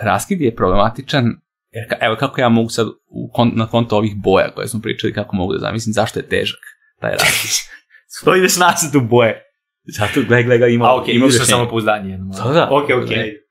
Raskid 0.01 0.41
je 0.41 0.55
problematičan, 0.55 1.25
jer 1.71 1.89
ka, 1.89 1.95
evo 2.01 2.15
kako 2.15 2.41
ja 2.41 2.49
mogu 2.49 2.69
sad 2.69 2.87
u 3.09 3.31
kon, 3.33 3.51
na 3.55 3.67
konto 3.67 3.97
ovih 3.97 4.15
boja 4.15 4.51
koje 4.55 4.67
smo 4.67 4.81
pričali, 4.81 5.13
kako 5.13 5.35
mogu 5.35 5.53
da 5.53 5.59
zamislim 5.59 5.93
zašto 5.93 6.19
je 6.19 6.27
težak 6.27 6.59
taj 6.99 7.11
raskid. 7.11 7.51
Što 8.19 8.35
ideš 8.35 8.57
nazad 8.57 8.95
u 8.95 9.01
boje? 9.01 9.41
Zato, 9.83 10.13
gledaj, 10.27 10.43
gledaj, 10.43 10.71
ima, 10.71 10.85
A, 10.85 11.01
okej, 11.01 11.15
ima 11.15 11.25
okay, 11.25 11.29
sam 11.29 11.39
rješenje. 11.39 11.57
samo 11.57 11.69
pouzdanje. 11.69 12.17
Da, 12.17 12.51
da. 12.53 12.69
Okej, 12.71 12.95
okej. 12.95 13.42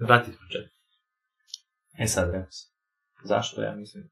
Vrati 0.00 0.32
se 0.32 0.38
početak. 0.38 0.72
E 1.98 2.06
sad, 2.06 2.30
rekao 2.30 2.50
sam. 2.50 2.72
Zašto 3.24 3.62
ja 3.62 3.74
mislim? 3.76 4.10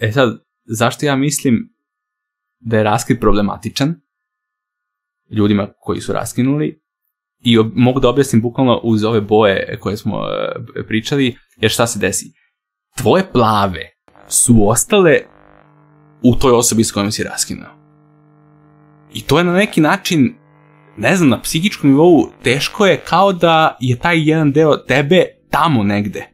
E 0.00 0.12
sad, 0.12 0.38
zašto 0.64 1.06
ja 1.06 1.16
mislim 1.16 1.76
da 2.58 2.76
je 2.76 2.82
raskid 2.82 3.20
problematičan 3.20 4.00
ljudima 5.30 5.68
koji 5.80 6.00
su 6.00 6.12
raskinuli 6.12 6.82
i 7.38 7.58
ob- 7.58 7.72
mogu 7.74 8.00
da 8.00 8.08
objasnim 8.08 8.42
bukvalno 8.42 8.80
uz 8.82 9.04
ove 9.04 9.20
boje 9.20 9.78
koje 9.80 9.96
smo 9.96 10.18
e, 10.76 10.86
pričali, 10.86 11.36
jer 11.56 11.70
šta 11.70 11.86
se 11.86 11.98
desi? 11.98 12.32
Tvoje 12.96 13.32
plave 13.32 13.90
su 14.28 14.68
ostale 14.68 15.20
u 16.22 16.36
toj 16.36 16.52
osobi 16.52 16.84
s 16.84 16.92
kojom 16.92 17.12
si 17.12 17.22
raskinuo. 17.22 17.68
I 19.12 19.22
to 19.22 19.38
je 19.38 19.44
na 19.44 19.52
neki 19.52 19.80
način, 19.80 20.34
ne 20.96 21.16
znam, 21.16 21.28
na 21.28 21.40
psihičkom 21.40 21.90
nivou 21.90 22.28
teško 22.42 22.86
je 22.86 22.96
kao 22.96 23.32
da 23.32 23.76
je 23.80 23.96
taj 23.96 24.28
jedan 24.28 24.52
deo 24.52 24.76
tebe 24.76 25.24
tamo 25.50 25.82
negde. 25.82 26.26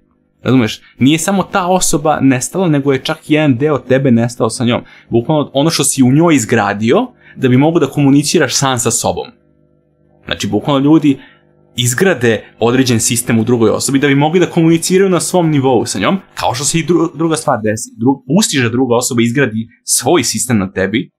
Razumeš, 0.43 0.81
nije 0.99 1.19
samo 1.19 1.43
ta 1.43 1.67
osoba 1.67 2.19
nestala, 2.21 2.69
nego 2.69 2.93
je 2.93 3.05
čak 3.05 3.19
jedan 3.31 3.57
deo 3.57 3.79
tebe 3.79 4.11
nestao 4.11 4.51
sa 4.51 4.65
njom. 4.65 4.83
Bukvalno 5.11 5.51
ono 5.55 5.71
što 5.71 5.85
si 5.85 6.03
u 6.03 6.13
njoj 6.13 6.35
izgradio, 6.35 7.07
da 7.37 7.49
bi 7.49 7.57
mogu 7.57 7.79
da 7.79 7.87
komuniciraš 7.87 8.55
sam 8.55 8.79
sa 8.79 8.91
sobom. 8.91 9.27
Znači, 10.25 10.47
bukvalno 10.47 10.85
ljudi 10.85 11.19
izgrade 11.77 12.45
određen 12.59 13.01
sistem 13.01 13.39
u 13.39 13.45
drugoj 13.45 13.71
osobi 13.71 13.99
da 13.99 14.09
bi 14.09 14.15
mogli 14.15 14.41
da 14.41 14.51
komuniciraju 14.51 15.11
na 15.11 15.21
svom 15.21 15.51
nivou 15.51 15.87
sa 15.87 15.99
njom, 15.99 16.19
kao 16.35 16.55
što 16.55 16.65
se 16.65 16.79
i 16.79 16.87
dru, 16.87 17.11
druga 17.15 17.37
stvar 17.37 17.59
desi. 17.63 17.91
Dru, 18.01 18.23
pustiš 18.27 18.63
da 18.63 18.69
druga 18.69 18.97
osoba 18.97 19.23
izgradi 19.23 19.69
svoj 19.85 20.25
sistem 20.25 20.59
na 20.59 20.73
tebi 20.73 21.11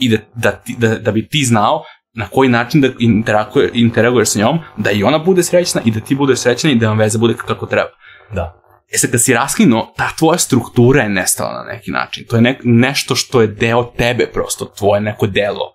i 0.00 0.08
da, 0.08 0.16
da, 0.34 0.52
ti, 0.52 0.76
da, 0.78 0.98
da 0.98 1.12
bi 1.12 1.28
ti 1.28 1.44
znao 1.44 1.82
na 2.14 2.28
koji 2.28 2.48
način 2.48 2.80
da 2.80 2.88
interaguje, 2.98 3.70
interaguješ 3.74 4.28
sa 4.28 4.38
njom, 4.38 4.58
da 4.76 4.90
i 4.90 5.02
ona 5.02 5.18
bude 5.18 5.42
srećna 5.42 5.80
i 5.84 5.90
da 5.90 6.00
ti 6.00 6.14
budeš 6.14 6.38
srećna 6.38 6.70
i 6.70 6.74
da 6.74 6.88
vam 6.88 6.98
veza 6.98 7.18
bude 7.18 7.34
kako 7.46 7.66
treba. 7.66 7.90
Da. 8.34 8.54
E 8.94 8.98
sad, 8.98 9.10
kad 9.10 9.22
si 9.22 9.34
raskinuo, 9.34 9.92
ta 9.96 10.10
tvoja 10.18 10.38
struktura 10.38 11.02
je 11.02 11.08
nestala 11.08 11.52
na 11.52 11.72
neki 11.72 11.90
način. 11.90 12.24
To 12.30 12.36
je 12.36 12.42
ne, 12.42 12.58
nešto 12.62 13.14
što 13.14 13.40
je 13.40 13.46
deo 13.46 13.84
tebe 13.84 14.26
prosto, 14.32 14.64
tvoje 14.64 15.00
neko 15.00 15.26
delo 15.26 15.72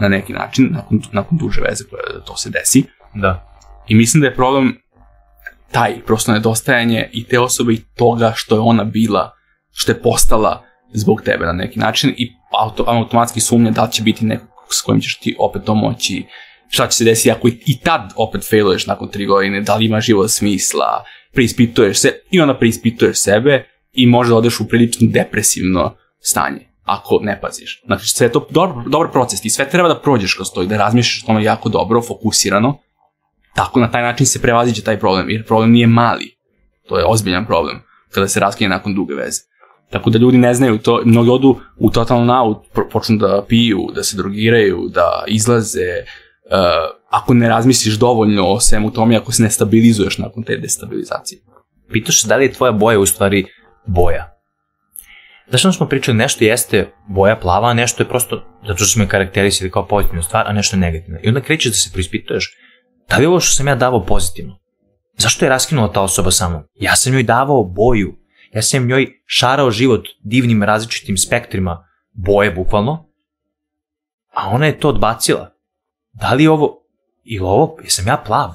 na 0.00 0.08
neki 0.08 0.32
način, 0.32 0.68
nakon, 0.70 1.02
nakon 1.12 1.38
duže 1.38 1.60
veze 1.60 1.84
koja 1.90 2.24
to 2.26 2.36
se 2.36 2.50
desi. 2.50 2.84
Da. 3.14 3.58
I 3.88 3.94
mislim 3.94 4.20
da 4.20 4.26
je 4.26 4.34
problem 4.34 4.76
taj, 5.72 6.00
prosto 6.06 6.32
nedostajanje 6.32 7.10
i 7.12 7.24
te 7.24 7.38
osobe 7.38 7.72
i 7.72 7.84
toga 7.96 8.32
što 8.36 8.54
je 8.54 8.60
ona 8.60 8.84
bila, 8.84 9.32
što 9.72 9.92
je 9.92 10.02
postala 10.02 10.62
zbog 10.94 11.22
tebe 11.22 11.46
na 11.46 11.52
neki 11.52 11.78
način 11.78 12.14
i 12.16 12.32
auto, 12.60 12.84
automatski 12.86 13.40
sumnja 13.40 13.70
da 13.70 13.84
li 13.84 13.92
će 13.92 14.02
biti 14.02 14.24
neko 14.24 14.46
s 14.70 14.82
kojim 14.82 15.00
ćeš 15.00 15.18
ti 15.18 15.36
opet 15.38 15.64
to 15.64 15.74
moći, 15.74 16.24
šta 16.68 16.88
će 16.88 16.96
se 16.96 17.04
desiti 17.04 17.30
ako 17.30 17.48
i, 17.48 17.78
tad 17.82 18.12
opet 18.16 18.48
failuješ 18.50 18.86
nakon 18.86 19.08
tri 19.08 19.26
godine, 19.26 19.60
da 19.60 19.76
li 19.76 19.86
ima 19.86 20.00
život 20.00 20.30
smisla, 20.30 21.04
preispituješ 21.32 21.98
se 21.98 22.20
i 22.30 22.40
onda 22.40 22.58
preispituješ 22.58 23.18
sebe 23.18 23.68
i 23.92 24.06
možda 24.06 24.36
odeš 24.36 24.60
u 24.60 24.68
prilično 24.68 25.08
depresivno 25.10 25.96
stanje 26.20 26.74
ako 26.84 27.18
ne 27.22 27.40
paziš. 27.40 27.82
Znači, 27.86 28.08
sve 28.08 28.26
je 28.26 28.32
to 28.32 28.46
dobar, 28.50 28.84
dobar 28.88 29.10
proces, 29.12 29.40
ti 29.40 29.50
sve 29.50 29.70
treba 29.70 29.88
da 29.88 30.00
prođeš 30.00 30.34
kroz 30.34 30.48
to 30.54 30.62
i 30.62 30.66
da 30.66 30.76
razmišljaš 30.76 31.22
o 31.22 31.26
tome 31.26 31.44
jako 31.44 31.68
dobro, 31.68 32.02
fokusirano, 32.02 32.78
tako 33.54 33.80
na 33.80 33.90
taj 33.90 34.02
način 34.02 34.26
se 34.26 34.42
prevaziđe 34.42 34.82
taj 34.82 35.00
problem, 35.00 35.30
jer 35.30 35.46
problem 35.46 35.72
nije 35.72 35.86
mali, 35.86 36.36
to 36.88 36.98
je 36.98 37.04
ozbiljan 37.06 37.46
problem, 37.46 37.82
kada 38.10 38.28
se 38.28 38.40
raskine 38.40 38.70
nakon 38.70 38.94
duge 38.94 39.14
veze. 39.14 39.40
Tako 39.94 40.10
da 40.10 40.18
ljudi 40.18 40.38
ne 40.38 40.54
znaju 40.54 40.78
to, 40.78 41.02
mnogi 41.04 41.30
odu 41.30 41.56
u 41.76 41.90
totalno 41.90 42.24
naut, 42.24 42.64
počnu 42.92 43.16
da 43.16 43.44
piju, 43.48 43.78
da 43.94 44.02
se 44.02 44.16
drogiraju, 44.16 44.88
da 44.94 45.24
izlaze, 45.26 45.90
uh, 46.00 46.96
ako 47.10 47.34
ne 47.34 47.48
razmisliš 47.48 47.94
dovoljno 47.94 48.46
o 48.46 48.60
svemu 48.60 48.90
tome, 48.90 49.16
ako 49.16 49.32
se 49.32 49.42
ne 49.42 49.50
stabilizuješ 49.50 50.18
nakon 50.18 50.42
te 50.42 50.56
destabilizacije. 50.56 51.40
Pitaš 51.92 52.22
se 52.22 52.28
da 52.28 52.36
li 52.36 52.44
je 52.44 52.52
tvoja 52.52 52.72
boja 52.72 52.98
u 52.98 53.06
stvari 53.06 53.44
boja. 53.86 54.34
Znaš 55.48 55.60
što 55.60 55.72
smo 55.72 55.88
pričali, 55.88 56.16
nešto 56.16 56.44
jeste 56.44 56.90
boja 57.08 57.36
plava, 57.36 57.68
a 57.68 57.74
nešto 57.74 58.02
je 58.02 58.08
prosto, 58.08 58.42
zato 58.66 58.76
što 58.76 58.86
smo 58.86 59.02
je 59.02 59.08
karakterisali 59.08 59.70
kao 59.70 59.86
pozitivnu 59.86 60.22
stvar, 60.22 60.48
a 60.48 60.52
nešto 60.52 60.76
je 60.76 60.80
negativno. 60.80 61.20
I 61.22 61.28
onda 61.28 61.40
krećeš 61.40 61.72
da 61.72 61.76
se 61.76 61.90
prispituješ, 61.92 62.56
da 63.10 63.16
li 63.16 63.26
ovo 63.26 63.40
što 63.40 63.56
sam 63.56 63.68
ja 63.68 63.74
davao 63.74 64.04
pozitivno? 64.04 64.58
Zašto 65.16 65.44
je 65.44 65.48
raskinula 65.48 65.92
ta 65.92 66.00
osoba 66.00 66.30
sa 66.30 66.48
mnom? 66.48 66.62
Ja 66.74 66.96
sam 66.96 67.14
joj 67.14 67.22
davao 67.22 67.64
boju, 67.64 68.23
ja 68.54 68.62
sam 68.62 68.86
njoj 68.86 69.06
šarao 69.26 69.70
život 69.70 70.08
divnim 70.22 70.62
različitim 70.62 71.16
spektrima 71.16 71.88
boje 72.12 72.50
bukvalno, 72.50 73.10
a 74.34 74.48
ona 74.48 74.66
je 74.66 74.78
to 74.78 74.88
odbacila. 74.88 75.50
Da 76.12 76.34
li 76.34 76.42
je 76.42 76.50
ovo, 76.50 76.86
ili 77.24 77.44
ovo, 77.44 77.76
jesam 77.82 78.06
ja 78.06 78.16
plav? 78.26 78.50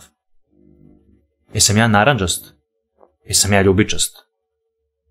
Jesam 1.53 1.77
ja 1.77 1.87
naranđast? 1.87 2.53
Jesam 3.25 3.53
ja 3.53 3.61
ljubičast? 3.61 4.17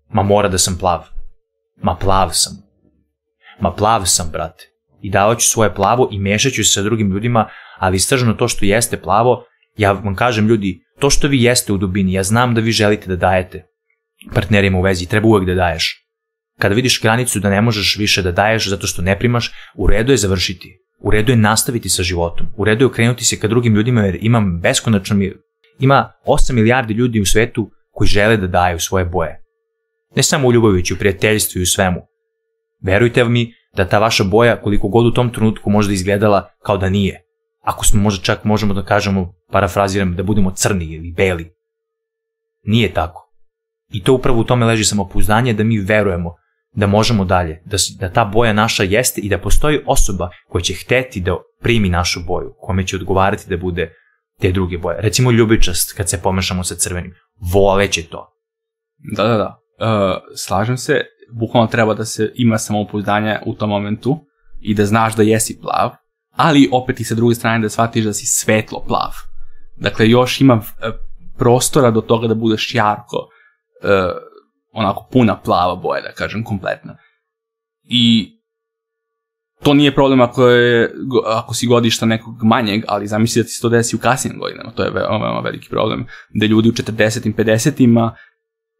Ma 0.09 0.23
mora 0.23 0.49
da 0.49 0.57
sam 0.57 0.77
plav. 0.79 1.03
Ma 1.81 1.95
plav 1.95 2.29
sam. 2.33 2.53
Ma 3.59 3.71
plav 3.71 4.05
sam, 4.05 4.29
brate. 4.31 4.63
I 5.01 5.11
davat 5.11 5.39
ću 5.39 5.47
svoje 5.47 5.75
plavo 5.75 6.09
i 6.11 6.19
mešat 6.19 6.53
ću 6.53 6.63
se 6.63 6.71
sa 6.71 6.81
drugim 6.81 7.11
ljudima, 7.11 7.49
ali 7.77 7.97
istražno 7.97 8.33
to 8.33 8.47
što 8.47 8.65
jeste 8.65 9.01
plavo, 9.01 9.43
ja 9.77 9.91
vam 9.91 10.15
kažem 10.15 10.47
ljudi, 10.47 10.83
to 10.99 11.09
što 11.09 11.27
vi 11.27 11.43
jeste 11.43 11.73
u 11.73 11.77
dubini, 11.77 12.13
ja 12.13 12.23
znam 12.23 12.55
da 12.55 12.61
vi 12.61 12.71
želite 12.71 13.07
da 13.07 13.15
dajete 13.15 13.68
partnerima 14.33 14.77
u 14.77 14.81
vezi, 14.81 15.05
treba 15.05 15.27
uvek 15.27 15.45
da 15.45 15.53
daješ. 15.53 16.05
Kada 16.59 16.75
vidiš 16.75 17.01
granicu 17.01 17.39
da 17.39 17.49
ne 17.49 17.61
možeš 17.61 17.97
više 17.99 18.21
da 18.21 18.31
daješ 18.31 18.69
zato 18.69 18.87
što 18.87 19.01
ne 19.01 19.19
primaš, 19.19 19.51
u 19.75 19.87
redu 19.87 20.11
je 20.11 20.17
završiti. 20.17 20.79
U 20.99 21.11
redu 21.11 21.31
je 21.31 21.35
nastaviti 21.35 21.89
sa 21.89 22.03
životom. 22.03 22.47
U 22.57 22.65
redu 22.65 22.83
je 22.83 22.87
okrenuti 22.87 23.25
se 23.25 23.39
ka 23.39 23.47
drugim 23.47 23.75
ljudima 23.75 24.01
jer 24.01 24.17
imam 24.21 24.59
beskonačno 24.59 25.15
mi... 25.15 25.33
Ima 25.79 26.11
8 26.27 26.53
milijardi 26.53 26.93
ljudi 26.93 27.21
u 27.21 27.25
svetu 27.25 27.71
koji 27.91 28.07
žele 28.07 28.37
da 28.37 28.47
daju 28.47 28.79
svoje 28.79 29.05
boje. 29.05 29.41
Ne 30.15 30.23
samo 30.23 30.47
u 30.47 30.53
ljubavi, 30.53 30.83
u 30.93 30.97
prijateljstvu 30.99 31.59
i 31.59 31.63
u 31.63 31.65
svemu. 31.65 32.01
Verujte 32.83 33.23
mi 33.23 33.53
da 33.75 33.87
ta 33.87 33.99
vaša 33.99 34.23
boja, 34.23 34.61
koliko 34.61 34.87
god 34.87 35.05
u 35.05 35.11
tom 35.11 35.33
trenutku 35.33 35.69
možda 35.69 35.93
izgledala 35.93 36.49
kao 36.63 36.77
da 36.77 36.89
nije. 36.89 37.21
Ako 37.61 37.85
smo 37.85 38.01
možda 38.01 38.23
čak 38.23 38.43
možemo 38.43 38.73
da 38.73 38.85
kažemo, 38.85 39.33
parafraziram, 39.51 40.15
da 40.15 40.23
budemo 40.23 40.51
crni 40.51 40.85
ili 40.85 41.11
beli. 41.11 41.51
Nije 42.63 42.93
tako. 42.93 43.28
I 43.89 44.03
to 44.03 44.13
upravo 44.13 44.39
u 44.39 44.43
tome 44.43 44.65
leži 44.65 44.85
samopouzdanje 44.85 45.53
da 45.53 45.63
mi 45.63 45.79
verujemo 45.79 46.35
da 46.71 46.87
možemo 46.87 47.25
dalje, 47.25 47.61
da, 47.65 47.77
da 47.99 48.13
ta 48.13 48.25
boja 48.25 48.53
naša 48.53 48.83
jeste 48.83 49.21
i 49.21 49.29
da 49.29 49.37
postoji 49.37 49.79
osoba 49.85 50.29
koja 50.49 50.61
će 50.61 50.73
hteti 50.73 51.21
da 51.21 51.35
primi 51.61 51.89
našu 51.89 52.19
boju, 52.27 52.53
kome 52.59 52.87
će 52.87 52.95
odgovarati 52.95 53.49
da 53.49 53.57
bude 53.57 53.93
te 54.39 54.51
druge 54.51 54.77
boje. 54.77 55.01
Recimo 55.01 55.31
ljubičast 55.31 55.93
kad 55.93 56.09
se 56.09 56.21
pomešamo 56.21 56.63
sa 56.63 56.75
crvenim. 56.75 57.13
Voleće 57.53 58.03
to. 58.03 58.27
Da, 59.15 59.23
da, 59.23 59.37
da. 59.37 59.59
Uh, 59.79 60.21
slažem 60.35 60.77
se, 60.77 61.01
bukvalno 61.39 61.67
treba 61.67 61.93
da 61.93 62.05
se 62.05 62.31
ima 62.35 62.57
samopouzdanje 62.57 63.39
u 63.45 63.53
tom 63.53 63.69
momentu 63.69 64.19
i 64.61 64.75
da 64.75 64.85
znaš 64.85 65.15
da 65.15 65.23
jesi 65.23 65.59
plav, 65.61 65.91
ali 66.31 66.69
opet 66.71 66.99
i 66.99 67.03
sa 67.03 67.15
druge 67.15 67.35
strane 67.35 67.59
da 67.59 67.69
shvatiš 67.69 68.05
da 68.05 68.13
si 68.13 68.25
svetlo 68.25 68.83
plav. 68.87 69.11
Dakle, 69.77 70.09
još 70.09 70.41
ima 70.41 70.61
e, 70.81 70.91
prostora 71.37 71.91
do 71.91 72.01
toga 72.01 72.27
da 72.27 72.35
budeš 72.35 72.75
jarko, 72.75 73.27
uh, 73.83 74.11
onako 74.71 75.07
puna 75.11 75.39
plava 75.41 75.75
boja, 75.75 76.01
da 76.01 76.11
kažem, 76.11 76.43
kompletna. 76.43 76.97
I 77.83 78.35
to 79.63 79.73
nije 79.73 79.95
problem 79.95 80.21
ako, 80.21 80.47
je, 80.47 80.93
ako 81.25 81.53
si 81.53 81.67
godišta 81.67 82.05
nekog 82.05 82.43
manjeg, 82.43 82.83
ali 82.87 83.07
zamisli 83.07 83.41
da 83.41 83.45
ti 83.45 83.51
se 83.51 83.61
to 83.61 83.69
desi 83.69 83.95
u 83.95 83.99
kasnim 83.99 84.39
godinama, 84.39 84.71
to 84.71 84.83
je 84.83 84.89
veoma, 84.89 85.25
veoma 85.25 85.39
veliki 85.39 85.69
problem, 85.69 86.05
da 86.33 86.45
ljudi 86.45 86.69
u 86.69 86.71
40-im, 86.71 87.33
50-ima 87.35 88.15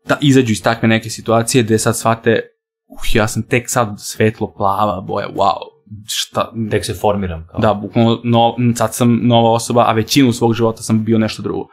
da 0.08 0.18
izađu 0.22 0.52
iz 0.52 0.64
takve 0.64 0.88
neke 0.88 1.10
situacije 1.10 1.64
gde 1.64 1.78
sad 1.78 1.98
shvate, 1.98 2.42
uh, 2.88 3.16
ja 3.16 3.28
sam 3.28 3.44
tek 3.44 3.70
sad 3.70 3.96
svetlo 3.98 4.54
plava 4.58 5.02
boja, 5.02 5.28
wow, 5.28 5.80
šta... 6.08 6.52
Tek 6.72 6.86
se 6.86 6.94
formiram. 6.94 7.48
Kao. 7.52 7.60
Da, 7.60 7.74
bukvalno, 7.74 8.22
no, 8.24 8.56
sad 8.76 8.96
sam 8.96 9.20
nova 9.24 9.52
osoba, 9.52 9.86
a 9.88 9.92
većinu 9.92 10.34
svog 10.34 10.54
života 10.54 10.82
sam 10.82 11.04
bio 11.06 11.18
nešto 11.18 11.42
drugo. 11.42 11.68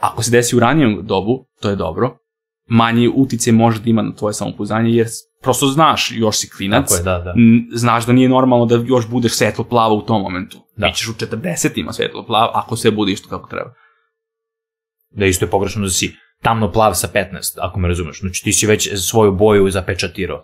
Ako 0.00 0.22
se 0.22 0.30
desi 0.30 0.56
u 0.56 0.60
ranijem 0.60 1.06
dobu, 1.06 1.46
to 1.60 1.70
je 1.70 1.76
dobro. 1.76 2.18
Manji 2.68 3.08
utice 3.14 3.52
može 3.52 3.80
da 3.80 3.90
ima 3.90 4.02
na 4.02 4.14
tvoje 4.14 4.34
samopouzdanje, 4.34 4.90
jer 4.90 5.06
prosto 5.42 5.66
znaš, 5.66 6.12
još 6.14 6.36
si 6.36 6.50
klinac, 6.50 6.90
Tako 6.90 7.00
je, 7.00 7.04
da, 7.04 7.18
da. 7.18 7.34
znaš 7.72 8.06
da 8.06 8.12
nije 8.12 8.28
normalno 8.28 8.66
da 8.66 8.74
još 8.86 9.08
budeš 9.08 9.36
svetlo 9.36 9.64
plava 9.64 9.94
u 9.94 10.02
tom 10.02 10.22
momentu. 10.22 10.58
Da. 10.76 10.86
Bićeš 10.86 11.08
u 11.08 11.12
40-ima 11.12 11.92
svetlo 11.92 12.26
plava, 12.26 12.50
ako 12.54 12.76
sve 12.76 12.90
bude 12.90 13.12
isto 13.12 13.28
kako 13.28 13.48
treba. 13.48 13.72
Da 15.10 15.26
isto 15.26 15.44
je 15.44 15.50
pogrešno 15.50 15.82
da 15.82 15.90
si 15.90 16.16
tamno 16.42 16.72
plav 16.72 16.94
sa 16.94 17.08
15, 17.14 17.58
ako 17.60 17.80
me 17.80 17.88
razumeš. 17.88 18.20
Znači 18.20 18.44
ti 18.44 18.52
si 18.52 18.66
već 18.66 18.88
svoju 18.96 19.32
boju 19.32 19.70
zapečatirao. 19.70 20.42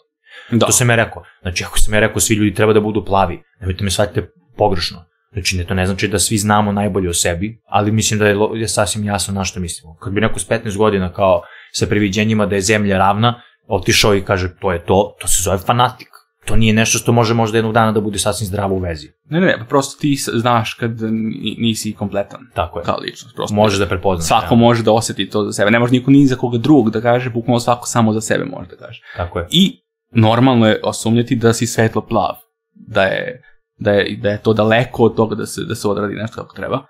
Da. 0.51 0.67
To 0.67 0.73
sam 0.73 0.91
ja 0.91 0.97
rekao. 0.97 1.23
Znači 1.43 1.65
ako 1.65 1.79
sam 1.79 1.95
ja 1.95 2.01
rekao 2.01 2.21
svi 2.21 2.35
ljudi 2.35 2.55
treba 2.55 2.73
da 2.73 2.81
budu 2.81 3.05
plavi, 3.05 3.43
nemojte 3.61 3.85
me 3.85 3.91
shvatite 3.91 4.31
pogrešno. 4.57 5.05
Znači 5.33 5.57
ne, 5.57 5.65
to 5.65 5.75
ne 5.75 5.87
znači 5.87 6.09
da 6.09 6.19
svi 6.19 6.39
znamo 6.39 6.73
najbolje 6.73 7.09
o 7.09 7.15
sebi, 7.15 7.61
ali 7.67 7.93
mislim 7.93 8.21
da 8.21 8.27
je, 8.27 8.37
je 8.55 8.69
sasvim 8.69 9.05
jasno 9.05 9.35
na 9.35 9.45
što 9.45 9.61
mislimo. 9.61 9.97
Kad 9.97 10.13
bi 10.13 10.21
neko 10.21 10.39
s 10.39 10.49
15 10.49 10.77
godina 10.77 11.13
kao 11.13 11.43
sa 11.73 11.87
previđenjima 11.87 12.47
da 12.47 12.55
je 12.55 12.61
zemlja 12.61 12.99
ravna, 12.99 13.43
otišao 13.69 14.15
i 14.15 14.23
kaže 14.23 14.49
to 14.61 14.73
je 14.73 14.85
to, 14.85 15.17
to 15.21 15.29
se 15.29 15.43
zove 15.43 15.59
fanatik. 15.59 16.09
To 16.45 16.57
nije 16.57 16.73
nešto 16.75 16.99
što 16.99 17.13
može 17.13 17.35
možda 17.35 17.59
jednog 17.59 17.75
dana 17.75 17.93
da 17.93 18.01
bude 18.01 18.19
sasvim 18.19 18.47
zdravo 18.47 18.75
u 18.75 18.79
vezi. 18.79 19.09
Ne, 19.25 19.41
ne, 19.41 19.47
ne, 19.47 19.67
prosto 19.69 20.01
ti 20.01 20.15
znaš 20.33 20.75
kad 20.75 21.01
ni- 21.03 21.57
nisi 21.59 21.93
kompletan 21.93 22.41
Tako 22.55 22.79
je. 22.79 22.85
kao 22.85 22.97
ličnost. 22.97 23.37
Prosto 23.37 23.55
Možeš 23.55 23.79
da 23.79 23.87
prepoznaš. 23.87 24.29
svako 24.29 24.55
ja. 24.55 24.59
može 24.59 24.83
da 24.83 24.93
oseti 24.93 25.29
to 25.29 25.45
za 25.45 25.53
sebe. 25.53 25.71
Ne 25.71 25.79
može 25.79 25.93
niko 25.93 26.11
ni 26.11 26.27
za 26.27 26.37
koga 26.37 26.59
drugog 26.59 26.91
da 26.91 27.01
kaže, 27.01 27.31
bukvalno 27.31 27.61
svako 27.61 27.87
samo 27.87 28.13
za 28.13 28.21
sebe 28.21 28.45
može 28.45 28.69
da 28.69 28.77
kaže. 28.77 29.01
Tako 29.17 29.39
je. 29.39 29.47
I 29.51 29.81
normalno 30.11 30.67
je 30.69 30.81
osumnjati 30.85 31.37
da 31.37 31.53
si 31.53 31.67
svetlo 31.67 32.03
plav, 32.03 32.35
da 32.75 33.03
je, 33.03 33.43
da 33.83 33.91
je, 33.91 34.17
da 34.17 34.31
je 34.31 34.43
to 34.43 34.53
daleko 34.53 35.05
od 35.05 35.17
toga 35.17 35.35
da 35.35 35.47
se, 35.47 35.65
da 35.65 35.75
se 35.75 35.89
odradi 35.89 36.15
nešto 36.15 36.37
kako 36.37 36.57
treba. 36.57 36.87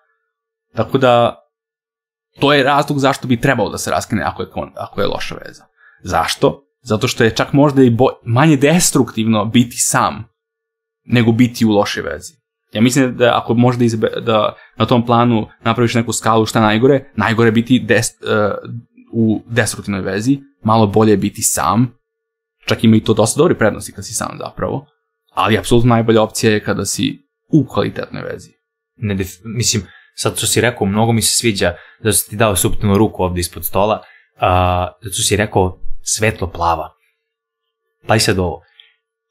Tako 0.74 0.98
da, 0.98 1.36
to 2.40 2.52
je 2.52 2.64
razlog 2.64 2.98
zašto 2.98 3.28
bi 3.28 3.40
trebalo 3.40 3.70
da 3.70 3.78
se 3.78 3.90
raskine 3.90 4.22
ako 4.22 4.42
je, 4.42 4.48
ako 4.76 5.00
je 5.00 5.06
loša 5.06 5.34
veza. 5.34 5.64
Zašto? 6.02 6.62
Zato 6.82 7.08
što 7.08 7.24
je 7.24 7.36
čak 7.36 7.52
možda 7.52 7.82
i 7.82 7.90
bo, 7.90 8.08
manje 8.24 8.56
destruktivno 8.56 9.44
biti 9.44 9.76
sam 9.76 10.24
nego 11.04 11.32
biti 11.32 11.66
u 11.66 11.70
lošoj 11.70 12.02
vezi. 12.02 12.32
Ja 12.72 12.80
mislim 12.80 13.16
da 13.16 13.38
ako 13.42 13.54
možda 13.54 13.84
izbe, 13.84 14.08
da 14.20 14.54
na 14.76 14.86
tom 14.86 15.06
planu 15.06 15.48
napraviš 15.64 15.94
neku 15.94 16.12
skalu 16.12 16.46
šta 16.46 16.60
najgore, 16.60 17.12
najgore 17.16 17.48
je 17.48 17.52
biti 17.52 17.78
des, 17.78 18.10
uh, 18.10 18.70
u 19.12 19.42
destruktivnoj 19.46 20.00
vezi, 20.00 20.38
malo 20.62 20.86
bolje 20.86 21.10
je 21.10 21.16
biti 21.16 21.42
sam, 21.42 21.94
čak 22.66 22.84
ima 22.84 22.96
i 22.96 23.00
to 23.00 23.14
dosta 23.14 23.38
dobri 23.38 23.58
prednosti 23.58 23.92
kad 23.92 24.06
si 24.06 24.14
sam 24.14 24.36
zapravo, 24.38 24.86
ali 25.34 25.58
apsolutno 25.58 25.88
najbolja 25.88 26.22
opcija 26.22 26.52
je 26.52 26.64
kada 26.64 26.84
si 26.84 27.18
u 27.48 27.66
kvalitetnoj 27.66 28.22
vezi. 28.22 28.50
ne 28.96 29.14
def, 29.14 29.28
mislim, 29.44 29.82
sad 30.14 30.36
što 30.36 30.46
si 30.46 30.60
rekao, 30.60 30.86
mnogo 30.86 31.12
mi 31.12 31.22
se 31.22 31.38
sviđa 31.38 31.74
da 32.02 32.12
si 32.12 32.30
ti 32.30 32.36
dao 32.36 32.56
suptilnu 32.56 32.98
ruku 32.98 33.22
ovde 33.22 33.40
ispod 33.40 33.64
stola, 33.64 34.02
a, 34.40 34.92
zato 35.02 35.14
što 35.14 35.22
si 35.22 35.36
rekao 35.36 35.78
svetlo 36.02 36.50
plava. 36.50 36.90
Pa 38.06 38.16
i 38.16 38.20
sad 38.20 38.38
ovo, 38.38 38.62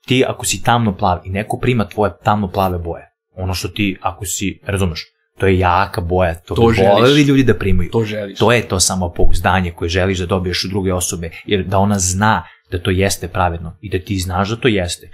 ti 0.06 0.24
ako 0.28 0.46
si 0.46 0.64
tamno 0.64 0.98
plav 0.98 1.20
i 1.24 1.30
neko 1.30 1.58
prima 1.58 1.88
tvoje 1.90 2.12
tamno 2.24 2.48
plave 2.48 2.78
boje, 2.78 3.12
ono 3.36 3.54
što 3.54 3.68
ti, 3.68 3.98
ako 4.02 4.26
si, 4.26 4.60
razumeš, 4.66 5.06
to 5.40 5.48
je 5.48 5.60
jaka 5.60 6.02
boja, 6.02 6.36
to, 6.36 6.56
To 6.56 6.68
bi 6.68 6.74
želiš. 6.74 7.28
ljudi 7.28 7.44
da 7.44 7.54
primaju. 7.54 7.90
To 7.92 8.04
želiš. 8.04 8.40
To 8.40 8.52
je 8.52 8.68
to 8.68 8.80
samopouzdanje 8.80 9.72
koje 9.72 9.90
želiš 9.90 10.20
da 10.20 10.26
dobiješ 10.26 10.66
u 10.66 10.68
druge 10.68 10.94
osobe, 10.94 11.30
jer 11.46 11.64
da 11.64 11.78
ona 11.78 12.00
zna 12.00 12.44
da 12.72 12.80
to 12.80 12.92
jeste 12.92 13.28
pravedno 13.28 13.78
i 13.82 13.90
da 13.90 14.00
ti 14.00 14.20
znaš 14.20 14.50
da 14.50 14.56
to 14.56 14.68
jeste. 14.68 15.10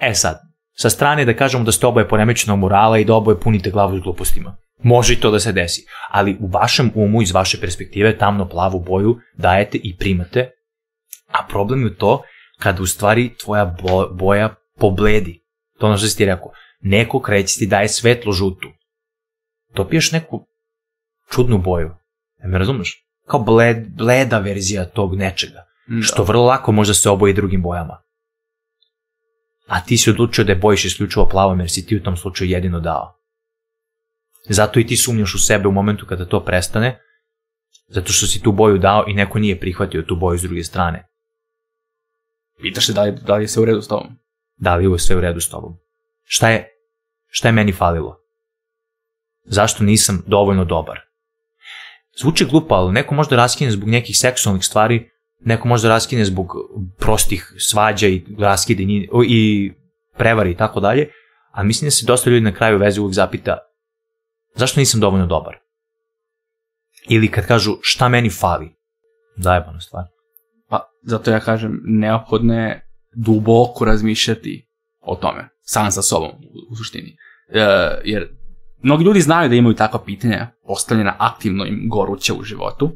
E 0.00 0.14
sad, 0.14 0.40
sa 0.76 0.90
strane 0.90 1.24
da 1.24 1.36
kažemo 1.36 1.64
da 1.64 1.72
ste 1.72 1.86
oboje 1.86 2.08
poremećenog 2.08 2.58
morala 2.58 2.98
i 2.98 3.04
da 3.04 3.14
oboje 3.14 3.40
punite 3.40 3.70
glavu 3.70 3.98
s 3.98 4.02
glupostima. 4.02 4.56
Može 4.82 5.12
i 5.12 5.20
to 5.20 5.30
da 5.30 5.40
se 5.40 5.52
desi, 5.52 5.84
ali 6.10 6.36
u 6.40 6.46
vašem 6.46 6.90
umu, 6.94 7.22
iz 7.22 7.32
vaše 7.32 7.60
perspektive, 7.60 8.18
tamno 8.18 8.48
plavu 8.48 8.80
boju 8.80 9.18
dajete 9.36 9.78
i 9.82 9.96
primate, 9.96 10.50
a 11.32 11.46
problem 11.48 11.86
je 11.86 11.96
to 11.96 12.22
kada 12.58 12.82
u 12.82 12.86
stvari 12.86 13.34
tvoja 13.44 13.64
bo, 13.64 14.08
boja 14.08 14.54
pobledi. 14.78 15.40
To 15.78 15.86
ono 15.86 15.96
što 15.96 16.06
si 16.06 16.16
ti 16.16 16.24
rekao. 16.24 16.50
Neko 16.80 17.20
kreće 17.20 17.58
ti 17.58 17.66
daje 17.66 17.88
svetlo 17.88 18.32
žutu. 18.32 18.68
Dobiješ 19.74 20.12
neku 20.12 20.46
čudnu 21.32 21.58
boju. 21.58 21.90
E 22.44 22.48
me 22.48 22.58
razumeš? 22.58 23.06
Kao 23.26 23.40
bled, 23.40 23.76
bleda 23.96 24.38
verzija 24.38 24.84
tog 24.84 25.16
nečega. 25.16 25.64
Da. 25.86 26.02
Što 26.02 26.22
vrlo 26.22 26.44
lako 26.44 26.72
može 26.72 26.90
da 26.90 26.94
se 26.94 27.10
oboji 27.10 27.34
drugim 27.34 27.62
bojama. 27.62 28.02
A 29.70 29.80
ti 29.80 29.96
si 29.96 30.10
odlučio 30.10 30.44
da 30.44 30.52
je 30.52 30.58
bojiš 30.58 30.84
isključivo 30.84 31.28
plavom 31.28 31.60
jer 31.60 31.70
si 31.70 31.86
ti 31.86 31.96
u 31.96 32.02
tom 32.02 32.16
slučaju 32.16 32.50
jedino 32.50 32.80
dao. 32.80 33.16
Zato 34.48 34.80
i 34.80 34.86
ti 34.86 34.96
sumnjaš 34.96 35.34
u 35.34 35.38
sebe 35.38 35.68
u 35.68 35.72
momentu 35.72 36.06
kada 36.06 36.24
to 36.24 36.44
prestane, 36.44 36.98
zato 37.88 38.12
što 38.12 38.26
si 38.26 38.42
tu 38.42 38.52
boju 38.52 38.78
dao 38.78 39.04
i 39.08 39.14
neko 39.14 39.38
nije 39.38 39.60
prihvatio 39.60 40.02
tu 40.02 40.16
boju 40.16 40.38
s 40.38 40.42
druge 40.42 40.64
strane. 40.64 41.08
Pitaš 42.62 42.86
se 42.86 42.92
da 42.92 43.02
li, 43.02 43.12
da 43.26 43.36
li 43.36 43.44
je 43.44 43.48
sve 43.48 43.62
u 43.62 43.64
redu 43.64 43.82
s 43.82 43.88
tobom. 43.88 44.18
Da 44.56 44.76
li 44.76 44.92
je 44.92 44.98
sve 44.98 45.16
u 45.16 45.20
redu 45.20 45.40
s 45.40 45.48
tobom? 45.48 45.76
Šta 46.24 46.50
je, 46.50 46.68
šta 47.28 47.48
je 47.48 47.52
meni 47.52 47.72
falilo? 47.72 48.16
Zašto 49.44 49.84
nisam 49.84 50.22
dovoljno 50.26 50.64
dobar? 50.64 51.00
Zvuči 52.20 52.44
glupo, 52.44 52.74
ali 52.74 52.92
neko 52.92 53.14
može 53.14 53.30
da 53.30 53.36
raskine 53.36 53.70
zbog 53.70 53.88
nekih 53.88 54.18
seksualnih 54.18 54.64
stvari, 54.64 55.09
neko 55.40 55.68
može 55.68 55.82
da 55.82 55.94
raskine 55.94 56.24
zbog 56.24 56.52
prostih 56.98 57.54
svađa 57.58 58.08
i 58.08 58.24
raskide 58.38 58.82
i, 59.28 59.72
prevari 60.18 60.50
i 60.50 60.56
tako 60.56 60.80
dalje, 60.80 61.08
a 61.52 61.62
mislim 61.62 61.86
da 61.86 61.90
se 61.90 62.06
dosta 62.06 62.30
ljudi 62.30 62.44
na 62.44 62.54
kraju 62.54 62.78
veze 62.78 63.00
uvijek 63.00 63.14
zapita 63.14 63.58
zašto 64.54 64.80
nisam 64.80 65.00
dovoljno 65.00 65.26
dobar? 65.26 65.56
Ili 67.08 67.30
kad 67.30 67.46
kažu 67.46 67.76
šta 67.82 68.08
meni 68.08 68.30
fali? 68.30 68.74
Zajebana 69.36 69.80
stvar. 69.80 70.04
Pa, 70.68 70.90
zato 71.02 71.30
ja 71.30 71.40
kažem, 71.40 71.80
neophodno 71.84 72.54
je 72.54 72.86
duboko 73.16 73.84
razmišljati 73.84 74.68
o 75.00 75.16
tome, 75.16 75.48
sam 75.62 75.90
sa 75.90 76.02
sobom, 76.02 76.30
u, 76.30 76.72
u 76.72 76.76
suštini. 76.76 77.16
E, 77.48 77.60
jer 78.04 78.28
mnogi 78.82 79.04
ljudi 79.04 79.20
znaju 79.20 79.48
da 79.48 79.54
imaju 79.54 79.74
takva 79.74 80.04
pitanja 80.04 80.50
postavljena 80.66 81.16
aktivno 81.18 81.66
im 81.66 81.88
goruće 81.88 82.32
u 82.32 82.42
životu 82.42 82.92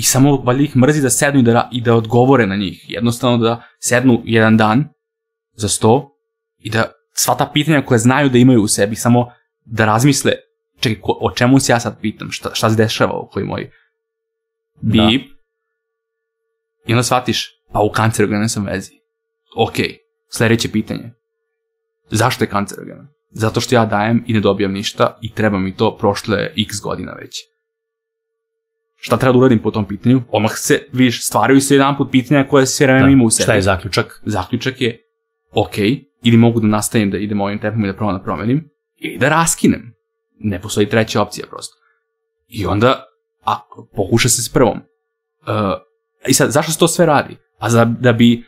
i 0.00 0.02
samo 0.02 0.36
valjda 0.36 0.62
ih 0.62 0.76
mrzi 0.76 1.02
da 1.02 1.10
sednu 1.10 1.40
i 1.40 1.42
da, 1.42 1.68
i 1.72 1.80
da 1.80 1.94
odgovore 1.94 2.46
na 2.46 2.56
njih. 2.56 2.84
Jednostavno 2.88 3.38
da 3.38 3.62
sednu 3.80 4.22
jedan 4.24 4.56
dan 4.56 4.88
za 5.52 5.68
sto 5.68 6.10
i 6.58 6.70
da 6.70 6.92
sva 7.12 7.34
ta 7.34 7.50
pitanja 7.52 7.82
koje 7.82 7.98
znaju 7.98 8.28
da 8.28 8.38
imaju 8.38 8.62
u 8.62 8.68
sebi 8.68 8.96
samo 8.96 9.26
da 9.64 9.84
razmisle 9.84 10.32
čekaj, 10.80 11.00
ko, 11.00 11.18
o 11.20 11.30
čemu 11.30 11.60
se 11.60 11.72
ja 11.72 11.80
sad 11.80 12.00
pitam, 12.00 12.30
šta, 12.30 12.54
šta 12.54 12.70
se 12.70 12.76
dešava 12.76 13.12
oko 13.12 13.40
moj 13.40 13.70
bip, 14.80 15.22
I 16.86 16.92
onda 16.92 17.02
shvatiš, 17.02 17.50
pa 17.72 17.80
u 17.80 17.90
kancerogene 17.92 18.48
sam 18.48 18.64
vezi. 18.64 18.92
Ok, 19.56 19.74
sledeće 20.30 20.72
pitanje. 20.72 21.12
Zašto 22.10 22.44
je 22.44 22.48
kancerogen? 22.48 23.06
Zato 23.30 23.60
što 23.60 23.74
ja 23.74 23.84
dajem 23.86 24.24
i 24.26 24.32
ne 24.32 24.40
dobijam 24.40 24.72
ništa 24.72 25.18
i 25.22 25.34
treba 25.34 25.58
mi 25.58 25.76
to 25.76 25.96
prošle 25.96 26.50
x 26.56 26.80
godina 26.82 27.12
već. 27.12 27.36
Šta 29.00 29.16
treba 29.16 29.32
da 29.32 29.38
uradim 29.38 29.58
po 29.58 29.70
tom 29.70 29.88
pitanju? 29.88 30.22
Odmah 30.30 30.52
se, 30.56 30.82
vidiš, 30.92 31.26
stvaraju 31.26 31.60
se 31.60 31.74
jedan 31.74 31.96
put 31.96 32.10
pitanja 32.10 32.46
koje 32.48 32.66
se 32.66 32.84
vremena 32.84 33.10
ima 33.10 33.24
u 33.24 33.30
sebi. 33.30 33.42
Šta 33.42 33.54
je 33.54 33.62
zaključak? 33.62 34.22
Zaključak 34.26 34.80
je, 34.80 34.98
ok, 35.52 35.78
ili 36.22 36.36
mogu 36.36 36.60
da 36.60 36.66
nastavim 36.66 37.10
da 37.10 37.18
idem 37.18 37.40
ovim 37.40 37.58
tempom 37.58 37.84
i 37.84 37.86
da 37.86 37.96
probam 37.96 38.16
da 38.16 38.22
promenim, 38.22 38.70
ili 38.98 39.18
da 39.18 39.28
raskinem. 39.28 39.92
Ne 40.38 40.60
postoji 40.60 40.88
treća 40.88 41.22
opcija 41.22 41.46
prosto. 41.50 41.74
I 42.48 42.66
onda, 42.66 43.04
a, 43.44 43.58
pokuša 43.96 44.28
se 44.28 44.42
s 44.42 44.48
prvom. 44.48 44.78
Uh, 44.78 45.56
I 46.28 46.34
sad, 46.34 46.50
zašto 46.50 46.72
se 46.72 46.78
to 46.78 46.88
sve 46.88 47.06
radi? 47.06 47.36
A 47.58 47.70
za, 47.70 47.84
da 47.84 48.12
bi, 48.12 48.44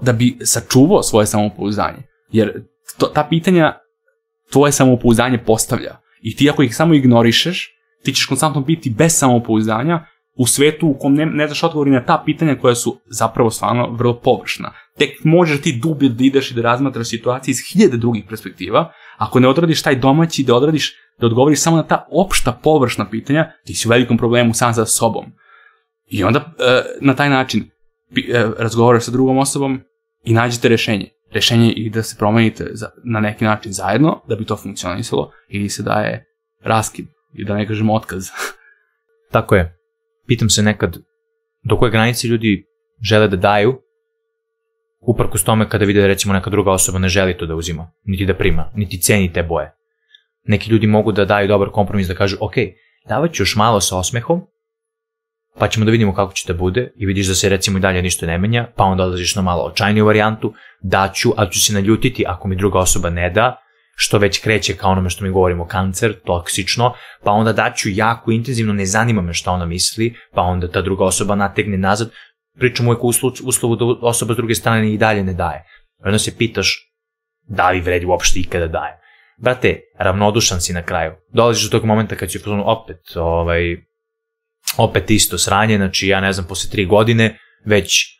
da 0.00 0.12
bi 0.12 0.36
sačuvao 0.44 1.02
svoje 1.02 1.26
samopouzdanje. 1.26 2.02
Jer 2.30 2.62
to, 2.98 3.06
ta 3.06 3.26
pitanja 3.30 3.78
tvoje 4.52 4.72
samopouzdanje 4.72 5.38
postavlja. 5.38 5.96
I 6.22 6.36
ti 6.36 6.50
ako 6.50 6.62
ih 6.62 6.76
samo 6.76 6.94
ignorišeš, 6.94 7.77
ti 8.04 8.14
ćeš 8.14 8.26
konstantno 8.26 8.60
biti 8.60 8.90
bez 8.90 9.18
samopouzdanja 9.18 10.06
u 10.38 10.46
svetu 10.46 10.86
u 10.86 10.98
kom 10.98 11.14
ne, 11.14 11.26
ne 11.26 11.46
znaš 11.46 11.62
odgovori 11.62 11.90
na 11.90 12.04
ta 12.04 12.22
pitanja 12.26 12.54
koja 12.54 12.74
su 12.74 13.00
zapravo 13.06 13.50
stvarno 13.50 13.90
vrlo 13.90 14.20
površna. 14.20 14.72
Tek 14.98 15.24
možeš 15.24 15.62
ti 15.62 15.80
dublje 15.82 16.08
da 16.08 16.24
ideš 16.24 16.50
i 16.50 16.54
da 16.54 16.62
razmatraš 16.62 17.08
situacije 17.08 17.52
iz 17.52 17.58
hiljade 17.72 17.96
drugih 17.96 18.24
perspektiva, 18.28 18.92
ako 19.16 19.40
ne 19.40 19.48
odradiš 19.48 19.82
taj 19.82 19.96
domaći, 19.96 20.42
da 20.42 20.54
odradiš, 20.54 20.94
da 21.20 21.26
odgovoriš 21.26 21.60
samo 21.60 21.76
na 21.76 21.82
ta 21.82 22.06
opšta 22.10 22.52
površna 22.62 23.10
pitanja, 23.10 23.50
ti 23.64 23.74
si 23.74 23.88
u 23.88 23.90
velikom 23.90 24.18
problemu 24.18 24.54
sam 24.54 24.74
sa 24.74 24.86
sobom. 24.86 25.24
I 26.10 26.24
onda 26.24 26.38
e, 26.38 26.82
na 27.00 27.14
taj 27.14 27.30
način 27.30 27.70
e, 28.28 28.46
razgovaraš 28.58 29.04
sa 29.04 29.10
drugom 29.10 29.38
osobom 29.38 29.80
i 30.24 30.32
nađete 30.34 30.68
rešenje. 30.68 31.08
Rešenje 31.32 31.66
je 31.66 31.72
i 31.72 31.90
da 31.90 32.02
se 32.02 32.16
promenite 32.18 32.66
za, 32.72 32.90
na 33.04 33.20
neki 33.20 33.44
način 33.44 33.72
zajedno, 33.72 34.20
da 34.28 34.36
bi 34.36 34.44
to 34.44 34.56
funkcionisalo, 34.56 35.30
ili 35.48 35.68
se 35.68 35.82
daje 35.82 36.24
raskid, 36.62 37.06
i 37.32 37.44
da 37.44 37.56
ne 37.56 37.66
kažem 37.66 37.90
otkaz. 37.90 38.28
Tako 39.32 39.56
je. 39.56 39.78
Pitam 40.26 40.50
se 40.50 40.62
nekad 40.62 40.96
do 41.62 41.76
koje 41.76 41.90
granice 41.90 42.28
ljudi 42.28 42.64
žele 43.02 43.28
da 43.28 43.36
daju 43.36 43.80
uprkos 45.00 45.44
tome 45.44 45.68
kada 45.68 45.84
vide 45.84 46.00
da 46.00 46.06
recimo 46.06 46.34
neka 46.34 46.50
druga 46.50 46.72
osoba 46.72 46.98
ne 46.98 47.08
želi 47.08 47.36
to 47.36 47.46
da 47.46 47.54
uzima, 47.54 47.90
niti 48.04 48.26
da 48.26 48.34
prima, 48.34 48.70
niti 48.74 49.00
ceni 49.00 49.32
te 49.32 49.42
boje. 49.42 49.72
Neki 50.44 50.70
ljudi 50.70 50.86
mogu 50.86 51.12
da 51.12 51.24
daju 51.24 51.48
dobar 51.48 51.68
kompromis 51.70 52.08
da 52.08 52.14
kažu 52.14 52.36
ok, 52.40 52.54
davat 53.08 53.32
ću 53.32 53.42
još 53.42 53.56
malo 53.56 53.80
sa 53.80 53.98
osmehom, 53.98 54.42
pa 55.58 55.68
ćemo 55.68 55.84
da 55.84 55.90
vidimo 55.90 56.14
kako 56.14 56.32
će 56.32 56.52
da 56.52 56.58
bude 56.58 56.92
i 56.96 57.06
vidiš 57.06 57.26
da 57.26 57.34
se 57.34 57.48
recimo 57.48 57.78
i 57.78 57.80
dalje 57.80 58.02
ništa 58.02 58.26
ne 58.26 58.38
menja, 58.38 58.66
pa 58.76 58.84
onda 58.84 59.04
odlaziš 59.04 59.36
na 59.36 59.42
malo 59.42 59.62
očajniju 59.62 60.06
varijantu, 60.06 60.54
daću, 60.82 61.32
ali 61.36 61.52
ću 61.52 61.60
se 61.60 61.72
naljutiti 61.72 62.24
ako 62.26 62.48
mi 62.48 62.56
druga 62.56 62.78
osoba 62.78 63.10
ne 63.10 63.30
da, 63.30 63.62
što 64.00 64.18
već 64.18 64.38
kreće 64.38 64.76
kao 64.76 64.90
onome 64.90 65.10
što 65.10 65.24
mi 65.24 65.30
govorimo 65.30 65.66
kancer, 65.66 66.14
toksično, 66.24 66.94
pa 67.24 67.30
onda 67.30 67.52
daću 67.52 67.88
jako 67.90 68.30
intenzivno, 68.30 68.72
ne 68.72 68.86
zanima 68.86 69.22
me 69.22 69.34
šta 69.34 69.52
ona 69.52 69.66
misli, 69.66 70.14
pa 70.34 70.42
onda 70.42 70.70
ta 70.70 70.82
druga 70.82 71.04
osoba 71.04 71.34
nategne 71.34 71.76
nazad, 71.76 72.10
pričam 72.58 72.86
uvijek 72.86 73.04
u 73.04 73.08
uslovu 73.44 73.76
da 73.76 73.84
osoba 73.84 74.34
s 74.34 74.36
druge 74.36 74.54
strane 74.54 74.92
i 74.92 74.98
dalje 74.98 75.24
ne 75.24 75.34
daje. 75.34 75.64
Onda 76.04 76.18
se 76.18 76.36
pitaš 76.38 76.92
da 77.48 77.70
li 77.70 77.80
vredi 77.80 78.06
uopšte 78.06 78.40
ikada 78.40 78.66
daje. 78.66 79.00
Brate, 79.38 79.80
ravnodušan 79.98 80.60
si 80.60 80.72
na 80.72 80.82
kraju. 80.82 81.12
Dolaziš 81.32 81.64
do 81.64 81.78
tog 81.78 81.84
momenta 81.84 82.16
kad 82.16 82.32
fazonu, 82.32 82.62
opet, 82.66 83.16
ovaj, 83.16 83.76
opet 84.76 85.10
isto 85.10 85.38
sranje, 85.38 85.76
znači 85.76 86.08
ja 86.08 86.20
ne 86.20 86.32
znam, 86.32 86.46
posle 86.46 86.70
tri 86.70 86.86
godine 86.86 87.38
već 87.64 88.17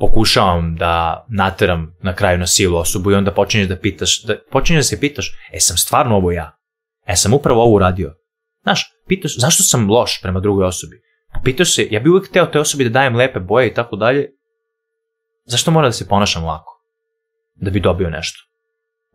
pokušavam 0.00 0.76
da 0.76 1.26
nateram 1.28 1.96
na 2.02 2.14
kraju 2.14 2.38
na 2.38 2.46
silu 2.46 2.76
osobu 2.76 3.10
i 3.10 3.14
onda 3.14 3.30
počinješ 3.30 3.68
da 3.68 3.76
pitaš, 3.76 4.22
da, 4.22 4.36
počinješ 4.50 4.78
da 4.78 4.88
se 4.88 5.00
pitaš, 5.00 5.32
e 5.52 5.60
sam 5.60 5.76
stvarno 5.76 6.16
ovo 6.16 6.32
ja? 6.32 6.58
E 7.06 7.16
sam 7.16 7.34
upravo 7.34 7.62
ovo 7.62 7.74
uradio? 7.74 8.14
Znaš, 8.62 8.92
pitaš, 9.08 9.38
zašto 9.38 9.62
sam 9.62 9.90
loš 9.90 10.20
prema 10.22 10.40
drugoj 10.40 10.66
osobi? 10.66 11.00
Pitaš 11.44 11.74
se, 11.74 11.88
ja 11.90 12.00
bih 12.00 12.10
uvijek 12.10 12.28
hteo 12.28 12.46
toj 12.46 12.60
osobi 12.60 12.84
da 12.84 12.90
dajem 12.90 13.16
lepe 13.16 13.40
boje 13.40 13.68
i 13.68 13.74
tako 13.74 13.96
dalje, 13.96 14.30
zašto 15.44 15.70
mora 15.70 15.88
da 15.88 15.92
se 15.92 16.08
ponašam 16.08 16.44
lako? 16.44 16.82
Da 17.54 17.70
bi 17.70 17.80
dobio 17.80 18.10
nešto. 18.10 18.38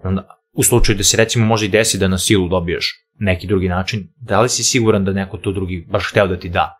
Onda, 0.03 0.37
u 0.53 0.63
slučaju 0.63 0.97
da 0.97 1.03
se 1.03 1.17
recimo 1.17 1.45
može 1.45 1.65
i 1.65 1.69
desi 1.69 1.97
da 1.97 2.07
na 2.07 2.17
silu 2.17 2.49
dobiješ 2.49 2.93
neki 3.19 3.47
drugi 3.47 3.69
način, 3.69 4.07
da 4.15 4.41
li 4.41 4.49
si 4.49 4.63
siguran 4.63 5.05
da 5.05 5.11
neko 5.11 5.37
to 5.37 5.51
drugi 5.51 5.85
baš 5.89 6.09
hteo 6.11 6.27
da 6.27 6.39
ti 6.39 6.49
da? 6.49 6.77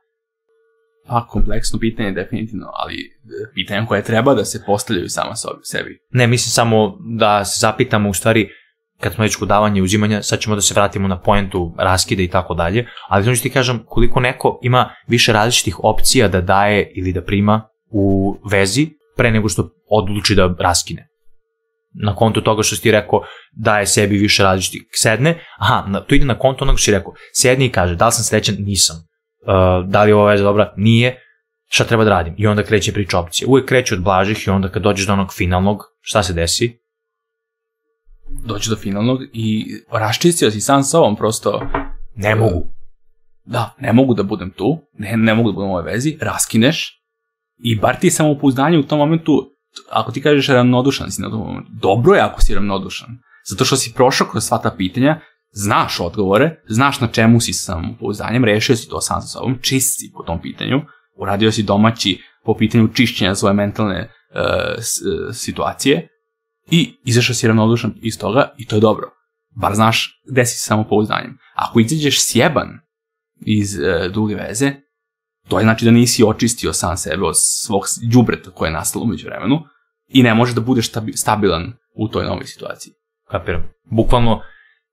Pa, 1.08 1.28
kompleksno 1.30 1.80
pitanje 1.80 2.12
definitivno, 2.12 2.66
ali 2.74 2.96
e, 2.96 3.54
pitanja 3.54 3.86
koje 3.86 4.04
treba 4.04 4.34
da 4.34 4.46
se 4.46 4.64
postavljaju 4.66 5.10
sama 5.10 5.36
sobi, 5.36 5.60
sebi. 5.64 6.00
Ne, 6.12 6.28
mislim 6.28 6.52
samo 6.52 6.98
da 7.18 7.46
se 7.46 7.60
zapitamo 7.60 8.10
u 8.10 8.14
stvari 8.14 8.50
kad 9.00 9.14
smo 9.14 9.24
već 9.24 9.36
kod 9.36 9.48
davanja 9.48 9.80
i 9.80 9.82
uzimanja, 9.82 10.24
sad 10.24 10.40
ćemo 10.40 10.56
da 10.56 10.62
se 10.62 10.74
vratimo 10.74 11.08
na 11.08 11.22
poentu 11.22 11.76
raskida 11.78 12.24
i 12.24 12.28
tako 12.28 12.54
dalje, 12.54 12.88
ali 13.10 13.24
znači 13.24 13.42
ti 13.42 13.50
kažem 13.50 13.84
koliko 13.86 14.20
neko 14.20 14.60
ima 14.64 14.90
više 15.08 15.34
različitih 15.34 15.84
opcija 15.84 16.28
da 16.28 16.42
daje 16.42 16.92
ili 16.96 17.14
da 17.14 17.22
prima 17.22 17.70
u 17.92 18.36
vezi 18.52 18.88
pre 19.18 19.32
nego 19.32 19.50
što 19.50 19.70
odluči 19.90 20.36
da 20.36 20.56
raskine. 20.60 21.08
na 22.04 22.16
kontu 22.16 22.42
toga 22.42 22.64
što 22.64 22.76
si 22.76 22.82
ti 22.82 22.92
rekao 22.92 23.22
daje 23.52 23.86
sebi 23.88 24.18
više 24.18 24.44
različitih. 24.44 24.82
Sedne, 24.92 25.40
aha, 25.58 26.04
to 26.08 26.16
ide 26.16 26.26
na 26.26 26.40
kontu 26.40 26.64
onoga 26.64 26.78
što 26.78 26.86
si 26.86 26.92
rekao. 26.92 27.14
Sedne 27.34 27.66
i 27.66 27.72
kaže, 27.72 27.96
da 27.96 28.06
li 28.06 28.12
sam 28.12 28.24
srećan? 28.24 28.56
Nisam. 28.60 28.96
Uh, 29.48 29.90
da 29.90 30.04
li 30.04 30.10
je 30.10 30.16
ova 30.16 30.32
veza 30.32 30.44
dobra? 30.44 30.74
Nije. 30.78 31.22
Šta 31.68 31.84
treba 31.84 32.04
da 32.04 32.10
radim? 32.10 32.36
I 32.38 32.48
onda 32.48 32.64
kreće 32.64 32.94
priča 32.94 33.20
opcije. 33.20 33.48
Uvek 33.48 33.66
kreće 33.66 33.96
od 33.96 34.04
blažih 34.04 34.48
i 34.48 34.50
onda 34.50 34.70
kad 34.70 34.84
dođeš 34.84 35.08
do 35.08 35.14
onog 35.14 35.34
finalnog, 35.34 35.84
šta 36.02 36.24
se 36.24 36.34
desi? 36.34 36.80
Dođe 38.46 38.70
do 38.70 38.76
finalnog 38.76 39.20
i 39.34 39.66
raščistio 39.92 40.52
si 40.52 40.62
sam 40.62 40.84
sa 40.84 41.00
ovom, 41.00 41.16
prosto... 41.16 41.62
Ne 42.16 42.36
mogu. 42.36 42.64
Da, 43.46 43.76
ne 43.80 43.94
mogu 43.94 44.14
da 44.14 44.24
budem 44.24 44.50
tu, 44.50 44.78
ne, 44.94 45.18
ne 45.18 45.34
mogu 45.34 45.52
da 45.52 45.56
budem 45.56 45.70
u 45.70 45.74
ovoj 45.74 45.92
vezi, 45.92 46.18
raskineš 46.22 47.04
i 47.58 47.80
bar 47.80 48.00
ti 48.00 48.12
samopouzdanje 48.12 48.78
u 48.78 48.84
tom 48.84 49.00
momentu 49.00 49.58
ako 49.92 50.12
ti 50.12 50.22
kažeš 50.22 50.48
ravnodušan 50.48 51.12
si 51.12 51.22
na 51.22 51.30
tom 51.30 51.40
momentu, 51.40 51.70
dobro 51.82 52.16
je 52.16 52.22
ako 52.22 52.42
si 52.42 52.56
ravnodušan. 52.56 53.08
Zato 53.50 53.66
što 53.66 53.76
si 53.76 53.94
prošao 53.96 54.28
kroz 54.28 54.44
sva 54.44 54.58
ta 54.58 54.72
pitanja, 54.78 55.20
znaš 55.52 56.00
odgovore, 56.00 56.64
znaš 56.68 57.00
na 57.00 57.08
čemu 57.08 57.40
si 57.40 57.54
sa 57.54 57.74
samopouzdanjem, 57.74 58.46
rešio 58.46 58.76
si 58.76 58.90
to 58.90 59.02
sam 59.02 59.22
sa 59.22 59.28
sobom, 59.28 59.58
čist 59.62 60.00
si 60.00 60.12
po 60.18 60.24
tom 60.24 60.42
pitanju, 60.42 60.82
uradio 61.18 61.52
si 61.52 61.64
domaći 61.64 62.22
po 62.46 62.56
pitanju 62.58 62.88
čišćenja 62.94 63.36
svoje 63.36 63.54
mentalne 63.54 64.02
uh, 64.02 64.84
situacije 65.34 66.08
i 66.72 66.94
izašao 67.04 67.36
si 67.36 67.48
ravnodušan 67.48 67.94
iz 68.02 68.20
toga 68.20 68.54
i 68.58 68.68
to 68.68 68.76
je 68.76 68.80
dobro. 68.80 69.10
Bar 69.62 69.76
znaš 69.76 70.22
gde 70.32 70.46
si 70.46 70.60
sa 70.60 70.68
samopouzdanjem. 70.68 71.38
Ako 71.56 71.80
izađeš 71.80 72.24
sjeban 72.24 72.68
iz 73.46 73.80
uh, 73.80 74.12
duge 74.14 74.36
veze, 74.36 74.72
to 75.48 75.60
je 75.60 75.64
znači 75.64 75.86
da 75.86 75.92
nisi 75.92 76.24
očistio 76.24 76.74
sam 76.74 76.98
sebe 76.98 77.24
od 77.24 77.36
svog 77.36 77.84
džubreta 78.12 78.52
koje 78.52 78.70
je 78.70 78.74
nastalo 78.74 79.06
umeđu 79.06 79.28
vremenu 79.28 79.60
i 80.08 80.24
ne 80.24 80.34
možeš 80.34 80.56
da 80.56 80.62
budeš 80.62 80.92
stabilan 81.16 81.74
u 81.96 82.08
toj 82.08 82.26
novoj 82.26 82.46
situaciji. 82.46 82.94
Kapiram. 83.30 83.64
Bukvalno 83.92 84.42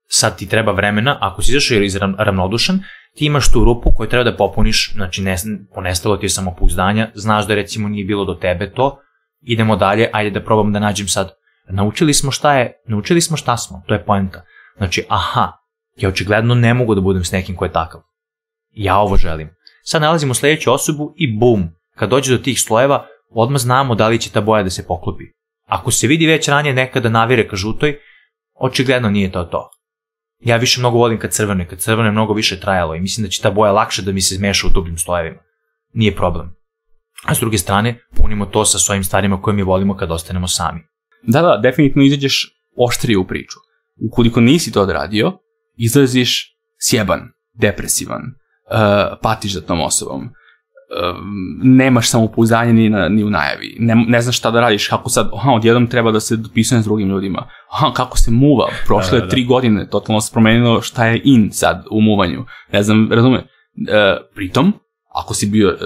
sad 0.06 0.38
ti 0.38 0.48
treba 0.48 0.72
vremena, 0.72 1.18
ako 1.20 1.42
si 1.42 1.50
izašao 1.52 1.82
iz 1.82 1.96
ravnodušan, 2.18 2.80
ti 3.14 3.26
imaš 3.26 3.52
tu 3.52 3.64
rupu 3.64 3.92
koju 3.96 4.08
treba 4.08 4.24
da 4.24 4.36
popuniš, 4.36 4.92
znači 4.94 5.22
ne, 5.22 5.36
ponestalo 5.74 6.16
ti 6.16 6.26
je 6.26 6.30
samopouzdanja, 6.30 7.10
znaš 7.14 7.46
da 7.46 7.54
recimo 7.54 7.88
nije 7.88 8.04
bilo 8.04 8.24
do 8.24 8.34
tebe 8.34 8.72
to, 8.72 8.98
idemo 9.42 9.76
dalje, 9.76 10.10
ajde 10.12 10.30
da 10.30 10.44
probam 10.44 10.72
da 10.72 10.78
nađem 10.78 11.08
sad. 11.08 11.32
Naučili 11.68 12.14
smo 12.14 12.30
šta 12.30 12.54
je, 12.54 12.72
naučili 12.86 13.20
smo 13.20 13.36
šta 13.36 13.56
smo, 13.56 13.82
to 13.86 13.94
je 13.94 14.04
poenta. 14.04 14.42
Znači, 14.76 15.04
aha, 15.08 15.52
ja 15.96 16.08
očigledno 16.08 16.54
ne 16.54 16.74
mogu 16.74 16.94
da 16.94 17.00
budem 17.00 17.24
s 17.24 17.32
nekim 17.32 17.56
ko 17.56 17.64
je 17.64 17.72
takav. 17.72 18.00
Ja 18.70 18.98
ovo 18.98 19.16
želim. 19.16 19.50
Sad 19.82 20.02
nalazimo 20.02 20.34
sledeću 20.34 20.72
osobu 20.72 21.12
i 21.16 21.38
bum, 21.38 21.68
kad 21.96 22.10
dođe 22.10 22.36
do 22.36 22.42
tih 22.42 22.60
slojeva, 22.60 23.06
odmah 23.30 23.60
znamo 23.60 23.94
da 23.94 24.08
li 24.08 24.20
će 24.20 24.30
ta 24.30 24.40
boja 24.40 24.62
da 24.62 24.70
se 24.70 24.86
poklopi. 24.86 25.24
Ako 25.66 25.90
se 25.90 26.06
vidi 26.06 26.26
već 26.26 26.48
ranije 26.48 26.74
nekada 26.74 27.08
navire 27.08 27.48
ka 27.48 27.56
žutoj, 27.56 27.98
očigledno 28.54 29.10
nije 29.10 29.32
to 29.32 29.44
to. 29.44 29.70
Ja 30.44 30.56
više 30.56 30.80
mnogo 30.80 30.98
volim 30.98 31.18
kad 31.18 31.32
crveno 31.32 31.62
i 31.62 31.66
kad 31.66 31.78
crveno 31.78 32.08
je 32.08 32.12
mnogo 32.12 32.32
više 32.32 32.60
trajalo 32.60 32.94
i 32.94 33.00
mislim 33.00 33.24
da 33.24 33.30
će 33.30 33.42
ta 33.42 33.50
boja 33.50 33.72
lakše 33.72 34.02
da 34.02 34.12
mi 34.12 34.20
se 34.20 34.34
zmeša 34.34 34.66
u 34.66 34.70
dubljim 34.70 34.98
slojevima. 34.98 35.40
Nije 35.92 36.16
problem. 36.16 36.54
A 37.24 37.34
s 37.34 37.40
druge 37.40 37.58
strane, 37.58 37.98
punimo 38.16 38.46
to 38.46 38.64
sa 38.64 38.78
svojim 38.78 39.04
stvarima 39.04 39.42
koje 39.42 39.54
mi 39.54 39.62
volimo 39.62 39.96
kad 39.96 40.10
ostanemo 40.10 40.48
sami. 40.48 40.80
Da, 41.22 41.42
da, 41.42 41.60
definitivno 41.62 42.04
izađeš 42.04 42.50
oštrije 42.88 43.18
u 43.18 43.26
priču. 43.26 43.58
Ukoliko 44.10 44.40
nisi 44.40 44.72
to 44.72 44.82
odradio, 44.82 45.32
izlaziš 45.76 46.56
sjeban, 46.80 47.20
depresivan, 47.52 48.22
uh, 48.22 49.18
patiš 49.22 49.52
za 49.52 49.60
tom 49.60 49.80
osobom. 49.80 50.30
Nemaš 51.62 52.10
samopouzdanje 52.10 52.72
ni, 52.72 52.90
na, 52.90 53.08
ni 53.08 53.24
u 53.24 53.30
najavi. 53.30 53.76
Ne, 53.78 53.94
ne 53.94 54.20
znaš 54.20 54.38
šta 54.38 54.50
da 54.50 54.60
radiš, 54.60 54.88
kako 54.88 55.10
sad, 55.10 55.30
aha, 55.34 55.50
odjednom 55.50 55.86
treba 55.86 56.12
da 56.12 56.20
se 56.20 56.36
dopisujem 56.36 56.82
s 56.82 56.84
drugim 56.84 57.08
ljudima. 57.08 57.48
Aha, 57.70 57.92
kako 57.94 58.18
se 58.18 58.30
muva, 58.30 58.68
prošle 58.86 59.18
da, 59.18 59.18
da, 59.18 59.24
da. 59.24 59.30
tri 59.30 59.44
godine, 59.44 59.88
totalno 59.88 60.20
se 60.20 60.32
promenilo 60.32 60.82
šta 60.82 61.06
je 61.06 61.20
in 61.24 61.50
sad 61.52 61.84
u 61.90 62.00
muvanju. 62.00 62.44
Ne 62.72 62.82
znam, 62.82 63.08
razume. 63.12 63.38
Uh, 63.38 63.44
pritom, 64.34 64.72
ako 65.14 65.34
si 65.34 65.46
bio 65.46 65.68
uh, 65.68 65.76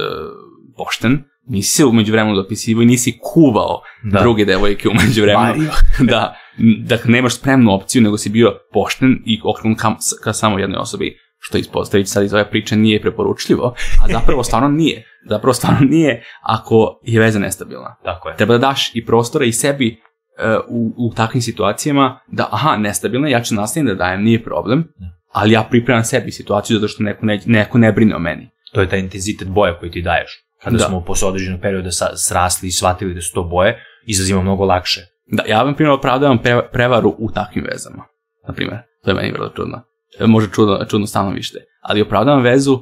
pošten, 0.76 1.24
nisi 1.49 1.76
se 1.76 1.84
umeđu 1.84 2.12
vremenu 2.12 2.36
dopisivao 2.36 2.82
i 2.82 2.86
nisi 2.86 3.18
kuvao 3.22 3.80
da. 4.05 4.20
druge 4.20 4.44
devojke 4.44 4.88
umeđu 4.88 5.22
vremenu. 5.22 5.70
da, 6.11 6.34
dakle, 6.78 7.11
nemaš 7.11 7.34
spremnu 7.34 7.74
opciju, 7.74 8.03
nego 8.03 8.18
si 8.18 8.28
bio 8.30 8.53
pošten 8.72 9.22
i 9.26 9.40
okrenut 9.44 9.78
ka, 9.78 9.94
ka 10.24 10.32
samo 10.32 10.59
jednoj 10.59 10.78
osobi 10.78 11.16
što 11.49 11.59
ispostaviti 11.59 12.11
sad 12.11 12.24
iz 12.24 12.34
ove 12.34 12.51
priče 12.51 12.76
nije 12.76 13.01
preporučljivo, 13.01 13.74
a 14.05 14.12
zapravo 14.12 14.44
stvarno 14.44 14.68
nije. 14.68 15.05
Zapravo 15.28 15.55
stvarno 15.55 15.80
nije 15.80 16.22
ako 16.42 17.01
je 17.03 17.20
veza 17.20 17.38
nestabilna. 17.38 17.96
Tako 18.05 18.28
je. 18.28 18.36
Treba 18.36 18.53
da 18.53 18.59
daš 18.59 18.90
i 18.94 19.07
prostora 19.07 19.44
i 19.44 19.53
sebi 19.53 20.01
uh, 20.38 20.64
u, 20.68 21.09
u 21.09 21.14
takvim 21.14 21.42
situacijama 21.42 22.20
da, 22.26 22.49
aha, 22.51 22.76
nestabilna, 22.76 23.28
ja 23.28 23.42
ću 23.42 23.55
nastaviti 23.55 23.88
da 23.88 23.94
dajem, 23.94 24.22
nije 24.22 24.44
problem, 24.44 24.84
ali 25.32 25.53
ja 25.53 25.66
pripremam 25.70 26.05
sebi 26.05 26.30
situaciju 26.30 26.76
zato 26.78 26.88
što 26.88 27.03
neko 27.03 27.26
ne, 27.26 27.40
neko 27.46 27.78
ne 27.78 27.92
brine 27.92 28.16
o 28.16 28.18
meni. 28.18 28.51
To 28.72 28.80
je 28.80 28.88
taj 28.88 28.99
intenzitet 28.99 29.49
boja 29.49 29.78
koji 29.78 29.90
ti 29.90 30.03
daješ. 30.03 30.44
Kada 30.64 30.76
da. 30.76 30.84
smo 30.84 31.05
posle 31.05 31.28
određenog 31.28 31.61
perioda 31.61 31.90
sa, 31.90 32.16
srasli 32.16 32.68
i 32.68 32.72
shvatili 32.72 33.14
da 33.14 33.20
su 33.20 33.34
to 33.34 33.42
boje, 33.42 33.84
izazima 34.07 34.42
mnogo 34.42 34.64
lakše. 34.64 35.01
Da, 35.26 35.42
ja 35.49 35.62
vam 35.62 35.74
primjer 35.74 35.92
opravdavam 35.92 36.38
pre, 36.38 36.62
prevaru 36.72 37.14
u 37.18 37.30
takvim 37.32 37.64
vezama. 37.72 38.05
Na 38.49 38.55
primjer, 38.55 38.78
to 39.05 39.11
je 39.11 39.14
meni 39.14 39.32
vrlo 39.32 39.49
trudno. 39.49 39.82
E, 40.20 40.26
može 40.26 40.48
čudno, 40.52 40.84
čudno 40.84 41.06
stanovište, 41.06 41.59
ali 41.80 42.02
opravdavam 42.02 42.42
vezu 42.42 42.78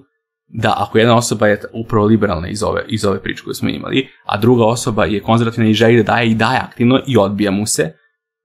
da 0.48 0.74
ako 0.76 0.98
jedna 0.98 1.16
osoba 1.16 1.46
je 1.46 1.60
upravo 1.72 2.06
liberalna 2.06 2.48
iz 2.48 2.62
ove, 2.62 2.84
iz 2.88 3.04
ove 3.04 3.22
priče 3.22 3.42
koje 3.44 3.54
smo 3.54 3.68
imali, 3.68 4.08
a 4.24 4.36
druga 4.36 4.64
osoba 4.64 5.04
je 5.04 5.22
konzervativna 5.22 5.70
i 5.70 5.74
želi 5.74 5.96
da 5.96 6.02
daje 6.02 6.30
i 6.30 6.34
daje 6.34 6.58
aktivno 6.58 7.00
i 7.06 7.16
odbija 7.16 7.50
mu 7.50 7.66
se, 7.66 7.92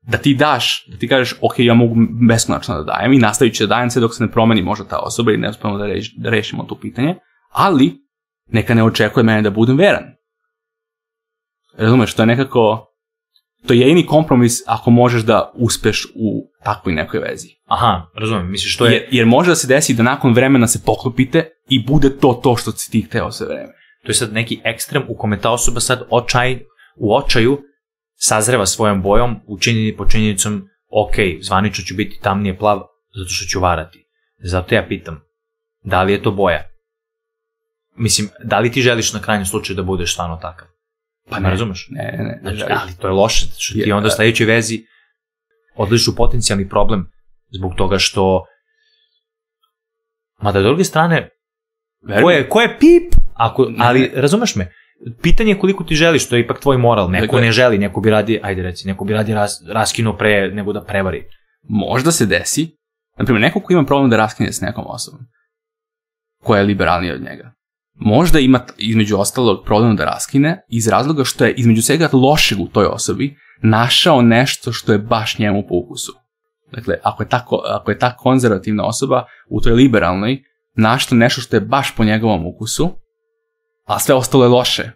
da 0.02 0.18
ti 0.18 0.34
daš, 0.34 0.86
da 0.88 0.98
ti 0.98 1.08
kažeš, 1.08 1.36
ok, 1.42 1.54
ja 1.58 1.74
mogu 1.74 1.96
beskonačno 2.28 2.76
da 2.76 2.84
dajem 2.84 3.14
i 3.14 3.20
nastavit 3.20 3.56
ću 3.56 3.64
da 3.64 3.76
dajem 3.76 3.90
sve 3.90 4.02
dok 4.02 4.16
se 4.16 4.24
ne 4.24 4.32
promeni 4.32 4.62
možda 4.62 4.86
ta 4.86 5.00
osoba 5.00 5.32
i 5.32 5.38
ne 5.38 5.50
uspemo 5.50 5.78
da, 5.78 5.86
reš, 5.86 6.16
da 6.18 6.30
rešimo 6.30 6.64
to 6.64 6.76
pitanje, 6.76 7.16
ali 7.52 7.94
neka 8.48 8.74
ne 8.74 8.84
očekuje 8.84 9.24
mene 9.24 9.42
da 9.42 9.50
budem 9.50 9.78
veran. 9.78 10.04
Razumeš, 11.78 12.14
to 12.14 12.22
je 12.22 12.28
nekako, 12.28 12.91
to 13.68 13.74
je 13.74 13.80
jedini 13.80 14.06
kompromis 14.06 14.62
ako 14.68 14.92
možeš 14.92 15.24
da 15.24 15.52
uspeš 15.56 16.08
u 16.16 16.52
takvoj 16.64 16.94
nekoj 16.94 17.20
vezi. 17.20 17.48
Aha, 17.66 18.06
razumem, 18.16 18.52
misliš 18.52 18.78
to 18.78 18.86
je... 18.86 18.94
Jer, 18.94 19.08
jer 19.12 19.26
može 19.26 19.50
da 19.52 19.56
se 19.56 19.68
desi 19.68 19.94
da 19.94 20.04
nakon 20.04 20.34
vremena 20.34 20.68
se 20.68 20.82
poklopite 20.86 21.50
i 21.70 21.86
bude 21.86 22.18
to 22.18 22.40
to 22.44 22.56
što 22.56 22.72
si 22.72 22.92
ti 22.92 23.02
hteo 23.02 23.32
sve 23.32 23.48
vreme. 23.48 23.74
To 24.04 24.10
je 24.10 24.14
sad 24.14 24.34
neki 24.34 24.62
ekstrem 24.64 25.04
u 25.08 25.18
kome 25.18 25.40
ta 25.40 25.52
osoba 25.52 25.80
sad 25.80 26.04
očaj, 26.10 26.60
u 26.96 27.16
očaju 27.16 27.62
sazreva 28.16 28.66
svojom 28.66 29.02
bojom, 29.02 29.40
učinjeni 29.48 29.96
po 29.98 30.06
činjenicom, 30.06 30.68
ok, 30.90 31.16
zvanično 31.42 31.84
ću 31.84 31.96
biti 31.96 32.20
tamnije 32.22 32.58
plav, 32.58 32.80
zato 33.18 33.30
što 33.30 33.46
ću 33.46 33.60
varati. 33.60 34.08
Zato 34.44 34.76
ja 34.76 34.86
pitam, 34.88 35.22
da 35.84 36.04
li 36.04 36.14
je 36.14 36.24
to 36.24 36.32
boja? 36.32 36.64
Mislim, 37.96 38.30
da 38.44 38.60
li 38.60 38.72
ti 38.72 38.82
želiš 38.82 39.14
na 39.14 39.22
krajnjem 39.22 39.46
slučaju 39.46 39.78
da 39.78 39.84
budeš 39.84 40.14
stvarno 40.14 40.36
takav? 40.36 40.68
Pa 41.32 41.40
ne, 41.40 41.50
razumeš? 41.50 41.88
Ne, 41.90 42.16
ne, 42.18 42.24
ne. 42.24 42.40
Znači, 42.42 42.74
ali 42.82 42.92
to 43.00 43.08
je 43.08 43.14
loše, 43.14 43.46
što 43.58 43.74
ti 43.74 43.92
onda 43.92 44.08
u 44.08 44.12
sledećoj 44.12 44.46
vezi 44.46 44.84
odliš 45.76 46.08
u 46.08 46.16
potencijalni 46.16 46.70
problem 46.70 47.12
zbog 47.52 47.74
toga 47.78 48.00
što 48.00 48.46
Mada, 50.42 50.62
druge 50.62 50.84
strane, 50.84 51.30
ko 52.22 52.32
je, 52.32 52.50
ko 52.50 52.62
je 52.62 52.78
pip? 52.80 53.14
Ako, 53.34 53.72
ali, 53.80 54.12
razumeš 54.16 54.56
me, 54.56 54.72
pitanje 55.22 55.52
je 55.52 55.60
koliko 55.60 55.84
ti 55.84 55.96
želiš, 55.96 56.30
to 56.30 56.36
je 56.36 56.42
ipak 56.42 56.60
tvoj 56.60 56.78
moral. 56.78 57.10
Neko 57.12 57.26
dakle, 57.26 57.42
ne 57.42 57.52
želi, 57.52 57.78
neko 57.78 58.02
bi 58.02 58.10
radi, 58.10 58.40
ajde 58.44 58.62
reci, 58.62 58.88
neko 58.88 59.06
bi 59.06 59.14
radi 59.14 59.34
ras, 59.34 59.64
raskinuo 59.68 60.18
pre 60.18 60.52
nego 60.54 60.74
da 60.74 60.84
prevari. 60.84 61.24
Možda 61.64 62.12
se 62.12 62.26
desi, 62.26 62.78
na 63.18 63.26
primjer, 63.26 63.42
neko 63.42 63.60
ko 63.60 63.74
ima 63.74 63.86
problem 63.86 64.10
da 64.10 64.18
raskine 64.18 64.54
s 64.54 64.62
nekom 64.62 64.84
osobom, 64.88 65.20
koja 66.44 66.60
je 66.60 66.66
liberalnija 66.66 67.14
od 67.14 67.22
njega, 67.22 67.54
možda 67.96 68.40
ima 68.40 68.66
između 68.78 69.18
ostalog 69.18 69.64
problem 69.66 69.96
da 69.96 70.06
raskine 70.06 70.62
iz 70.70 70.88
razloga 70.88 71.24
što 71.24 71.46
je 71.46 71.54
između 71.54 71.82
svega 71.82 72.10
lošeg 72.14 72.60
u 72.60 72.68
toj 72.68 72.86
osobi 72.86 73.36
našao 73.62 74.22
nešto 74.22 74.72
što 74.72 74.92
je 74.92 75.00
baš 75.00 75.40
njemu 75.40 75.64
po 75.70 75.76
ukusu. 75.76 76.14
Dakle, 76.72 76.96
ako 77.04 77.24
je, 77.24 77.30
tako, 77.30 77.62
ako 77.66 77.92
je 77.92 78.00
ta 78.00 78.18
konzervativna 78.18 78.86
osoba 78.86 79.26
u 79.50 79.62
toj 79.62 79.74
liberalnoj 79.74 80.44
našao 80.76 81.18
nešto 81.18 81.42
što 81.42 81.56
je 81.56 81.62
baš 81.62 81.96
po 81.96 82.04
njegovom 82.04 82.46
ukusu, 82.48 82.90
a 83.86 84.00
sve 84.00 84.16
ostalo 84.16 84.44
je 84.44 84.50
loše. 84.50 84.92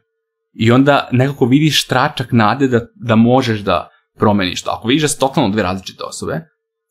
I 0.53 0.71
onda 0.71 1.09
nekako 1.11 1.45
vidiš 1.45 1.87
tračak 1.87 2.27
nade 2.31 2.67
da, 2.67 2.79
da 2.95 3.15
možeš 3.15 3.59
da 3.59 3.89
promeniš 4.17 4.63
to. 4.63 4.71
Ako 4.71 4.87
vidiš 4.87 5.01
da 5.01 5.07
su 5.07 5.19
totalno 5.19 5.49
dve 5.49 5.63
različite 5.63 6.03
osobe, 6.03 6.41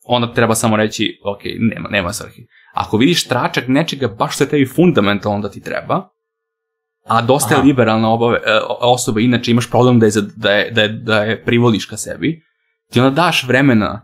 onda 0.07 0.33
treba 0.33 0.55
samo 0.55 0.77
reći, 0.77 1.19
ok, 1.25 1.41
nema, 1.59 1.89
nema 1.89 2.13
svrhi. 2.13 2.47
Ako 2.75 2.97
vidiš 2.97 3.27
tračak 3.27 3.67
nečega 3.67 4.07
baš 4.07 4.35
što 4.35 4.43
je 4.43 4.49
tebi 4.49 4.65
fundamentalno 4.65 5.39
da 5.39 5.49
ti 5.49 5.61
treba, 5.61 6.09
a 7.05 7.21
dosta 7.21 7.53
Aha. 7.53 7.61
je 7.61 7.67
liberalna 7.67 8.09
obave, 8.09 8.37
e, 8.37 8.59
osoba, 8.81 9.19
inače 9.19 9.51
imaš 9.51 9.69
problem 9.69 9.99
da 9.99 10.05
je, 10.05 10.11
da, 10.35 10.51
je, 10.51 10.71
da, 10.71 10.81
je, 10.81 10.89
da 10.89 11.23
je 11.23 11.43
privoliš 11.43 11.85
ka 11.85 11.97
sebi, 11.97 12.41
ti 12.91 12.99
onda 12.99 13.15
daš 13.15 13.43
vremena 13.47 14.01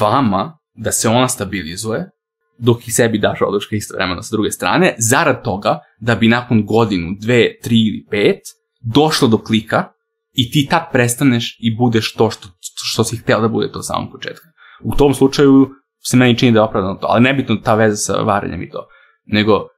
vama 0.00 0.58
da 0.74 0.92
se 0.92 1.08
ona 1.08 1.28
stabilizuje, 1.28 2.10
dok 2.58 2.88
i 2.88 2.90
sebi 2.90 3.18
daš 3.18 3.38
oduška 3.42 3.76
isto 3.76 3.96
vremena 3.96 4.22
sa 4.22 4.36
druge 4.36 4.50
strane, 4.50 4.94
zarad 4.98 5.44
toga 5.44 5.78
da 6.00 6.14
bi 6.14 6.28
nakon 6.28 6.66
godinu, 6.66 7.16
dve, 7.20 7.60
tri 7.62 7.76
ili 7.76 8.06
pet 8.10 8.40
došlo 8.80 9.28
do 9.28 9.38
klika 9.38 9.84
i 10.32 10.50
ti 10.50 10.66
tad 10.70 10.82
prestaneš 10.92 11.56
i 11.60 11.76
budeš 11.76 12.12
to 12.12 12.30
što, 12.30 12.48
što 12.84 13.04
si 13.04 13.16
hteo 13.16 13.40
da 13.40 13.48
bude 13.48 13.72
to 13.72 13.82
samog 13.82 14.12
početka. 14.12 14.48
U 14.84 14.96
tom 14.96 15.14
slučaju 15.14 15.68
se 16.00 16.16
meni 16.16 16.38
čini 16.38 16.52
da 16.52 16.58
je 16.58 16.64
opravdano 16.64 16.94
to, 16.94 17.06
ali 17.10 17.22
nebitno 17.22 17.56
ta 17.56 17.74
veza 17.74 17.96
sa 17.96 18.22
varanjem 18.22 18.62
i 18.62 18.70
to, 18.70 18.86
nego 19.26 19.68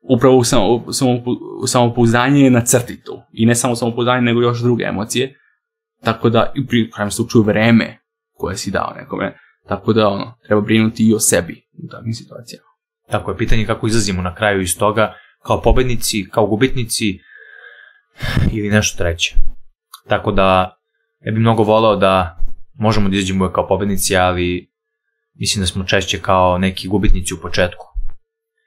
upravo 0.00 0.44
samo, 0.44 0.92
samo, 0.92 1.22
samopouzdanje 1.66 2.40
je 2.40 2.50
na 2.50 2.60
crti 2.60 3.02
tu. 3.02 3.22
I 3.32 3.46
ne 3.46 3.54
samo 3.54 3.76
samopouzdanje, 3.76 4.22
nego 4.22 4.42
još 4.42 4.60
druge 4.62 4.84
emocije. 4.84 5.34
Tako 6.04 6.28
da, 6.28 6.52
i 6.54 6.66
pri 6.66 6.90
krajem 6.90 7.10
slučaju, 7.10 7.44
vreme 7.44 7.98
koje 8.32 8.56
si 8.56 8.70
dao 8.70 8.94
nekome. 8.96 9.36
Tako 9.68 9.92
da, 9.92 10.08
ono, 10.08 10.34
treba 10.46 10.60
brinuti 10.60 11.08
i 11.08 11.14
o 11.14 11.20
sebi 11.20 11.68
u 11.84 11.88
takvim 11.90 12.12
situacijama. 12.12 12.68
Tako 13.10 13.30
je, 13.30 13.36
pitanje 13.36 13.66
kako 13.66 13.86
izlazimo 13.86 14.22
na 14.22 14.34
kraju 14.34 14.60
iz 14.60 14.78
toga, 14.78 15.14
kao 15.42 15.62
pobednici, 15.62 16.28
kao 16.30 16.46
gubitnici 16.46 17.18
ili 18.52 18.70
nešto 18.70 18.98
treće. 18.98 19.34
Tako 20.08 20.32
da, 20.32 20.78
ja 21.20 21.32
bih 21.32 21.40
mnogo 21.40 21.62
volao 21.62 21.96
da 21.96 22.38
možemo 22.74 23.08
da 23.08 23.16
izađemo 23.16 23.52
kao 23.52 23.68
pobednici, 23.68 24.16
ali 24.16 24.72
mislim 25.38 25.62
da 25.62 25.66
smo 25.66 25.84
češće 25.84 26.20
kao 26.20 26.58
neki 26.58 26.88
gubitnici 26.88 27.34
u 27.34 27.40
početku. 27.42 27.86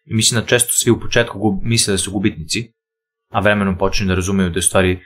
I 0.05 0.13
mislim 0.13 0.41
da 0.41 0.47
često 0.47 0.69
svi 0.73 0.91
u 0.91 0.99
početku 0.99 1.39
gub, 1.39 1.59
misle 1.63 1.91
da 1.91 1.97
su 1.97 2.11
gubitnici, 2.11 2.73
a 3.31 3.39
vremenom 3.39 3.77
počinju 3.77 4.07
da 4.07 4.15
razumeju 4.15 4.49
da 4.49 4.57
je 4.57 4.61
stvari 4.61 4.99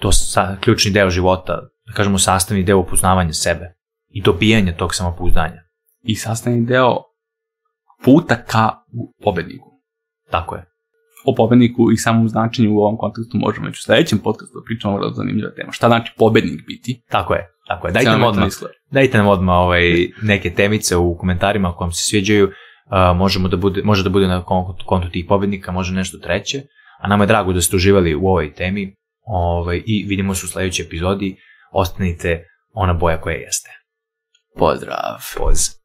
to 0.00 0.12
sa, 0.12 0.56
ključni 0.60 0.90
deo 0.90 1.10
života, 1.10 1.60
da 1.86 1.92
kažemo 1.92 2.18
sastavni 2.18 2.62
deo 2.62 2.78
upoznavanja 2.78 3.32
sebe 3.32 3.74
i 4.08 4.22
dobijanja 4.22 4.76
tog 4.76 4.94
samopouzdanja. 4.94 5.62
I 6.02 6.14
sastavni 6.14 6.66
deo 6.66 6.96
puta 8.04 8.44
ka 8.44 8.70
pobedniku. 9.22 9.70
Tako 10.30 10.56
je. 10.56 10.64
O 11.24 11.34
pobedniku 11.34 11.92
i 11.92 11.96
samom 11.96 12.28
značenju 12.28 12.74
u 12.74 12.78
ovom 12.78 12.96
kontekstu 12.96 13.38
možemo 13.38 13.66
već 13.66 13.78
u 13.78 13.82
sledećem 13.82 14.18
podcastu 14.18 14.58
da 14.58 14.64
pričamo 14.64 14.96
o 14.96 15.10
zanimljiva 15.10 15.50
tema. 15.56 15.72
Šta 15.72 15.86
znači 15.86 16.12
pobednik 16.18 16.66
biti? 16.66 17.02
Tako 17.10 17.34
je. 17.34 17.48
Tako 17.68 17.86
je. 17.86 17.92
Dajte 17.92 18.10
nam 18.10 18.22
odmah, 18.22 18.48
dajte 18.90 19.18
nam 19.18 19.26
odmah 19.26 19.56
ovaj, 19.56 20.08
neke 20.22 20.50
temice 20.50 20.96
u 20.96 21.16
komentarima 21.18 21.68
ako 21.68 21.84
vam 21.84 21.92
se 21.92 22.02
sviđaju. 22.10 22.44
Uh, 22.44 23.16
možemo 23.16 23.48
da 23.48 23.56
bude, 23.56 23.82
može 23.82 24.02
da 24.02 24.10
bude 24.10 24.26
na 24.26 24.44
kontu, 24.44 24.84
kontu 24.86 25.10
tih 25.10 25.24
pobednika, 25.28 25.72
može 25.72 25.94
nešto 25.94 26.18
treće. 26.18 26.62
A 27.00 27.08
nama 27.08 27.24
je 27.24 27.28
drago 27.28 27.52
da 27.52 27.60
ste 27.60 27.76
uživali 27.76 28.14
u 28.14 28.26
ovoj 28.26 28.54
temi 28.54 28.94
ovaj, 29.26 29.82
i 29.86 30.04
vidimo 30.08 30.34
se 30.34 30.46
u 30.46 30.48
sledećoj 30.48 30.86
epizodi. 30.86 31.36
Ostanite 31.72 32.44
ona 32.72 32.92
boja 32.92 33.20
koja 33.20 33.36
jeste. 33.36 33.70
Pozdrav. 34.58 35.20
Poz. 35.36 35.77